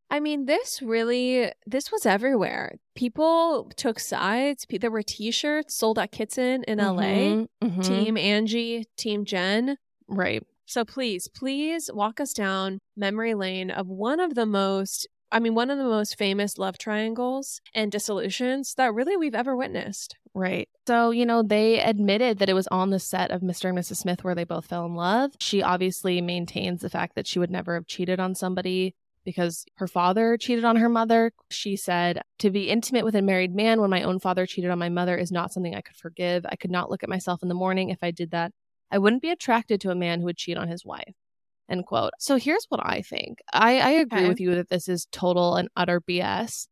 I 0.09 0.19
mean, 0.19 0.45
this 0.45 0.81
really, 0.81 1.51
this 1.65 1.91
was 1.91 2.05
everywhere. 2.05 2.75
People 2.95 3.71
took 3.75 3.99
sides. 3.99 4.65
There 4.69 4.91
were 4.91 5.01
T-shirts 5.01 5.75
sold 5.75 5.97
at 5.97 6.11
Kitson 6.11 6.63
in 6.67 6.77
LA. 6.77 7.01
Mhm, 7.01 7.47
mhm. 7.63 7.83
Team 7.87 8.17
Angie, 8.17 8.85
Team 8.97 9.25
Jen. 9.25 9.77
right. 10.07 10.43
So 10.65 10.85
please, 10.85 11.27
please 11.27 11.89
walk 11.93 12.21
us 12.21 12.31
down 12.31 12.79
memory 12.95 13.33
lane 13.35 13.69
of 13.69 13.87
one 13.87 14.19
of 14.21 14.33
the 14.33 14.45
most, 14.45 15.07
I 15.33 15.39
mean, 15.39 15.55
one 15.55 15.71
of 15.71 15.79
the 15.79 15.83
most 15.83 16.15
famous 16.15 16.59
love 16.59 16.77
triangles 16.77 17.59
and 17.73 17.91
dissolutions 17.91 18.75
that 18.75 18.93
really 18.93 19.17
we've 19.17 19.33
ever 19.33 19.55
witnessed. 19.55 20.15
Right. 20.35 20.69
So, 20.87 21.09
you 21.09 21.25
know, 21.25 21.41
they 21.41 21.79
admitted 21.79 22.37
that 22.37 22.49
it 22.49 22.53
was 22.53 22.67
on 22.67 22.91
the 22.91 22.99
set 22.99 23.31
of 23.31 23.41
Mr. 23.41 23.69
and 23.69 23.77
Mrs. 23.77 23.97
Smith 23.97 24.23
where 24.23 24.35
they 24.35 24.43
both 24.43 24.67
fell 24.67 24.85
in 24.85 24.93
love. 24.93 25.31
She 25.39 25.63
obviously 25.63 26.21
maintains 26.21 26.81
the 26.81 26.89
fact 26.89 27.15
that 27.15 27.25
she 27.25 27.39
would 27.39 27.49
never 27.49 27.73
have 27.73 27.87
cheated 27.87 28.19
on 28.19 28.35
somebody 28.35 28.93
because 29.25 29.65
her 29.75 29.87
father 29.87 30.37
cheated 30.37 30.65
on 30.65 30.75
her 30.75 30.89
mother. 30.89 31.31
She 31.49 31.77
said, 31.77 32.21
To 32.39 32.51
be 32.51 32.69
intimate 32.69 33.03
with 33.03 33.15
a 33.15 33.21
married 33.23 33.55
man 33.55 33.81
when 33.81 33.89
my 33.89 34.03
own 34.03 34.19
father 34.19 34.45
cheated 34.45 34.69
on 34.69 34.77
my 34.77 34.89
mother 34.89 35.17
is 35.17 35.31
not 35.31 35.51
something 35.51 35.73
I 35.73 35.81
could 35.81 35.95
forgive. 35.95 36.45
I 36.47 36.57
could 36.57 36.71
not 36.71 36.91
look 36.91 37.01
at 37.01 37.09
myself 37.09 37.41
in 37.41 37.49
the 37.49 37.55
morning 37.55 37.89
if 37.89 37.99
I 38.03 38.11
did 38.11 38.31
that. 38.31 38.51
I 38.91 38.99
wouldn't 38.99 39.23
be 39.23 39.31
attracted 39.31 39.81
to 39.81 39.89
a 39.89 39.95
man 39.95 40.19
who 40.19 40.25
would 40.25 40.37
cheat 40.37 40.57
on 40.57 40.67
his 40.67 40.85
wife. 40.85 41.15
End 41.69 41.85
quote. 41.85 42.11
So 42.19 42.37
here's 42.37 42.65
what 42.69 42.81
I 42.85 43.01
think. 43.01 43.39
I, 43.53 43.79
I 43.79 43.89
agree 43.91 44.21
Okay. 44.21 44.27
with 44.27 44.39
you 44.39 44.55
that 44.55 44.69
this 44.69 44.87
is 44.87 45.07
total 45.11 45.55
and 45.55 45.69
utter 45.75 46.01
BS. 46.01 46.67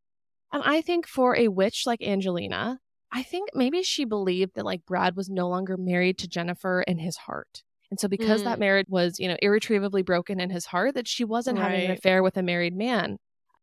And 0.51 0.62
I 0.65 0.82
think 0.82 1.08
for 1.08 1.36
a 1.38 1.47
witch 1.47 1.84
like 1.86 2.01
Angelina, 2.01 2.80
I 3.12 3.23
think 3.23 3.49
maybe 3.54 3.84
she 3.84 4.06
believed 4.06 4.56
that 4.56 4.65
like 4.65 4.86
Brad 4.86 5.15
was 5.15 5.30
no 5.30 5.47
longer 5.47 5.77
married 5.77 6.17
to 6.19 6.27
Jennifer 6.27 6.82
in 6.82 6.99
his 6.99 7.17
heart. 7.17 7.63
And 7.89 7.99
so 7.99 8.08
because 8.08 8.43
that 8.43 8.58
Mm. 8.58 8.60
marriage 8.60 8.88
was, 8.89 9.19
you 9.19 9.27
know, 9.27 9.38
irretrievably 9.41 10.04
broken 10.04 10.39
in 10.39 10.49
his 10.49 10.67
heart, 10.67 10.93
that 10.95 11.08
she 11.08 11.23
wasn't 11.23 11.58
having 11.60 11.86
an 11.86 11.91
affair 11.91 12.21
with 12.23 12.38
a 12.38 12.43
married 12.43 12.75
man. 12.75 13.17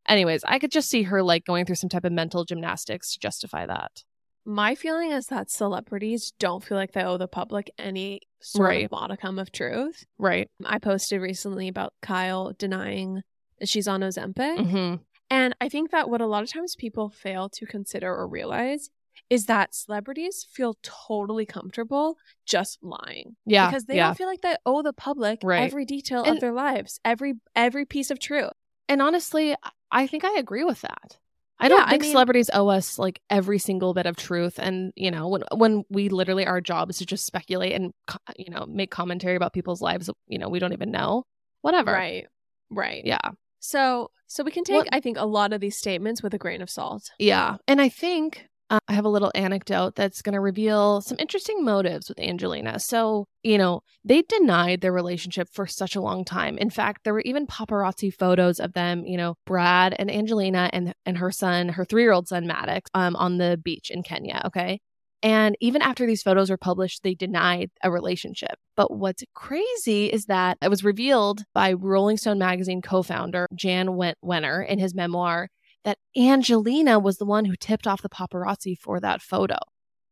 Anyways, 0.06 0.44
I 0.44 0.58
could 0.58 0.70
just 0.70 0.88
see 0.88 1.04
her 1.04 1.22
like 1.22 1.44
going 1.44 1.64
through 1.66 1.76
some 1.76 1.88
type 1.90 2.04
of 2.04 2.12
mental 2.12 2.44
gymnastics 2.44 3.12
to 3.12 3.18
justify 3.18 3.66
that. 3.66 4.04
My 4.50 4.74
feeling 4.74 5.12
is 5.12 5.26
that 5.26 5.50
celebrities 5.50 6.32
don't 6.38 6.64
feel 6.64 6.78
like 6.78 6.92
they 6.92 7.02
owe 7.04 7.18
the 7.18 7.28
public 7.28 7.70
any 7.78 8.22
sort 8.40 8.68
Right. 8.70 8.84
of 8.86 8.90
modicum 8.90 9.38
of 9.38 9.52
truth. 9.52 10.06
Right. 10.16 10.48
I 10.64 10.78
posted 10.78 11.20
recently 11.20 11.68
about 11.68 11.92
Kyle 12.00 12.54
denying 12.56 13.22
that 13.58 13.68
she's 13.68 13.86
on 13.86 14.00
Ozempic. 14.00 14.70
hmm 14.70 14.94
And 15.28 15.54
I 15.60 15.68
think 15.68 15.90
that 15.90 16.08
what 16.08 16.22
a 16.22 16.26
lot 16.26 16.42
of 16.44 16.50
times 16.50 16.74
people 16.76 17.10
fail 17.10 17.50
to 17.50 17.66
consider 17.66 18.10
or 18.10 18.26
realize 18.26 18.88
is 19.28 19.44
that 19.44 19.74
celebrities 19.74 20.46
feel 20.50 20.78
totally 20.80 21.44
comfortable 21.44 22.16
just 22.46 22.78
lying. 22.82 23.36
Yeah. 23.44 23.68
Because 23.68 23.84
they 23.84 23.96
yeah. 23.96 24.06
don't 24.06 24.16
feel 24.16 24.28
like 24.28 24.40
they 24.40 24.56
owe 24.64 24.80
the 24.80 24.94
public 24.94 25.40
Right. 25.42 25.64
every 25.64 25.84
detail 25.84 26.22
And- 26.22 26.36
of 26.36 26.40
their 26.40 26.54
lives, 26.54 27.00
every 27.04 27.34
every 27.54 27.84
piece 27.84 28.10
of 28.10 28.18
truth. 28.18 28.52
And 28.88 29.02
honestly, 29.02 29.54
I 29.90 30.06
think 30.06 30.24
I 30.24 30.38
agree 30.38 30.64
with 30.64 30.80
that. 30.80 31.18
I 31.60 31.68
don't 31.68 31.82
I 31.82 31.90
think 31.90 32.02
mean- 32.02 32.12
celebrities 32.12 32.50
owe 32.52 32.68
us 32.68 32.98
like 32.98 33.20
every 33.30 33.58
single 33.58 33.94
bit 33.94 34.06
of 34.06 34.16
truth. 34.16 34.58
And 34.58 34.92
you 34.96 35.10
know, 35.10 35.28
when 35.28 35.42
when 35.54 35.84
we 35.90 36.08
literally 36.08 36.46
our 36.46 36.60
job 36.60 36.90
is 36.90 36.98
to 36.98 37.06
just 37.06 37.26
speculate 37.26 37.72
and 37.72 37.92
you 38.36 38.50
know 38.50 38.66
make 38.66 38.90
commentary 38.90 39.36
about 39.36 39.52
people's 39.52 39.82
lives, 39.82 40.10
you 40.26 40.38
know, 40.38 40.48
we 40.48 40.58
don't 40.58 40.72
even 40.72 40.90
know. 40.90 41.24
Whatever. 41.62 41.92
Right. 41.92 42.26
Right. 42.70 43.04
Yeah. 43.04 43.18
So 43.60 44.10
so 44.26 44.44
we 44.44 44.50
can 44.50 44.64
take 44.64 44.76
What- 44.76 44.88
I 44.92 45.00
think 45.00 45.18
a 45.18 45.24
lot 45.26 45.52
of 45.52 45.60
these 45.60 45.76
statements 45.76 46.22
with 46.22 46.34
a 46.34 46.38
grain 46.38 46.62
of 46.62 46.70
salt. 46.70 47.10
Yeah. 47.18 47.56
And 47.66 47.80
I 47.80 47.88
think 47.88 48.47
uh, 48.70 48.78
I 48.88 48.92
have 48.92 49.04
a 49.04 49.10
little 49.10 49.32
anecdote 49.34 49.94
that's 49.94 50.22
going 50.22 50.34
to 50.34 50.40
reveal 50.40 51.00
some 51.00 51.16
interesting 51.18 51.64
motives 51.64 52.08
with 52.08 52.20
Angelina. 52.20 52.78
So, 52.78 53.26
you 53.42 53.56
know, 53.56 53.80
they 54.04 54.22
denied 54.22 54.80
their 54.80 54.92
relationship 54.92 55.48
for 55.52 55.66
such 55.66 55.96
a 55.96 56.00
long 56.00 56.24
time. 56.24 56.58
In 56.58 56.70
fact, 56.70 57.04
there 57.04 57.14
were 57.14 57.22
even 57.22 57.46
paparazzi 57.46 58.12
photos 58.12 58.60
of 58.60 58.74
them, 58.74 59.04
you 59.06 59.16
know, 59.16 59.36
Brad 59.46 59.94
and 59.98 60.10
Angelina 60.10 60.70
and 60.72 60.94
and 61.06 61.18
her 61.18 61.30
son, 61.30 61.70
her 61.70 61.84
3-year-old 61.84 62.28
son 62.28 62.46
Maddox, 62.46 62.90
um 62.94 63.16
on 63.16 63.38
the 63.38 63.58
beach 63.62 63.90
in 63.90 64.02
Kenya, 64.02 64.42
okay? 64.46 64.80
And 65.22 65.56
even 65.60 65.82
after 65.82 66.06
these 66.06 66.22
photos 66.22 66.48
were 66.48 66.56
published, 66.56 67.02
they 67.02 67.14
denied 67.14 67.70
a 67.82 67.90
relationship. 67.90 68.54
But 68.76 68.92
what's 68.96 69.24
crazy 69.34 70.06
is 70.06 70.26
that 70.26 70.58
it 70.62 70.68
was 70.68 70.84
revealed 70.84 71.42
by 71.54 71.72
Rolling 71.72 72.18
Stone 72.18 72.38
magazine 72.38 72.82
co-founder 72.82 73.48
Jan 73.52 73.96
Wen- 73.96 74.14
Wenner 74.24 74.64
in 74.66 74.78
his 74.78 74.94
memoir 74.94 75.48
that 75.84 75.98
Angelina 76.16 76.98
was 76.98 77.18
the 77.18 77.24
one 77.24 77.44
who 77.44 77.56
tipped 77.56 77.86
off 77.86 78.02
the 78.02 78.08
paparazzi 78.08 78.76
for 78.78 79.00
that 79.00 79.22
photo. 79.22 79.56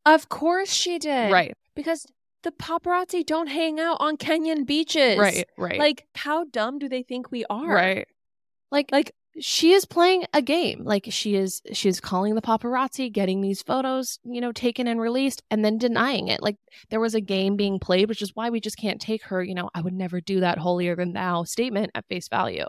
Of 0.05 0.29
course 0.29 0.71
she 0.71 0.99
did. 0.99 1.33
Right. 1.33 1.55
Because 1.75 2.07
the 2.43 2.53
paparazzi 2.53 3.27
don't 3.27 3.49
hang 3.49 3.81
out 3.81 3.97
on 4.01 4.17
Kenyan 4.17 4.65
beaches. 4.67 5.19
Right. 5.19 5.47
Right. 5.59 5.79
Like 5.79 6.07
how 6.15 6.45
dumb 6.45 6.79
do 6.79 6.89
they 6.89 7.03
think 7.03 7.31
we 7.31 7.45
are? 7.51 7.75
right. 7.75 8.07
Like 8.71 8.91
like 8.93 9.13
she 9.41 9.73
is 9.73 9.85
playing 9.85 10.25
a 10.33 10.41
game. 10.41 10.85
Like 10.85 11.07
she 11.11 11.35
is 11.35 11.61
she 11.73 11.89
is 11.89 12.01
calling 12.01 12.35
the 12.35 12.43
paparazzi, 12.43 13.13
getting 13.13 13.41
these 13.41 13.63
photos, 13.63 14.19
you 14.25 14.41
know, 14.41 14.53
taken 14.53 14.87
and 14.87 15.01
released 15.01 15.43
and 15.51 15.65
then 15.65 15.79
denying 15.79 16.29
it. 16.29 16.43
Like 16.43 16.57
there 16.91 17.01
was 17.01 17.15
a 17.15 17.21
game 17.21 17.57
being 17.57 17.79
played, 17.79 18.09
which 18.09 18.23
is 18.23 18.35
why 18.35 18.51
we 18.51 18.61
just 18.61 18.79
can't 18.79 19.01
take 19.01 19.25
her, 19.25 19.43
you 19.43 19.55
know, 19.55 19.71
I 19.75 19.81
would 19.81 19.93
never 19.93 20.21
do 20.21 20.41
that 20.41 20.59
holier 20.59 20.97
than 20.97 21.13
thou 21.13 21.45
statement 21.45 21.91
at 21.95 22.07
face 22.09 22.29
value. 22.29 22.67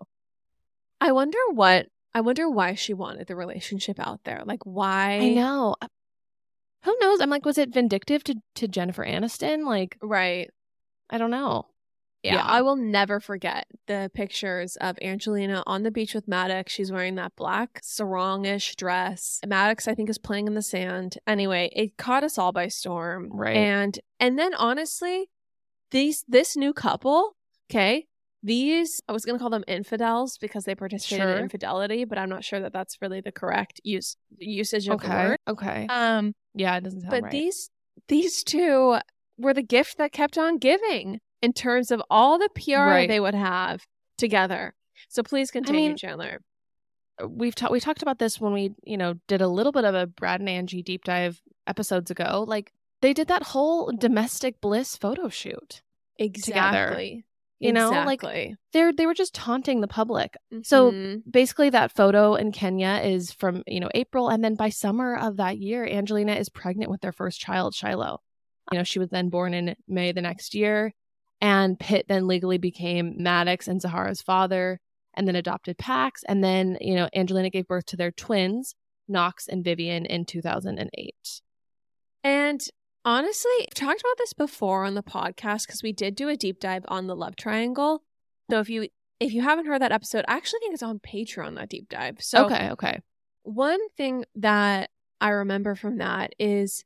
I 0.99 1.12
wonder 1.12 1.38
what 1.51 1.88
I 2.17 2.21
wonder 2.21 2.49
why 2.49 2.73
she 2.73 2.95
wanted 2.95 3.27
the 3.27 3.36
relationship 3.36 3.99
out 3.99 4.21
there. 4.23 4.41
Like 4.43 4.63
why 4.63 5.19
I 5.19 5.30
know. 5.36 5.75
Who 6.84 6.97
knows? 6.99 7.21
I'm 7.21 7.30
like, 7.30 7.45
was 7.45 7.60
it 7.60 7.71
vindictive 7.71 8.23
to, 8.23 8.36
to 8.56 8.67
Jennifer 8.67 9.06
Aniston? 9.06 9.67
Like, 9.67 9.97
Right. 10.01 10.49
I 11.12 11.19
don't 11.19 11.30
know. 11.30 11.67
Yeah, 12.23 12.36
Yeah. 12.36 12.43
I 12.43 12.63
will 12.63 12.75
never 12.75 13.19
forget 13.19 13.67
the 13.85 14.10
pictures 14.15 14.77
of 14.77 14.98
Angelina 15.00 15.62
on 15.67 15.83
the 15.83 15.91
beach 15.91 16.15
with 16.15 16.27
Maddox. 16.27 16.73
She's 16.73 16.91
wearing 16.91 17.13
that 17.15 17.35
black 17.35 17.81
sarongish 17.83 18.75
dress. 18.77 19.39
Maddox, 19.46 19.87
I 19.87 19.94
think, 19.94 20.10
is 20.10 20.17
playing 20.17 20.48
in 20.48 20.56
the 20.56 20.63
sand. 20.63 21.19
Anyway, 21.27 21.69
it 21.75 21.98
caught 21.98 22.23
us 22.23 22.39
all 22.39 22.52
by 22.52 22.67
storm. 22.67 23.29
Right. 23.31 23.56
And 23.56 24.00
and 24.19 24.39
then 24.39 24.56
honestly, 24.56 25.29
these 25.91 26.25
this 26.27 26.58
new 26.58 26.73
couple, 26.73 27.35
okay, 27.69 28.08
these 28.48 29.02
I 29.08 29.12
was 29.12 29.23
gonna 29.25 29.37
call 29.39 29.50
them 29.52 29.63
infidels 29.67 30.37
because 30.39 30.63
they 30.65 30.73
participated 30.73 31.23
Sure. 31.23 31.35
in 31.37 31.43
infidelity, 31.43 32.04
but 32.06 32.17
I'm 32.17 32.29
not 32.29 32.43
sure 32.43 32.60
that 32.60 32.73
that's 32.73 33.02
really 33.02 33.21
the 33.21 33.31
correct 33.31 33.79
use 33.83 34.15
usage 34.39 34.87
of 34.87 35.00
the 35.00 35.06
Okay. 35.08 35.27
word. 35.27 35.37
Okay. 35.48 35.87
Um, 35.89 36.33
yeah, 36.56 36.77
it 36.77 36.83
doesn't 36.83 37.02
sound 37.02 37.12
but 37.12 37.23
right. 37.23 37.31
these 37.31 37.69
these 38.08 38.43
two 38.43 38.98
were 39.37 39.54
the 39.54 39.62
gift 39.63 39.98
that 39.98 40.12
kept 40.12 40.37
on 40.37 40.58
giving 40.58 41.19
in 41.41 41.54
terms 41.54 41.91
of 41.91 42.02
all 42.10 42.39
the 42.39 42.50
PR 42.56 42.77
Right. 42.87 43.08
they 43.08 43.19
would 43.19 43.35
have 43.35 43.85
together. 44.17 44.73
So 45.10 45.21
please 45.21 45.52
continue, 45.52 45.89
mean, 45.89 45.98
Chandler. 45.98 46.41
we've 47.27 47.54
talked 47.56 47.71
we 47.71 47.79
talked 47.79 48.02
about 48.02 48.17
this 48.19 48.39
when 48.41 48.54
we 48.54 48.73
you 48.83 48.98
know 48.98 49.13
did 49.27 49.41
a 49.41 49.48
little 49.48 49.71
bit 49.71 49.85
of 49.85 49.93
a 49.93 50.08
Brad 50.08 50.39
and 50.39 50.50
Angie 50.50 50.81
deep 50.81 51.04
dive 51.04 51.41
episodes 51.67 52.10
ago, 52.10 52.45
like 52.48 52.71
they 53.02 53.13
did 53.13 53.27
that 53.27 53.43
whole 53.43 53.91
domestic 53.91 54.60
bliss 54.62 54.95
photo 54.98 55.29
shoot. 55.29 55.81
Exactly. 56.17 57.25
You 57.60 57.73
know, 57.73 57.89
like 58.05 58.21
they're 58.71 58.93
they 58.93 59.05
were 59.05 59.13
just 59.13 59.33
taunting 59.33 59.81
the 59.81 59.87
public. 59.87 60.35
So 60.63 60.91
Mhm. 60.91 61.23
basically 61.29 61.69
that 61.71 61.91
photo 61.95 62.35
in 62.35 62.51
Kenya 62.51 63.01
is 63.03 63.31
from, 63.31 63.63
you 63.65 63.79
know, 63.79 63.89
April 63.95 64.29
and 64.29 64.43
then 64.43 64.55
by 64.55 64.69
summer 64.69 65.15
of 65.15 65.37
that 65.37 65.58
year 65.58 65.85
Angelina 65.85 66.33
is 66.33 66.49
pregnant 66.49 66.91
with 66.91 67.01
their 67.01 67.12
first 67.12 67.39
child, 67.39 67.73
Shiloh. 67.73 68.21
You 68.71 68.77
know, 68.77 68.83
she 68.83 68.99
was 68.99 69.10
then 69.10 69.29
born 69.29 69.53
in 69.53 69.75
May 69.87 70.12
the 70.12 70.21
next 70.21 70.53
year 70.53 70.93
and 71.41 71.79
Pitt 71.79 72.05
then 72.08 72.27
legally 72.27 72.58
became 72.58 73.15
Maddox 73.17 73.67
and 73.67 73.81
Zahara's 73.81 74.21
father 74.21 74.79
and 75.15 75.27
then 75.27 75.35
adopted 75.35 75.77
Pax 75.79 76.23
and 76.25 76.43
then, 76.43 76.77
you 76.79 76.93
know, 76.93 77.10
Angelina 77.15 77.49
gave 77.49 77.67
birth 77.67 77.85
to 77.87 77.97
their 77.97 78.12
twins, 78.12 78.75
Knox 79.08 79.47
and 79.47 79.63
Vivienne 79.63 80.05
in 80.05 80.25
2008. 80.25 81.41
And 82.23 82.62
honestly, 83.08 83.51
I've 83.62 83.73
talked 83.73 84.01
about 84.01 84.17
this 84.17 84.33
before 84.33 84.83
on 84.83 84.93
the 84.93 85.01
podcast 85.01 85.65
because 85.65 85.81
we 85.81 85.93
did 85.93 86.13
do 86.13 86.27
a 86.27 86.35
deep 86.35 86.60
dive 86.60 86.83
on 86.89 87.08
the 87.08 87.15
love 87.15 87.37
triangle. 87.37 88.03
So 88.51 88.60
if 88.60 88.69
you 88.69 88.89
if 89.19 89.33
you 89.33 89.41
haven't 89.41 89.65
heard 89.65 89.81
that 89.81 89.91
episode, 89.91 90.25
I 90.27 90.35
actually 90.35 90.60
think 90.60 90.73
it's 90.73 90.83
on 90.83 90.99
Patreon 90.99 91.55
that 91.55 91.69
deep 91.69 91.89
dive. 91.89 92.17
So 92.19 92.45
okay, 92.45 92.69
okay. 92.71 92.99
one 93.43 93.79
thing 93.95 94.25
that 94.35 94.91
I 95.19 95.29
remember 95.29 95.73
from 95.73 95.97
that 95.97 96.33
is 96.37 96.83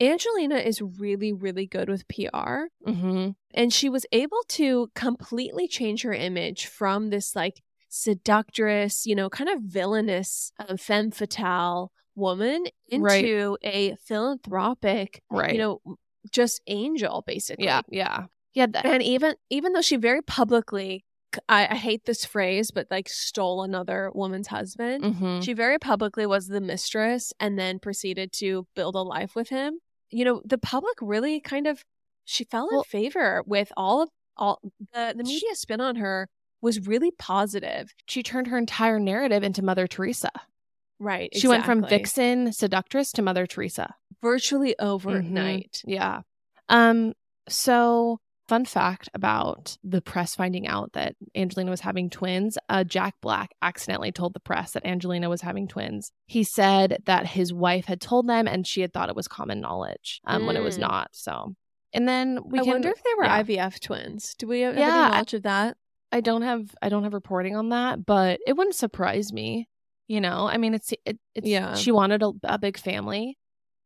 Angelina 0.00 0.56
is 0.56 0.80
really, 0.80 1.32
really 1.32 1.66
good 1.66 1.90
with 1.90 2.08
PR. 2.08 2.68
Mhm. 2.86 3.34
And 3.52 3.72
she 3.72 3.90
was 3.90 4.06
able 4.12 4.42
to 4.48 4.90
completely 4.94 5.68
change 5.68 6.02
her 6.02 6.14
image 6.14 6.66
from 6.66 7.10
this 7.10 7.36
like 7.36 7.60
seductress, 7.90 9.04
you 9.04 9.14
know, 9.14 9.28
kind 9.28 9.50
of 9.50 9.60
villainous 9.60 10.52
uh, 10.58 10.76
femme 10.78 11.10
fatale 11.10 11.92
woman 12.14 12.64
Right. 12.92 13.24
into 13.24 13.56
a 13.62 13.94
philanthropic, 13.96 15.22
Right. 15.30 15.52
you 15.52 15.58
know, 15.58 15.80
just 16.32 16.60
angel 16.66 17.22
basically. 17.26 17.64
yeah, 17.64 17.82
yeah. 17.88 18.26
Yeah, 18.52 18.66
And 18.82 19.02
even 19.02 19.36
even 19.48 19.72
though 19.72 19.80
she 19.82 19.96
very 19.96 20.22
publicly 20.22 21.04
I, 21.48 21.68
I 21.68 21.74
hate 21.76 22.06
this 22.06 22.24
phrase, 22.24 22.72
but 22.72 22.88
like 22.90 23.08
stole 23.08 23.62
another 23.62 24.10
woman's 24.12 24.48
husband. 24.48 25.04
mhm. 25.04 25.44
She 25.44 25.52
very 25.52 25.78
publicly 25.78 26.26
was 26.26 26.48
the 26.48 26.60
mistress 26.60 27.32
and 27.38 27.56
then 27.56 27.78
proceeded 27.78 28.32
to 28.32 28.66
build 28.74 28.96
a 28.96 29.02
life 29.02 29.36
with 29.36 29.48
him. 29.48 29.78
You 30.10 30.24
know, 30.24 30.42
the 30.44 30.58
public 30.58 30.96
really 31.00 31.38
kind 31.40 31.68
of 31.68 31.84
she 32.24 32.42
fell 32.42 32.68
in 32.76 32.82
favor 32.82 33.44
with 33.46 33.72
all 33.76 34.02
of 34.02 34.08
all 34.36 34.60
the 34.92 35.14
the 35.16 35.22
media 35.22 35.54
spin 35.54 35.80
on 35.80 35.94
her 35.96 36.28
was 36.60 36.86
really 36.88 37.12
positive. 37.12 37.94
she 38.06 38.22
turned 38.24 38.48
her 38.48 38.58
entire 38.58 38.98
narrative 38.98 39.44
into 39.44 39.62
Mother 39.62 39.86
Teresa. 39.86 40.30
Right. 41.00 41.30
She 41.34 41.48
went 41.48 41.64
from 41.64 41.84
vixen 41.86 42.52
seductress 42.52 43.10
to 43.12 43.22
Mother 43.22 43.46
Teresa. 43.46 43.94
virtually 44.22 44.74
Mhm. 44.78 44.84
overnight. 44.86 45.82
Yeah. 45.86 46.20
Um 46.68 47.14
so 47.48 48.20
fun 48.48 48.64
fact 48.66 49.08
about 49.14 49.78
the 49.84 50.02
press 50.02 50.34
finding 50.34 50.66
out 50.66 50.92
that 50.92 51.14
Angelina 51.34 51.70
was 51.70 51.80
having 51.80 52.10
twins, 52.10 52.58
uh 52.68 52.84
Jack 52.84 53.14
Black 53.22 53.52
accidentally 53.62 54.12
told 54.12 54.34
the 54.34 54.40
press 54.40 54.72
that 54.72 54.84
Angelina 54.84 55.28
was 55.30 55.40
having 55.40 55.66
twins. 55.68 56.12
He 56.26 56.44
said 56.44 56.98
that 57.06 57.28
his 57.28 57.50
wife 57.52 57.86
had 57.86 58.00
told 58.00 58.26
them 58.26 58.46
and 58.46 58.66
she 58.66 58.82
had 58.82 58.92
thought 58.92 59.08
it 59.08 59.16
was 59.16 59.26
common 59.28 59.58
knowledge 59.60 60.20
um 60.26 60.44
when 60.46 60.56
it 60.56 60.62
was 60.62 60.76
Mm. 60.76 60.80
not. 60.82 61.08
So 61.12 61.54
and 61.94 62.06
then 62.06 62.40
we 62.44 62.58
I 62.58 62.62
can 62.62 62.72
wonder 62.72 62.90
if 62.90 63.02
they 63.02 63.14
were 63.16 63.24
yeah. 63.24 63.38
IVF 63.42 63.80
twins. 63.80 64.34
Do 64.38 64.46
we 64.48 64.60
have 64.60 64.76
Yeah, 64.76 64.82
any 65.04 65.12
knowledge 65.12 65.32
of 65.34 65.42
that? 65.44 65.76
I 66.12 66.20
don't 66.20 66.42
have 66.42 66.74
I 66.82 66.90
don't 66.90 67.04
have 67.04 67.14
reporting 67.14 67.56
on 67.56 67.70
that, 67.70 68.04
but 68.04 68.38
it 68.46 68.54
wouldn't 68.56 68.76
surprise 68.76 69.32
me. 69.32 69.68
You 70.10 70.20
know, 70.20 70.48
I 70.48 70.56
mean, 70.56 70.74
it's 70.74 70.92
it, 71.04 71.20
it's 71.36 71.46
Yeah. 71.46 71.76
She 71.76 71.92
wanted 71.92 72.24
a, 72.24 72.32
a 72.42 72.58
big 72.58 72.76
family, 72.76 73.38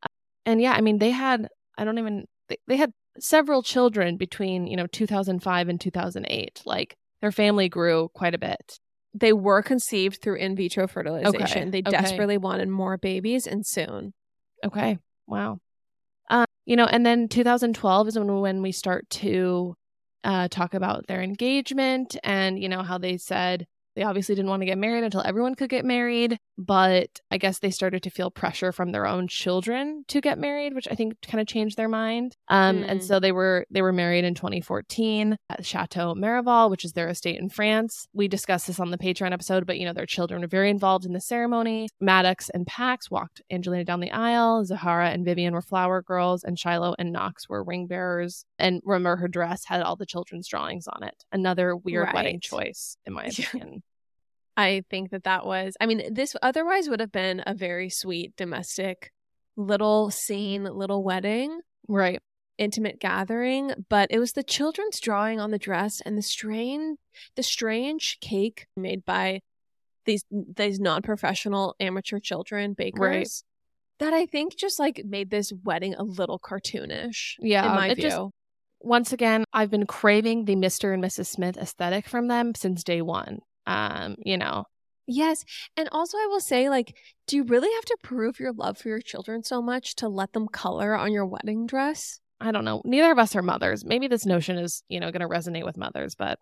Uh, 0.03 0.07
and 0.47 0.59
yeah, 0.59 0.73
I 0.73 0.81
mean, 0.81 0.97
they 0.97 1.11
had 1.11 1.51
I 1.77 1.85
don't 1.85 1.99
even 1.99 2.25
they, 2.49 2.57
they 2.67 2.77
had 2.77 2.95
several 3.21 3.63
children 3.63 4.17
between 4.17 4.67
you 4.67 4.75
know 4.79 4.87
2005 4.87 5.69
and 5.69 5.79
2008. 5.79 6.63
Like 6.65 6.97
their 7.21 7.31
family 7.31 7.69
grew 7.69 8.09
quite 8.15 8.35
a 8.35 8.39
bit. 8.39 8.79
They 9.13 9.35
were 9.35 9.61
conceived 9.61 10.23
through 10.23 10.37
in 10.37 10.57
vitro 10.57 10.89
fertilization. 10.89 11.69
Okay. 11.69 11.71
They 11.71 11.81
okay. 11.81 11.91
desperately 11.91 12.39
wanted 12.39 12.71
more 12.71 12.97
babies 12.97 13.47
and 13.47 13.67
soon. 13.67 14.15
Okay, 14.65 14.97
wow. 15.27 15.59
Um, 16.31 16.47
you 16.65 16.77
know, 16.77 16.87
and 16.87 17.05
then 17.05 17.29
2012 17.29 18.09
is 18.09 18.19
when 18.19 18.41
when 18.41 18.63
we 18.63 18.73
start 18.73 19.11
to 19.11 19.75
uh, 20.25 20.49
talk 20.49 20.73
about 20.73 21.07
their 21.07 21.21
engagement 21.21 22.17
and 22.25 22.59
you 22.59 22.71
know 22.71 22.83
how 22.83 22.97
they 22.97 23.19
said 23.19 23.67
they 23.95 24.03
obviously 24.03 24.35
didn't 24.35 24.49
want 24.49 24.61
to 24.63 24.67
get 24.67 24.79
married 24.79 25.05
until 25.05 25.23
everyone 25.25 25.55
could 25.55 25.71
get 25.71 25.85
married, 25.85 26.39
but 26.57 27.21
I 27.31 27.39
guess 27.39 27.59
they 27.59 27.71
started 27.71 28.03
to 28.05 28.11
feel 28.11 28.31
pressure 28.31 28.73
from 28.73 28.93
their 28.93 29.07
own 29.07 29.29
children 29.29 30.05
to 30.09 30.21
get 30.21 30.39
married, 30.39 30.75
which 30.75 30.89
I 30.91 30.95
think 30.95 31.15
kind 31.23 31.41
of 31.41 31.47
changed 31.47 31.77
their 31.77 31.89
mind. 31.89 32.37
Um, 32.49 32.85
and 32.85 33.01
Mm. 33.01 33.05
so 33.05 33.19
they 33.21 33.33
were 33.33 33.67
they 33.71 33.83
were 33.83 33.93
married 33.93 34.25
in 34.25 34.35
2014 34.35 35.37
at 35.51 35.65
Chateau 35.67 36.15
Miraval, 36.15 36.71
which 36.71 36.85
is 36.85 36.93
their 36.93 37.09
estate 37.09 37.39
in 37.41 37.49
France. 37.49 38.07
We 38.13 38.29
discussed 38.29 38.67
this 38.67 38.81
on 38.81 38.91
the 38.91 38.99
Patreon 38.99 39.33
episode, 39.33 39.67
but 39.67 39.79
you 39.79 39.85
know 39.85 39.93
their 39.93 40.07
children 40.07 40.43
were 40.43 40.47
very 40.47 40.71
involved 40.71 41.05
in 41.05 41.13
the 41.13 41.21
ceremony. 41.21 41.89
Maddox 42.01 42.51
and 42.51 42.67
Pax 42.67 43.11
walked 43.11 43.43
Angelina 43.51 43.85
down 43.85 44.01
the 44.01 44.11
aisle. 44.11 44.65
Zahara 44.65 45.11
and 45.11 45.25
Vivienne 45.25 45.53
were 45.55 45.63
flower 45.63 46.03
girls, 46.03 46.45
and 46.45 46.59
Shiloh 46.59 46.95
and 46.99 47.13
Knox 47.13 47.49
were 47.49 47.63
ring 47.65 47.87
bearers. 47.87 48.45
And 48.59 48.81
remember, 48.85 49.17
her 49.17 49.29
dress 49.29 49.65
had 49.67 49.83
all 49.83 49.97
the 49.97 50.07
children's 50.07 50.49
drawings 50.49 50.87
on 50.87 51.03
it. 51.03 51.25
Another 51.33 51.77
weird 51.77 52.09
wedding 52.15 52.41
choice, 52.41 52.97
in 53.07 53.13
my 53.13 53.25
opinion. 53.39 53.83
I 54.57 54.85
think 54.89 55.11
that 55.11 55.25
that 55.25 55.45
was, 55.47 55.77
I 55.81 55.87
mean, 55.87 56.15
this 56.15 56.37
otherwise 56.43 56.89
would 56.89 57.01
have 57.01 57.13
been 57.13 57.43
a 57.47 57.55
very 57.55 57.91
sweet 57.91 58.37
domestic 58.37 59.13
little 59.57 60.11
scene, 60.11 60.65
little 60.65 61.03
wedding, 61.03 61.61
right. 61.89 62.21
intimate 62.59 63.01
gathering, 63.01 63.73
but 63.89 64.09
it 64.11 64.19
was 64.19 64.33
the 64.33 64.43
children's 64.45 65.01
drawing 65.01 65.41
on 65.41 65.51
the 65.51 65.59
dress 65.59 66.01
and 66.05 66.17
the 66.17 66.23
strange, 66.23 66.99
the 67.37 67.43
strange 67.43 68.19
cake 68.21 68.67
made 68.77 69.05
by 69.05 69.41
these 70.07 70.25
these 70.31 70.79
non-professional 70.79 71.75
amateur 71.81 72.19
children 72.21 72.75
bakers 72.75 73.43
that 74.01 74.13
I 74.13 74.27
think 74.27 74.57
just 74.57 74.79
like 74.79 75.03
made 75.05 75.31
this 75.31 75.53
wedding 75.65 75.95
a 75.95 76.03
little 76.03 76.39
cartoonish. 76.39 77.35
Yeah, 77.39 77.69
in 77.69 77.75
my 77.75 77.95
view. 77.95 78.03
just- 78.03 78.21
Once 78.81 79.13
again, 79.13 79.45
I've 79.53 79.71
been 79.71 79.87
craving 79.87 80.45
the 80.45 80.57
Mr. 80.57 80.93
and 80.93 81.03
Mrs. 81.03 81.27
Smith 81.27 81.57
aesthetic 81.57 82.07
from 82.07 82.29
them 82.29 82.55
since 82.55 82.85
day 82.85 83.01
one. 83.01 83.41
Um, 83.67 84.17
you 84.19 84.37
know, 84.39 84.65
Yes. 85.07 85.45
And 85.77 85.89
also, 85.93 86.17
I 86.17 86.27
will 86.29 86.41
say, 86.41 86.71
like, 86.71 86.97
do 87.27 87.37
you 87.37 87.45
really 87.45 87.69
have 87.75 87.85
to 87.85 87.97
prove 88.03 88.41
your 88.41 88.53
love 88.53 88.79
for 88.79 88.89
your 88.89 89.01
children 89.01 89.43
so 89.43 89.61
much 89.61 89.97
to 89.97 90.09
let 90.09 90.33
them 90.33 90.49
color 90.49 90.97
on 90.97 91.13
your 91.13 91.27
wedding 91.27 91.67
dress? 91.67 92.21
I 92.41 92.53
don't 92.53 92.65
know. 92.65 92.81
Neither 92.87 93.13
of 93.13 93.19
us 93.19 93.37
are 93.37 93.43
mothers. 93.43 93.85
Maybe 93.85 94.09
this 94.09 94.25
notion 94.25 94.57
is, 94.57 94.83
you 94.89 95.01
know, 95.01 95.11
going 95.11 95.21
to 95.21 95.29
resonate 95.29 95.65
with 95.65 95.77
mothers, 95.77 96.15
but 96.15 96.39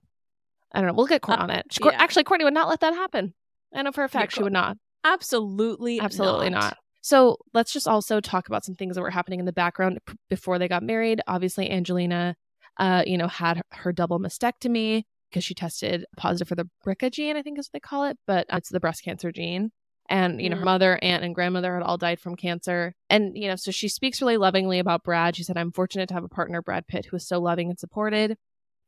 I 0.72 0.78
don't 0.78 0.86
know. 0.86 0.94
We'll 0.94 1.06
get 1.06 1.22
Court 1.22 1.40
Uh, 1.40 1.42
on 1.42 1.50
it. 1.50 1.76
Yeah. 1.84 1.90
Actually, 1.94 2.24
Courtney 2.24 2.44
would 2.44 2.54
not 2.54 2.68
let 2.68 2.80
that 2.80 2.94
happen. 2.94 3.34
I 3.74 3.82
know 3.82 3.90
for 3.92 4.04
a 4.04 4.08
fact 4.08 4.32
she 4.32 4.42
would 4.42 4.52
not. 4.52 4.76
Absolutely, 5.04 6.00
Absolutely 6.00 6.50
not. 6.50 6.76
So 7.00 7.38
let's 7.52 7.72
just 7.72 7.88
also 7.88 8.20
talk 8.20 8.46
about 8.46 8.64
some 8.64 8.76
things 8.76 8.94
that 8.94 9.02
were 9.02 9.10
happening 9.10 9.40
in 9.40 9.44
the 9.46 9.52
background 9.52 9.98
p- 10.06 10.14
before 10.30 10.60
they 10.60 10.68
got 10.68 10.84
married. 10.84 11.20
Obviously, 11.26 11.68
Angelina, 11.68 12.36
uh, 12.76 13.02
you 13.04 13.18
know, 13.18 13.26
had 13.26 13.62
her 13.72 13.92
double 13.92 14.20
mastectomy 14.20 15.02
because 15.32 15.44
she 15.44 15.54
tested 15.54 16.04
positive 16.16 16.46
for 16.46 16.54
the 16.54 16.68
BRCA 16.86 17.10
gene, 17.10 17.36
I 17.36 17.42
think 17.42 17.58
is 17.58 17.66
what 17.66 17.72
they 17.72 17.80
call 17.80 18.04
it, 18.04 18.18
but 18.26 18.46
it's 18.52 18.68
the 18.68 18.80
breast 18.80 19.02
cancer 19.02 19.32
gene. 19.32 19.72
And, 20.08 20.42
you 20.42 20.50
know, 20.50 20.56
her 20.56 20.62
Mm. 20.62 20.66
mother, 20.66 20.98
aunt, 21.00 21.24
and 21.24 21.34
grandmother 21.34 21.74
had 21.74 21.82
all 21.82 21.96
died 21.96 22.20
from 22.20 22.36
cancer. 22.36 22.94
And, 23.08 23.36
you 23.36 23.48
know, 23.48 23.56
so 23.56 23.70
she 23.70 23.88
speaks 23.88 24.20
really 24.20 24.36
lovingly 24.36 24.78
about 24.78 25.04
Brad. 25.04 25.36
She 25.36 25.44
said, 25.44 25.56
I'm 25.56 25.72
fortunate 25.72 26.08
to 26.08 26.14
have 26.14 26.24
a 26.24 26.28
partner, 26.28 26.60
Brad 26.60 26.86
Pitt, 26.86 27.06
who 27.06 27.16
is 27.16 27.26
so 27.26 27.40
loving 27.40 27.70
and 27.70 27.78
supported. 27.78 28.36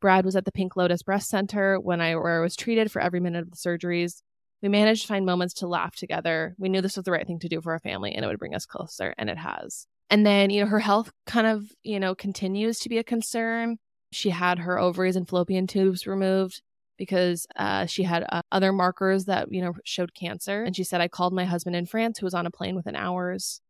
Brad 0.01 0.25
was 0.25 0.37
at 0.37 0.45
the 0.45 0.53
Pink 0.53 0.77
Lotus 0.77 1.03
Breast 1.03 1.29
Center 1.31 1.81
when 1.81 2.01
I 2.01 2.15
where 2.17 2.41
I 2.41 2.43
was 2.43 2.57
treated 2.57 2.93
for 2.93 3.01
every 3.01 3.21
minute 3.21 3.43
of 3.43 3.51
the 3.51 3.57
surgeries. 3.57 4.23
We 4.61 4.69
managed 4.69 5.03
to 5.03 5.09
find 5.09 5.25
moments 5.25 5.55
to 5.55 5.67
laugh 5.67 5.95
together. 5.97 6.55
We 6.59 6.69
knew 6.69 6.81
this 6.83 6.97
was 6.97 7.05
the 7.05 7.13
right 7.13 7.27
thing 7.27 7.39
to 7.39 7.49
do 7.49 7.63
for 7.63 7.73
our 7.73 7.79
family 7.79 8.13
and 8.15 8.25
it 8.25 8.29
would 8.29 8.39
bring 8.39 8.55
us 8.55 8.67
closer, 8.67 9.15
and 9.17 9.31
it 9.31 9.39
has. 9.39 9.87
And 10.11 10.27
then, 10.27 10.51
you 10.51 10.63
know, 10.63 10.69
her 10.69 10.81
health 10.81 11.11
kind 11.27 11.47
of, 11.47 11.73
you 11.83 11.99
know, 11.99 12.15
continues 12.15 12.79
to 12.81 12.89
be 12.91 12.99
a 12.99 13.05
concern. 13.05 13.79
She 14.15 14.31
had 14.31 14.61
her 14.61 14.79
ovaries 14.79 15.17
and 15.17 15.29
fallopian 15.29 15.67
tubes 15.67 16.07
removed 16.07 16.63
because 16.97 17.47
uh, 17.57 17.87
she 17.87 18.05
had 18.05 18.25
uh, 18.29 18.43
other 18.53 18.73
markers 18.73 19.25
that, 19.25 19.53
you 19.53 19.63
know, 19.63 19.75
showed 19.85 20.15
cancer. 20.15 20.63
And 20.63 20.77
she 20.77 20.85
said, 20.85 21.01
I 21.01 21.09
called 21.09 21.33
my 21.33 21.45
husband 21.45 21.77
in 21.77 21.87
France 21.87 22.19
who 22.19 22.27
was 22.27 22.35
on 22.35 22.47
a 22.47 22.51
plane 22.51 22.77
within 22.77 22.97
hours. 22.97 23.61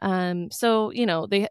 Um, 0.00 0.50
so, 0.50 0.90
you 0.90 1.06
know, 1.06 1.26
they, 1.26 1.48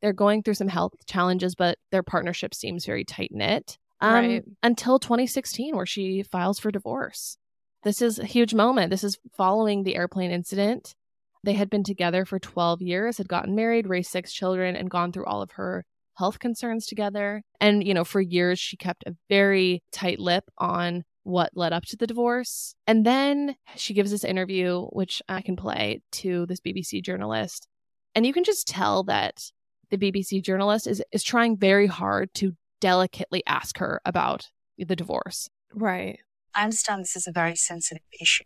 they're 0.00 0.12
going 0.12 0.42
through 0.42 0.54
some 0.54 0.68
health 0.68 0.92
challenges, 1.06 1.54
but 1.54 1.78
their 1.90 2.02
partnership 2.02 2.54
seems 2.54 2.86
very 2.86 3.04
tight 3.04 3.30
knit. 3.32 3.78
Um, 4.00 4.12
Right. 4.14 4.44
Until 4.62 4.98
2016, 4.98 5.76
where 5.76 5.86
she 5.86 6.22
files 6.22 6.58
for 6.58 6.70
divorce. 6.70 7.36
This 7.84 8.00
is 8.00 8.18
a 8.18 8.26
huge 8.26 8.54
moment. 8.54 8.90
This 8.90 9.04
is 9.04 9.18
following 9.36 9.82
the 9.82 9.96
airplane 9.96 10.30
incident. 10.30 10.94
They 11.42 11.52
had 11.52 11.68
been 11.68 11.84
together 11.84 12.24
for 12.24 12.38
12 12.38 12.80
years, 12.80 13.18
had 13.18 13.28
gotten 13.28 13.54
married, 13.54 13.86
raised 13.86 14.10
six 14.10 14.32
children, 14.32 14.76
and 14.76 14.90
gone 14.90 15.12
through 15.12 15.26
all 15.26 15.42
of 15.42 15.52
her 15.52 15.84
health 16.16 16.38
concerns 16.38 16.86
together. 16.86 17.42
And, 17.60 17.86
you 17.86 17.94
know, 17.94 18.04
for 18.04 18.20
years, 18.20 18.58
she 18.58 18.76
kept 18.76 19.04
a 19.06 19.14
very 19.28 19.82
tight 19.92 20.18
lip 20.18 20.44
on 20.58 21.04
what 21.24 21.50
led 21.54 21.72
up 21.72 21.84
to 21.86 21.96
the 21.96 22.06
divorce. 22.06 22.74
And 22.86 23.04
then 23.04 23.56
she 23.76 23.94
gives 23.94 24.10
this 24.10 24.24
interview, 24.24 24.82
which 24.92 25.22
I 25.28 25.40
can 25.40 25.56
play 25.56 26.02
to 26.12 26.46
this 26.46 26.60
BBC 26.60 27.02
journalist. 27.02 27.66
And 28.14 28.26
you 28.26 28.32
can 28.32 28.44
just 28.44 28.68
tell 28.68 29.02
that 29.04 29.50
the 29.90 29.98
BBC 29.98 30.42
journalist 30.42 30.86
is 30.86 31.02
is 31.12 31.22
trying 31.22 31.56
very 31.56 31.86
hard 31.86 32.32
to 32.34 32.52
delicately 32.80 33.42
ask 33.46 33.78
her 33.78 34.00
about 34.04 34.50
the 34.78 34.96
divorce. 34.96 35.48
Right. 35.72 36.18
I 36.54 36.64
understand 36.64 37.02
this 37.02 37.16
is 37.16 37.26
a 37.26 37.32
very 37.32 37.56
sensitive 37.56 38.02
issue. 38.20 38.44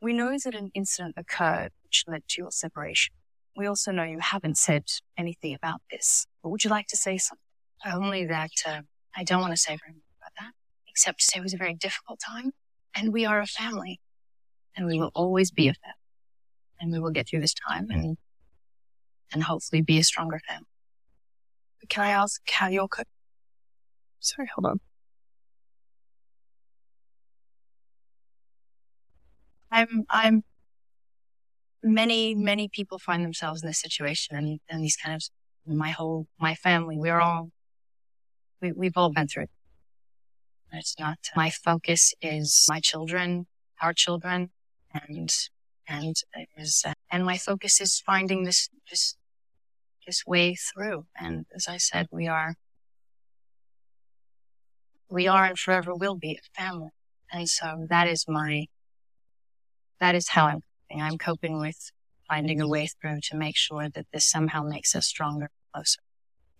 We 0.00 0.12
know 0.12 0.36
that 0.44 0.54
an 0.54 0.70
incident 0.74 1.14
occurred 1.16 1.72
which 1.82 2.04
led 2.06 2.22
to 2.28 2.42
your 2.42 2.50
separation. 2.50 3.14
We 3.56 3.66
also 3.66 3.92
know 3.92 4.04
you 4.04 4.20
haven't 4.20 4.56
said 4.56 4.84
anything 5.18 5.54
about 5.54 5.82
this. 5.90 6.26
But 6.42 6.50
would 6.50 6.64
you 6.64 6.70
like 6.70 6.86
to 6.88 6.96
say 6.96 7.18
something? 7.18 7.42
Only 7.84 8.26
that 8.26 8.50
uh, 8.66 8.82
I 9.16 9.24
don't 9.24 9.40
want 9.40 9.52
to 9.52 9.56
say 9.56 9.76
very 9.76 9.94
much 9.94 10.02
about 10.20 10.32
that, 10.38 10.52
except 10.88 11.20
to 11.20 11.24
say 11.24 11.38
it 11.38 11.42
was 11.42 11.54
a 11.54 11.58
very 11.58 11.74
difficult 11.74 12.20
time. 12.20 12.52
And 12.94 13.12
we 13.12 13.24
are 13.24 13.40
a 13.40 13.46
family. 13.46 14.00
And 14.76 14.86
we 14.86 14.98
will 14.98 15.10
always 15.14 15.50
be 15.50 15.68
a 15.68 15.74
family. 15.74 15.94
And 16.80 16.92
we 16.92 17.00
will 17.00 17.10
get 17.10 17.28
through 17.28 17.40
this 17.40 17.54
time 17.54 17.88
and 17.90 18.16
and 19.32 19.42
hopefully 19.44 19.82
be 19.82 19.98
a 19.98 20.04
stronger 20.04 20.40
family. 20.48 20.66
Can 21.88 22.04
I 22.04 22.10
ask 22.10 22.40
how 22.50 22.68
you're 22.68 22.88
coping? 22.88 23.06
Sorry, 24.20 24.48
hold 24.54 24.66
on. 24.66 24.80
I'm, 29.72 30.04
I'm, 30.10 30.44
many, 31.82 32.34
many 32.34 32.68
people 32.68 32.98
find 32.98 33.24
themselves 33.24 33.62
in 33.62 33.68
this 33.68 33.80
situation 33.80 34.36
and, 34.36 34.60
and 34.68 34.82
these 34.82 34.96
kind 34.96 35.14
of, 35.14 35.22
my 35.66 35.90
whole, 35.90 36.26
my 36.38 36.54
family, 36.54 36.96
we're 36.98 37.20
all, 37.20 37.50
we, 38.60 38.72
we've 38.72 38.96
all 38.96 39.10
been 39.10 39.28
through 39.28 39.44
it. 39.44 39.50
It's 40.72 40.98
not, 40.98 41.18
my 41.34 41.50
focus 41.50 42.14
is 42.22 42.66
my 42.68 42.80
children, 42.80 43.46
our 43.82 43.92
children, 43.92 44.50
and, 44.92 45.30
and 45.88 46.16
it 46.34 46.48
was, 46.56 46.84
uh, 46.86 46.92
and 47.10 47.24
my 47.24 47.38
focus 47.38 47.80
is 47.80 48.00
finding 48.04 48.44
this, 48.44 48.68
this, 48.88 49.16
this 50.06 50.24
way 50.26 50.54
through. 50.54 51.06
And 51.20 51.46
as 51.54 51.66
I 51.66 51.76
said, 51.78 52.06
we 52.12 52.28
are, 52.28 52.54
we 55.08 55.26
are 55.26 55.44
and 55.44 55.58
forever 55.58 55.94
will 55.94 56.14
be 56.14 56.38
a 56.38 56.60
family. 56.60 56.90
And 57.32 57.48
so 57.48 57.86
that 57.88 58.06
is 58.06 58.26
my, 58.28 58.66
that 59.98 60.14
is 60.14 60.28
how 60.28 60.46
I'm 60.46 60.62
coping. 60.90 61.02
I'm 61.02 61.18
coping 61.18 61.60
with 61.60 61.90
finding 62.28 62.60
a 62.60 62.68
way 62.68 62.86
through 62.86 63.20
to 63.22 63.36
make 63.36 63.56
sure 63.56 63.88
that 63.88 64.06
this 64.12 64.24
somehow 64.24 64.62
makes 64.62 64.94
us 64.94 65.06
stronger, 65.06 65.50
closer. 65.74 66.00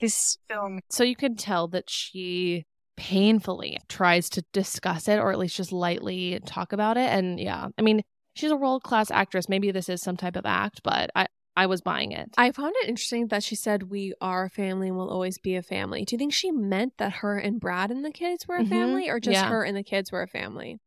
This 0.01 0.39
film. 0.49 0.81
So 0.91 1.05
you 1.05 1.17
can 1.17 1.37
tell 1.37 1.69
that 1.69 1.91
she 1.91 2.65
painfully 2.97 3.79
tries 3.89 4.29
to 4.31 4.45
discuss 4.53 5.09
it 5.09 5.19
or 5.19 5.31
at 5.33 5.39
least 5.39 5.57
just 5.57 5.73
lightly 5.73 6.41
talk 6.47 6.73
about 6.73 6.97
it. 6.97 7.09
And 7.11 7.39
yeah, 7.39 7.69
I 7.79 7.83
mean, 7.83 8.03
she's 8.35 8.51
a 8.51 8.57
world 8.57 8.83
class 8.83 9.11
actress. 9.11 9.49
Maybe 9.49 9.71
this 9.71 9.89
is 9.89 10.03
some 10.03 10.17
type 10.17 10.37
of 10.37 10.47
act, 10.47 10.81
but 10.83 11.11
I, 11.15 11.27
I 11.57 11.67
was 11.67 11.81
buying 11.83 12.13
it. 12.13 12.31
I 12.39 12.51
found 12.53 12.75
it 12.83 12.89
interesting 12.89 13.29
that 13.29 13.43
she 13.43 13.55
said 13.55 13.85
we 13.91 14.15
are 14.21 14.45
a 14.45 14.51
family 14.51 14.89
and 14.89 14.97
will 14.97 15.11
always 15.11 15.39
be 15.39 15.57
a 15.57 15.63
family. 15.63 16.05
Do 16.05 16.15
you 16.15 16.19
think 16.19 16.33
she 16.33 16.51
meant 16.51 16.95
that 16.99 17.13
her 17.15 17.37
and 17.39 17.61
Brad 17.61 17.91
and 17.91 18.05
the 18.05 18.11
kids 18.11 18.47
were 18.49 18.57
a 18.57 18.65
Mhm. 18.65 18.69
family 18.69 19.09
or 19.11 19.21
just 19.21 19.35
Yeah. 19.35 19.49
her 19.49 19.65
and 19.65 19.77
the 19.77 19.83
kids 19.83 20.11
were 20.13 20.23
a 20.23 20.29
family? 20.29 20.79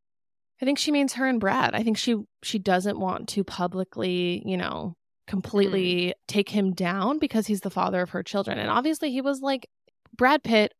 I 0.63 0.65
think 0.65 0.79
she 0.79 0.93
means 0.93 1.11
her 1.15 1.27
and 1.27 1.41
Brad. 1.41 1.75
I 1.75 1.83
think 1.83 1.97
she 1.97 2.15
she 2.41 2.57
doesn't 2.57 2.97
want 2.97 3.27
to 3.29 3.43
publicly, 3.43 4.41
you 4.45 4.55
know, 4.55 4.95
completely 5.27 5.95
mm-hmm. 5.95 6.11
take 6.29 6.47
him 6.47 6.71
down 6.71 7.19
because 7.19 7.47
he's 7.47 7.59
the 7.59 7.69
father 7.69 8.01
of 8.01 8.11
her 8.11 8.23
children. 8.23 8.57
And 8.57 8.69
obviously 8.69 9.11
he 9.11 9.19
was 9.19 9.41
like 9.41 9.67
Brad 10.15 10.41
Pitt 10.41 10.71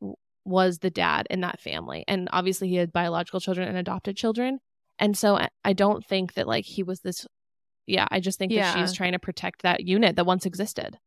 was 0.45 0.79
the 0.79 0.89
dad 0.89 1.27
in 1.29 1.41
that 1.41 1.59
family. 1.59 2.05
And 2.07 2.29
obviously 2.31 2.69
he 2.69 2.75
had 2.75 2.93
biological 2.93 3.41
children 3.41 3.67
and 3.67 3.77
adopted 3.77 4.15
children. 4.15 4.59
And 4.99 5.17
so 5.17 5.38
I, 5.65 5.73
don't 5.73 6.05
think 6.05 6.36
that 6.36 6.47
like 6.47 6.63
he 6.63 6.81
was 6.81 7.01
this 7.01 7.27
yeah, 7.86 8.07
I 8.09 8.21
just 8.21 8.39
think 8.39 8.53
that 8.53 8.77
she's 8.77 8.93
trying 8.93 9.11
to 9.11 9.19
protect 9.19 9.63
that 9.63 9.86
unit 9.86 10.15
that 10.15 10.25
once 10.25 10.45
existed. 10.45 10.97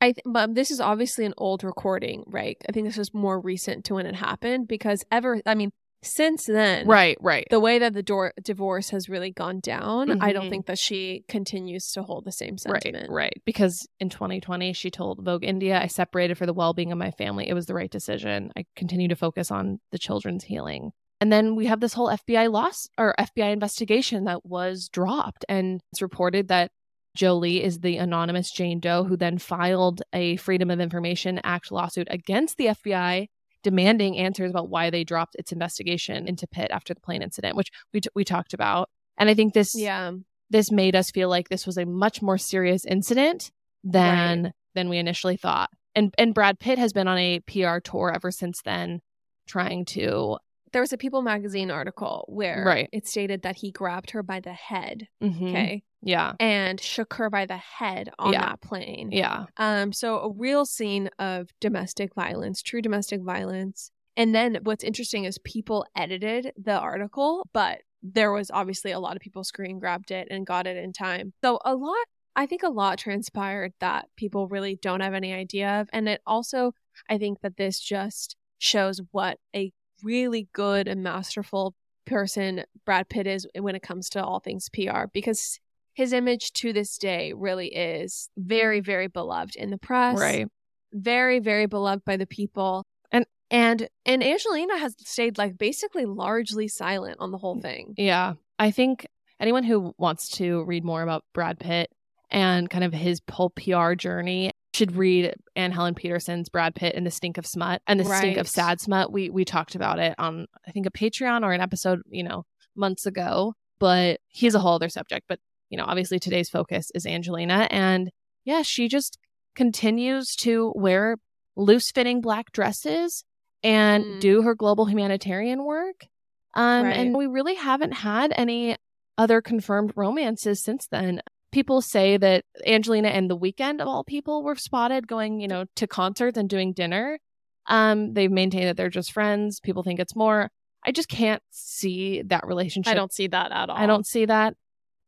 I 0.00 0.12
th- 0.12 0.22
but 0.24 0.54
this 0.54 0.70
is 0.70 0.80
obviously 0.80 1.24
an 1.24 1.34
old 1.36 1.64
recording, 1.64 2.22
right? 2.28 2.56
I 2.68 2.70
think 2.70 2.86
this 2.86 2.98
is 2.98 3.12
more 3.12 3.40
recent 3.40 3.84
to 3.86 3.94
when 3.94 4.06
it 4.06 4.14
happened 4.14 4.68
because 4.68 5.04
ever 5.10 5.40
I 5.44 5.56
mean 5.56 5.72
since 6.02 6.46
then 6.46 6.86
Right, 6.86 7.16
right. 7.20 7.46
the 7.50 7.60
way 7.60 7.78
that 7.78 7.94
the 7.94 8.02
door 8.02 8.32
divorce 8.42 8.90
has 8.90 9.08
really 9.08 9.30
gone 9.30 9.60
down, 9.60 10.20
I 10.22 10.32
don't 10.32 10.46
Mhm. 10.46 10.50
think 10.50 10.66
that 10.66 10.78
she 10.78 11.24
continues 11.28 11.90
to 11.92 12.02
hold 12.02 12.24
the 12.24 12.32
same 12.32 12.58
sentiment. 12.58 13.08
Right, 13.10 13.14
right. 13.14 13.42
Because 13.44 13.86
in 14.00 14.08
2020, 14.08 14.72
she 14.72 14.90
told 14.90 15.24
Vogue 15.24 15.44
India, 15.44 15.80
I 15.80 15.86
separated 15.86 16.36
for 16.36 16.46
the 16.46 16.52
well 16.52 16.74
being 16.74 16.92
of 16.92 16.98
my 16.98 17.10
family. 17.12 17.48
It 17.48 17.54
was 17.54 17.66
the 17.66 17.74
right 17.74 17.90
decision. 17.90 18.50
I 18.56 18.64
continue 18.76 19.08
to 19.08 19.16
focus 19.16 19.50
on 19.50 19.80
the 19.92 19.98
children's 19.98 20.44
healing. 20.44 20.92
And 21.20 21.32
then 21.32 21.54
we 21.54 21.66
have 21.66 21.78
this 21.78 21.92
whole 21.94 22.08
FBI 22.10 22.48
loss 22.50 22.88
or 22.98 23.14
FBI 23.16 23.50
investigation 23.52 24.24
that 24.24 24.44
was 24.44 24.88
dropped. 24.88 25.44
And 25.48 25.80
it's 25.92 26.02
reported 26.02 26.48
that 26.48 26.72
Jolie 27.14 27.62
is 27.62 27.80
the 27.80 27.98
anonymous 27.98 28.50
Jane 28.50 28.80
Doe 28.80 29.04
who 29.04 29.16
then 29.16 29.38
filed 29.38 30.02
a 30.12 30.36
Freedom 30.36 30.70
of 30.70 30.80
Information 30.80 31.40
Act 31.44 31.70
lawsuit 31.70 32.08
against 32.10 32.56
the 32.56 32.68
FBI 32.68 33.28
demanding 33.62 34.16
answers 34.18 34.50
about 34.50 34.68
why 34.68 34.90
they 34.90 35.04
dropped 35.04 35.36
its 35.36 35.52
investigation 35.52 36.26
into 36.28 36.46
Pitt 36.46 36.70
after 36.70 36.94
the 36.94 37.00
plane 37.00 37.22
incident, 37.22 37.56
which 37.56 37.70
we, 37.92 38.00
t- 38.00 38.08
we 38.14 38.24
talked 38.24 38.52
about. 38.54 38.88
And 39.18 39.28
I 39.30 39.34
think 39.34 39.54
this 39.54 39.74
Yeah. 39.74 40.12
this 40.50 40.70
made 40.70 40.94
us 40.96 41.10
feel 41.10 41.28
like 41.28 41.48
this 41.48 41.66
was 41.66 41.78
a 41.78 41.86
much 41.86 42.20
more 42.22 42.38
serious 42.38 42.84
incident 42.84 43.50
than 43.84 44.52
than 44.74 44.88
we 44.88 44.98
initially 44.98 45.36
thought. 45.36 45.70
And 45.94 46.14
and 46.18 46.34
Brad 46.34 46.58
Pitt 46.58 46.78
has 46.78 46.92
been 46.92 47.08
on 47.08 47.18
a 47.18 47.40
PR 47.40 47.78
tour 47.78 48.12
ever 48.14 48.30
since 48.30 48.62
then 48.62 49.00
trying 49.46 49.84
to 49.86 50.38
There 50.72 50.80
was 50.82 50.92
a 50.92 50.98
People 50.98 51.22
magazine 51.22 51.70
article 51.70 52.24
where 52.28 52.64
Right. 52.64 52.88
it 52.92 53.06
stated 53.06 53.42
that 53.42 53.56
he 53.56 53.70
grabbed 53.70 54.10
her 54.12 54.22
by 54.22 54.40
the 54.40 54.52
head, 54.52 55.08
Mhm. 55.22 55.50
okay, 55.50 55.84
Yeah. 56.00 56.34
and 56.40 56.80
shook 56.80 57.14
her 57.14 57.28
by 57.30 57.46
the 57.46 57.58
head 57.58 58.10
on 58.18 58.32
Yeah. 58.32 58.40
that 58.46 58.60
plane. 58.62 59.10
Yeah. 59.12 59.46
Um, 59.58 59.92
so 59.92 60.18
a 60.20 60.30
real 60.30 60.64
scene 60.64 61.08
of 61.18 61.50
domestic 61.60 62.14
violence, 62.14 62.62
true 62.62 62.80
domestic 62.82 63.20
violence. 63.20 63.90
And 64.16 64.34
then 64.34 64.58
what's 64.62 64.84
interesting 64.84 65.24
is 65.24 65.38
people 65.38 65.86
edited 65.96 66.52
the 66.56 66.78
article, 66.78 67.48
but 67.52 67.82
there 68.02 68.32
was 68.32 68.50
obviously 68.50 68.90
a 68.90 68.98
lot 69.00 69.14
of 69.16 69.22
people 69.22 69.44
screen 69.44 69.78
grabbed 69.78 70.10
it 70.10 70.28
and 70.30 70.44
got 70.46 70.66
it 70.66 70.76
in 70.76 70.92
time. 70.92 71.32
So 71.42 71.60
a 71.64 71.74
lot, 71.74 72.04
I 72.34 72.46
think 72.46 72.62
a 72.62 72.68
lot 72.68 72.98
transpired 72.98 73.74
that 73.80 74.08
people 74.16 74.48
really 74.48 74.76
don't 74.76 75.00
have 75.00 75.14
any 75.14 75.32
idea 75.32 75.80
of. 75.80 75.88
And 75.92 76.08
it 76.08 76.20
also, 76.26 76.72
I 77.08 77.18
think 77.18 77.40
that 77.42 77.56
this 77.58 77.78
just 77.78 78.36
shows 78.58 79.00
what 79.12 79.38
a 79.54 79.72
really 80.02 80.48
good 80.52 80.88
and 80.88 81.02
masterful 81.02 81.74
person 82.04 82.64
Brad 82.84 83.08
Pitt 83.08 83.26
is 83.26 83.46
when 83.58 83.74
it 83.74 83.82
comes 83.82 84.08
to 84.10 84.24
all 84.24 84.40
things 84.40 84.68
PR 84.68 85.04
because 85.12 85.60
his 85.94 86.12
image 86.12 86.52
to 86.52 86.72
this 86.72 86.96
day 86.98 87.32
really 87.34 87.68
is 87.68 88.28
very, 88.36 88.80
very 88.80 89.08
beloved 89.08 89.56
in 89.56 89.70
the 89.70 89.78
press. 89.78 90.18
Right. 90.18 90.48
Very, 90.92 91.38
very 91.38 91.66
beloved 91.66 92.04
by 92.04 92.16
the 92.16 92.26
people. 92.26 92.84
And- 93.10 93.26
and 93.50 93.88
and 94.06 94.24
Angelina 94.24 94.78
has 94.78 94.94
stayed 94.98 95.36
like 95.36 95.58
basically 95.58 96.06
largely 96.06 96.68
silent 96.68 97.18
on 97.20 97.30
the 97.30 97.38
whole 97.38 97.56
mm, 97.56 97.62
thing. 97.62 97.94
Yeah. 97.98 98.34
I 98.58 98.70
think 98.70 99.06
anyone 99.38 99.64
who 99.64 99.94
wants 99.98 100.28
to 100.36 100.64
read 100.64 100.84
more 100.84 101.02
about 101.02 101.24
Brad 101.34 101.58
Pitt 101.58 101.90
and 102.30 102.70
kind 102.70 102.84
of 102.84 102.94
his 102.94 103.20
whole 103.30 103.50
PR 103.50 103.92
journey 103.92 104.52
should 104.74 104.96
read 104.96 105.34
Anne 105.56 105.72
Helen 105.72 105.94
Petersen's 105.94 106.48
Brad 106.48 106.74
Pitt 106.74 106.94
and 106.94 107.06
the 107.06 107.10
Stink 107.10 107.36
of 107.38 107.46
Smut 107.46 107.82
and 107.86 108.00
the 108.00 108.04
Stink 108.04 108.36
of 108.38 108.46
Right. 108.46 108.48
Sad 108.48 108.80
Smut. 108.80 109.12
We 109.12 109.28
we 109.30 109.44
talked 109.44 109.74
about 109.74 109.98
it 109.98 110.14
on 110.18 110.46
I 110.66 110.70
think 110.72 110.86
a 110.86 110.90
Patreon 110.90 111.42
or 111.44 111.52
an 111.52 111.60
episode, 111.60 112.00
you 112.10 112.22
know, 112.22 112.44
months 112.74 113.06
ago. 113.06 113.54
But 113.78 114.20
he's 114.28 114.54
a 114.54 114.58
whole 114.60 114.74
other 114.74 114.88
subject. 114.88 115.26
But 115.28 115.40
you 115.68 115.76
know, 115.78 115.84
obviously 115.86 116.18
today's 116.18 116.48
focus 116.50 116.90
is 116.94 117.06
Angelina, 117.06 117.66
and 117.70 118.10
yeah, 118.44 118.62
she 118.62 118.88
just 118.88 119.18
continues 119.54 120.34
to 120.36 120.72
wear 120.74 121.16
loose 121.56 121.90
fitting 121.90 122.20
black 122.20 122.50
dresses 122.52 123.24
and 123.62 124.04
Mm. 124.04 124.20
do 124.20 124.42
her 124.42 124.54
global 124.54 124.86
humanitarian 124.86 125.64
work. 125.64 126.06
Um, 126.54 126.84
Right. 126.84 126.96
and 126.96 127.14
we 127.16 127.26
really 127.26 127.54
haven't 127.54 127.92
had 127.92 128.32
any 128.36 128.76
other 129.18 129.40
confirmed 129.42 129.92
romances 129.96 130.62
since 130.62 130.86
then. 130.88 131.20
People 131.52 131.80
say 131.82 132.16
that 132.16 132.44
Angelina 132.66 133.08
and 133.08 133.30
The 133.30 133.38
Weeknd, 133.38 133.80
of 133.80 133.86
all 133.86 134.04
people, 134.04 134.42
were 134.42 134.56
spotted 134.56 135.06
going, 135.06 135.40
you 135.40 135.48
know, 135.48 135.66
to 135.76 135.86
concerts 135.86 136.38
and 136.38 136.48
doing 136.48 136.72
dinner. 136.72 137.18
Um, 137.66 138.14
they've 138.14 138.30
maintained 138.30 138.66
that 138.66 138.76
they're 138.76 138.90
just 138.90 139.12
friends. 139.12 139.60
People 139.60 139.82
think 139.82 140.00
it's 140.00 140.16
more. 140.16 140.50
I 140.84 140.92
just 140.92 141.08
can't 141.08 141.42
see 141.50 142.22
that 142.22 142.46
relationship. 142.46 142.90
I 142.90 142.94
don't 142.94 143.12
see 143.12 143.28
that 143.28 143.52
at 143.52 143.70
all. 143.70 143.76
I 143.76 143.86
don't 143.86 144.06
see 144.06 144.24
that. 144.24 144.54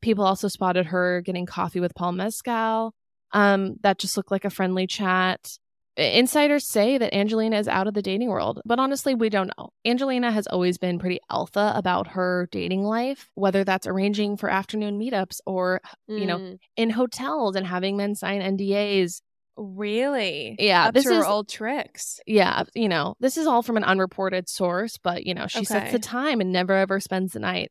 People 0.01 0.25
also 0.25 0.49
spotted 0.49 0.87
her 0.87 1.23
getting 1.23 1.47
coffee 1.47 1.81
with 1.81 1.95
Paul 1.95 2.13
Mescal. 2.13 2.95
Um, 3.33 3.77
that 3.83 3.99
just 3.99 4.17
looked 4.17 4.31
like 4.31 4.45
a 4.45 4.51
friendly 4.51 4.87
chat. 4.87 5.59
Insiders 5.97 6.67
say 6.67 6.99
that 6.99 7.15
Angelina 7.15 7.57
is 7.59 7.69
out 7.69 7.87
of 7.87 7.95
the 7.95 8.03
dating 8.03 8.29
world, 8.29 8.61
but 8.65 8.81
honestly, 8.81 9.15
we 9.15 9.29
don't 9.29 9.53
know. 9.57 9.71
Angelina 9.85 10.33
has 10.33 10.47
always 10.49 10.77
been 10.77 10.99
pretty 10.99 11.21
alpha 11.31 11.73
about 11.77 12.09
her 12.09 12.49
dating 12.51 12.83
life, 12.83 13.31
whether 13.35 13.63
that's 13.63 13.87
arranging 13.87 14.37
for 14.37 14.49
afternoon 14.51 14.99
meetups 14.99 15.39
or 15.47 15.81
you 16.09 16.27
know, 16.27 16.39
Mm, 16.39 16.59
in 16.77 16.91
hotels 16.91 17.55
and 17.57 17.67
having 17.67 17.97
men 17.97 18.15
sign 18.15 18.41
NDAs. 18.43 19.21
really. 19.57 20.57
Yeah, 20.59 20.87
Up 20.89 20.95
this 20.95 21.07
is 21.07 21.25
old 21.25 21.49
tricks. 21.49 22.21
yeah, 22.27 22.65
you 22.75 22.89
know, 22.89 23.15
this 23.21 23.37
is 23.37 23.47
all 23.47 23.63
from 23.63 23.77
an 23.77 23.85
unreported 23.85 24.49
source, 24.49 24.99
but 24.99 25.25
you 25.27 25.35
know, 25.35 25.47
she 25.47 25.65
sets 25.65 25.93
the 25.93 25.99
time 25.99 26.41
and 26.41 26.53
never 26.53 26.73
ever 26.75 27.01
spends 27.01 27.33
the 27.33 27.41
night. 27.41 27.71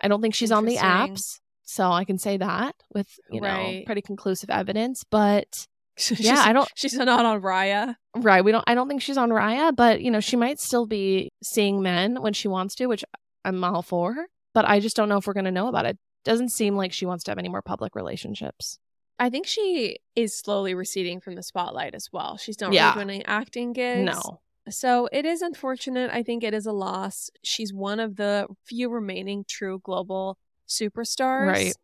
I 0.00 0.08
don't 0.08 0.22
think 0.22 0.34
she's 0.34 0.52
on 0.52 0.64
the 0.64 0.76
apps, 0.76 1.40
so 1.64 1.90
I 1.90 2.04
can 2.04 2.18
say 2.18 2.36
that 2.38 2.74
with, 2.94 3.08
you 3.30 3.40
know, 3.40 3.46
Right. 3.48 3.82
pretty 3.86 4.02
conclusive 4.02 4.48
evidence, 4.50 5.04
but 5.10 5.66
She's- 6.16 6.20
Yeah, 6.20 6.42
I 6.44 6.52
don't- 6.52 6.68
She's 6.74 6.94
not 6.94 7.08
on 7.08 7.40
Raya. 7.42 7.96
Right. 8.16 8.44
We 8.44 8.52
don't 8.52 8.64
I 8.66 8.74
don't 8.74 8.88
think 8.88 9.02
she's 9.02 9.16
on 9.18 9.30
Raya, 9.30 9.74
but 9.74 10.00
you 10.00 10.10
know, 10.10 10.20
she 10.20 10.36
might 10.36 10.60
still 10.60 10.86
be 10.86 11.30
seeing 11.42 11.82
men 11.82 12.20
when 12.22 12.32
she 12.32 12.48
wants 12.48 12.74
to, 12.76 12.86
which 12.86 13.04
I'm 13.44 13.62
all 13.64 13.82
for. 13.82 14.14
But 14.54 14.64
I 14.68 14.80
just 14.80 14.96
don't 14.96 15.08
know 15.08 15.18
if 15.18 15.26
we're 15.26 15.34
gonna 15.34 15.50
know 15.52 15.68
about 15.68 15.86
it. 15.86 15.98
Doesn't 16.24 16.48
seem 16.50 16.76
like 16.76 16.92
she 16.92 17.06
wants 17.06 17.24
to 17.24 17.30
have 17.30 17.38
any 17.38 17.48
more 17.48 17.62
public 17.62 17.94
relationships. 17.94 18.78
I 19.18 19.30
think 19.30 19.46
she 19.46 19.98
is 20.14 20.36
slowly 20.36 20.74
receding 20.74 21.20
from 21.20 21.34
the 21.34 21.42
spotlight 21.42 21.94
as 21.94 22.08
well. 22.12 22.36
She's 22.36 22.60
not 22.60 22.72
Yeah. 22.72 22.90
really 22.94 23.04
doing 23.04 23.10
any 23.16 23.24
acting 23.26 23.72
gigs. 23.72 24.04
No. 24.06 24.40
So 24.70 25.08
it 25.12 25.24
is 25.24 25.42
unfortunate. 25.42 26.10
I 26.12 26.22
think 26.22 26.44
it 26.44 26.54
is 26.54 26.66
a 26.66 26.72
loss. 26.72 27.30
She's 27.42 27.72
one 27.72 27.98
of 28.00 28.16
the 28.16 28.46
few 28.66 28.90
remaining 28.90 29.44
true 29.48 29.80
global 29.82 30.38
superstars. 30.68 31.46
Right. 31.48 31.74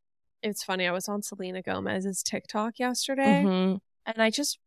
It's 0.43 0.63
funny. 0.63 0.87
I 0.87 0.93
was 0.93 1.09
on 1.09 1.23
Selena 1.23 1.63
Gomez's 1.63 2.23
TikTok 2.23 2.79
yesterday, 2.79 3.43
Mhm. 3.45 3.81
And 4.07 4.21
I 4.23 4.31
just, 4.31 4.59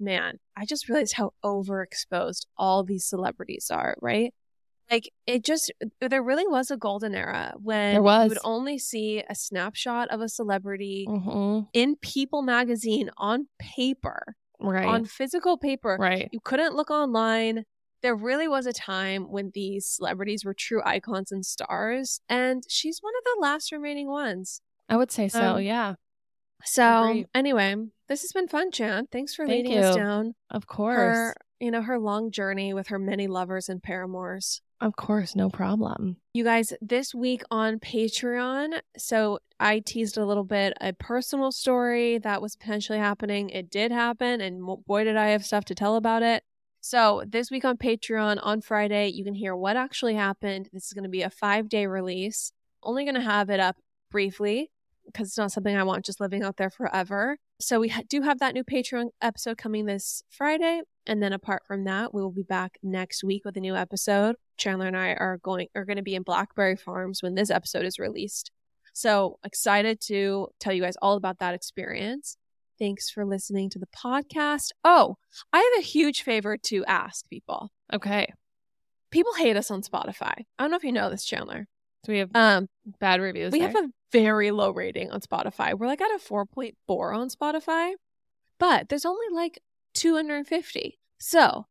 man, 0.00 0.38
I 0.56 0.64
just 0.66 0.88
realized 0.88 1.14
how 1.14 1.32
overexposed 1.44 2.46
all 2.56 2.84
these 2.84 3.04
celebrities 3.04 3.68
are. 3.70 3.96
Right. 4.00 4.32
Like 4.90 5.10
it 5.26 5.44
just, 5.44 5.72
there 6.00 6.22
really 6.22 6.46
was 6.46 6.70
a 6.70 6.76
golden 6.76 7.14
era 7.14 7.54
when 7.62 7.94
There 7.94 8.02
was. 8.02 8.24
you 8.24 8.28
would 8.30 8.38
only 8.44 8.78
see 8.78 9.22
a 9.28 9.34
snapshot 9.34 10.08
of 10.10 10.20
a 10.20 10.28
celebrity 10.28 11.06
Mhm. 11.08 11.68
in 11.72 11.96
People 11.96 12.42
magazine 12.42 13.10
on 13.16 13.48
paper, 13.58 14.36
Right. 14.60 14.84
on 14.84 15.04
physical 15.06 15.56
paper. 15.56 15.96
right. 15.98 16.28
You 16.32 16.40
couldn't 16.40 16.74
look 16.74 16.90
online. 16.90 17.64
There 18.02 18.16
really 18.16 18.48
was 18.48 18.66
a 18.66 18.72
time 18.72 19.30
when 19.30 19.52
these 19.54 19.86
celebrities 19.86 20.44
were 20.44 20.54
true 20.54 20.82
icons 20.84 21.30
and 21.32 21.46
stars, 21.46 22.20
and 22.28 22.64
she's 22.68 22.98
one 23.00 23.14
of 23.16 23.24
the 23.24 23.40
last 23.40 23.70
remaining 23.72 24.08
ones. 24.08 24.60
I 24.88 24.96
would 24.96 25.12
say 25.12 25.28
so, 25.28 25.54
Um, 25.54 25.62
yeah. 25.62 25.94
So, 26.64 27.24
anyway, 27.34 27.74
this 28.08 28.22
has 28.22 28.32
been 28.32 28.48
fun, 28.48 28.70
Chan. 28.70 29.08
Thanks 29.10 29.34
for 29.34 29.46
Thank 29.46 29.66
leading 29.66 29.82
us 29.82 29.96
down 29.96 30.34
Of 30.50 30.66
course. 30.66 30.96
her, 30.96 31.34
you 31.60 31.70
know, 31.70 31.82
her 31.82 31.98
long 31.98 32.30
journey 32.30 32.74
with 32.74 32.88
her 32.88 32.98
many 32.98 33.26
lovers 33.26 33.68
and 33.68 33.82
paramours. 33.82 34.60
Of 34.80 34.96
course, 34.96 35.36
no 35.36 35.48
problem. 35.48 36.16
You 36.34 36.42
guys, 36.42 36.72
this 36.80 37.14
week 37.14 37.42
on 37.52 37.78
Patreon, 37.78 38.80
so 38.96 39.38
I 39.60 39.78
teased 39.78 40.18
a 40.18 40.26
little 40.26 40.44
bit 40.44 40.76
a 40.80 40.92
personal 40.92 41.52
story 41.52 42.18
that 42.18 42.42
was 42.42 42.56
potentially 42.56 42.98
happening. 42.98 43.50
It 43.50 43.70
did 43.70 43.92
happen, 43.92 44.40
and 44.40 44.60
boy, 44.84 45.04
did 45.04 45.16
I 45.16 45.28
have 45.28 45.44
stuff 45.44 45.64
to 45.66 45.74
tell 45.74 45.94
about 45.94 46.22
it. 46.22 46.42
So, 46.80 47.22
this 47.26 47.48
week 47.48 47.64
on 47.64 47.76
Patreon, 47.76 48.40
on 48.42 48.60
Friday, 48.60 49.08
you 49.08 49.24
can 49.24 49.34
hear 49.34 49.54
what 49.54 49.76
actually 49.76 50.14
happened. 50.14 50.68
This 50.72 50.86
is 50.86 50.92
going 50.92 51.04
to 51.04 51.08
be 51.08 51.22
a 51.22 51.30
five 51.30 51.68
day 51.68 51.86
release. 51.86 52.52
Only 52.82 53.04
going 53.04 53.14
to 53.14 53.20
have 53.20 53.50
it 53.50 53.60
up 53.60 53.76
briefly 54.10 54.72
because 55.12 55.28
it's 55.28 55.38
not 55.38 55.52
something 55.52 55.76
I 55.76 55.82
want 55.82 56.04
just 56.04 56.20
living 56.20 56.42
out 56.42 56.56
there 56.56 56.70
forever. 56.70 57.36
So, 57.60 57.80
we 57.80 57.88
ha- 57.88 58.02
do 58.08 58.22
have 58.22 58.38
that 58.40 58.54
new 58.54 58.64
Patreon 58.64 59.08
episode 59.20 59.58
coming 59.58 59.86
this 59.86 60.22
Friday. 60.30 60.82
And 61.06 61.22
then 61.22 61.32
apart 61.32 61.62
from 61.66 61.84
that, 61.84 62.14
we 62.14 62.22
will 62.22 62.30
be 62.30 62.42
back 62.44 62.78
next 62.82 63.24
week 63.24 63.44
with 63.44 63.56
a 63.56 63.60
new 63.60 63.74
episode. 63.76 64.36
Chandler 64.56 64.86
and 64.86 64.96
I 64.96 65.08
are 65.14 65.38
going 65.42 65.68
are 65.74 65.84
going 65.84 65.96
to 65.96 66.02
be 66.02 66.14
in 66.14 66.22
Blackberry 66.22 66.76
Farms 66.76 67.22
when 67.22 67.34
this 67.34 67.50
episode 67.50 67.84
is 67.84 67.98
released. 67.98 68.50
So 68.94 69.38
excited 69.44 70.00
to 70.02 70.48
tell 70.60 70.72
you 70.72 70.82
guys 70.82 70.96
all 71.02 71.16
about 71.16 71.38
that 71.40 71.54
experience. 71.54 72.36
Thanks 72.78 73.10
for 73.10 73.24
listening 73.24 73.70
to 73.70 73.78
the 73.78 73.86
podcast. 73.86 74.70
Oh, 74.84 75.16
I 75.52 75.58
have 75.58 75.82
a 75.82 75.86
huge 75.86 76.22
favor 76.22 76.56
to 76.64 76.84
ask 76.86 77.28
people. 77.28 77.70
Okay. 77.92 78.32
People 79.10 79.34
hate 79.34 79.56
us 79.56 79.70
on 79.70 79.82
Spotify. 79.82 80.32
I 80.36 80.44
don't 80.58 80.70
know 80.70 80.76
if 80.76 80.84
you 80.84 80.92
know 80.92 81.10
this, 81.10 81.24
Chandler. 81.24 81.66
So 82.04 82.12
we 82.12 82.18
have 82.18 82.30
Um, 82.34 82.68
bad 83.00 83.20
reviews. 83.20 83.52
we 83.52 83.60
there. 83.60 83.68
have 83.68 83.84
a 83.84 83.88
very 84.12 84.50
low 84.50 84.70
rating 84.70 85.10
on 85.10 85.20
Spotify. 85.20 85.76
We're 85.76 85.86
like 85.86 86.00
at 86.00 86.14
a 86.14 86.18
4.4 86.18 87.16
on 87.16 87.28
Spotify, 87.28 87.92
but 88.58 88.88
there's 88.88 89.06
only 89.06 89.26
like 89.32 89.60
250. 89.94 90.98
So 91.18 91.66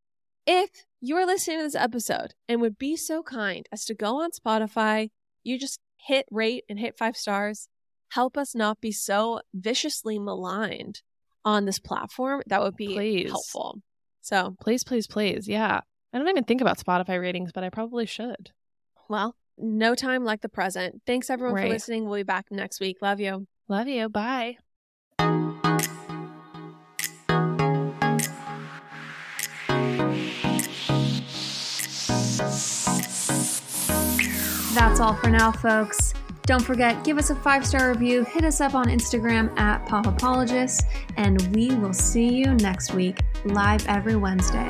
if 0.45 0.69
you're 0.99 1.25
listening 1.25 1.59
to 1.59 1.63
this 1.63 1.75
episode 1.75 2.33
and 2.49 2.59
would 2.61 2.77
be 2.77 2.95
so 2.97 3.23
kind 3.23 3.67
as 3.71 3.85
to 3.85 3.93
go 3.93 4.21
on 4.21 4.31
Spotify, 4.31 5.09
you 5.43 5.59
just 5.59 5.79
hit 5.97 6.25
rate 6.31 6.63
and 6.67 6.79
hit 6.79 6.97
five 6.97 7.15
stars, 7.15 7.69
help 8.09 8.37
us 8.37 8.55
not 8.55 8.81
be 8.81 8.91
so 8.91 9.41
viciously 9.53 10.19
maligned 10.19 11.01
on 11.45 11.65
this 11.65 11.79
platform, 11.79 12.41
that 12.47 12.61
would 12.61 12.75
be 12.75 12.93
Please. 12.93 13.29
helpful. 13.29 13.81
So, 14.21 14.55
please, 14.61 14.83
please, 14.83 15.07
please. 15.07 15.47
Yeah. 15.47 15.81
I 16.13 16.17
don't 16.17 16.27
even 16.27 16.43
think 16.43 16.61
about 16.61 16.77
Spotify 16.77 17.19
ratings, 17.19 17.51
but 17.51 17.63
I 17.63 17.69
probably 17.69 18.05
should. 18.05 18.51
well, 19.09 19.35
no 19.57 19.95
time 19.95 20.23
like 20.23 20.41
the 20.41 20.49
present. 20.49 21.01
Thanks 21.05 21.29
everyone 21.29 21.61
for 21.61 21.69
listening. 21.69 22.05
We'll 22.05 22.19
be 22.19 22.23
back 22.23 22.47
next 22.51 22.79
week. 22.79 22.97
Love 23.01 23.19
you. 23.19 23.47
Love 23.67 23.87
you. 23.87 24.09
Bye. 24.09 24.57
That's 34.73 34.99
all 34.99 35.15
for 35.15 35.29
now, 35.29 35.51
folks. 35.51 36.13
Don't 36.43 36.63
forget, 36.63 37.03
give 37.03 37.17
us 37.17 37.29
a 37.29 37.35
five 37.35 37.65
star 37.65 37.89
review, 37.89 38.23
hit 38.23 38.43
us 38.43 38.61
up 38.61 38.73
on 38.73 38.87
Instagram 38.87 39.57
at 39.59 39.85
Pop 39.85 40.07
Apologists, 40.07 40.83
and 41.17 41.41
we 41.55 41.75
will 41.75 41.93
see 41.93 42.27
you 42.27 42.53
next 42.55 42.93
week, 42.93 43.19
live 43.45 43.85
every 43.87 44.15
Wednesday. 44.15 44.67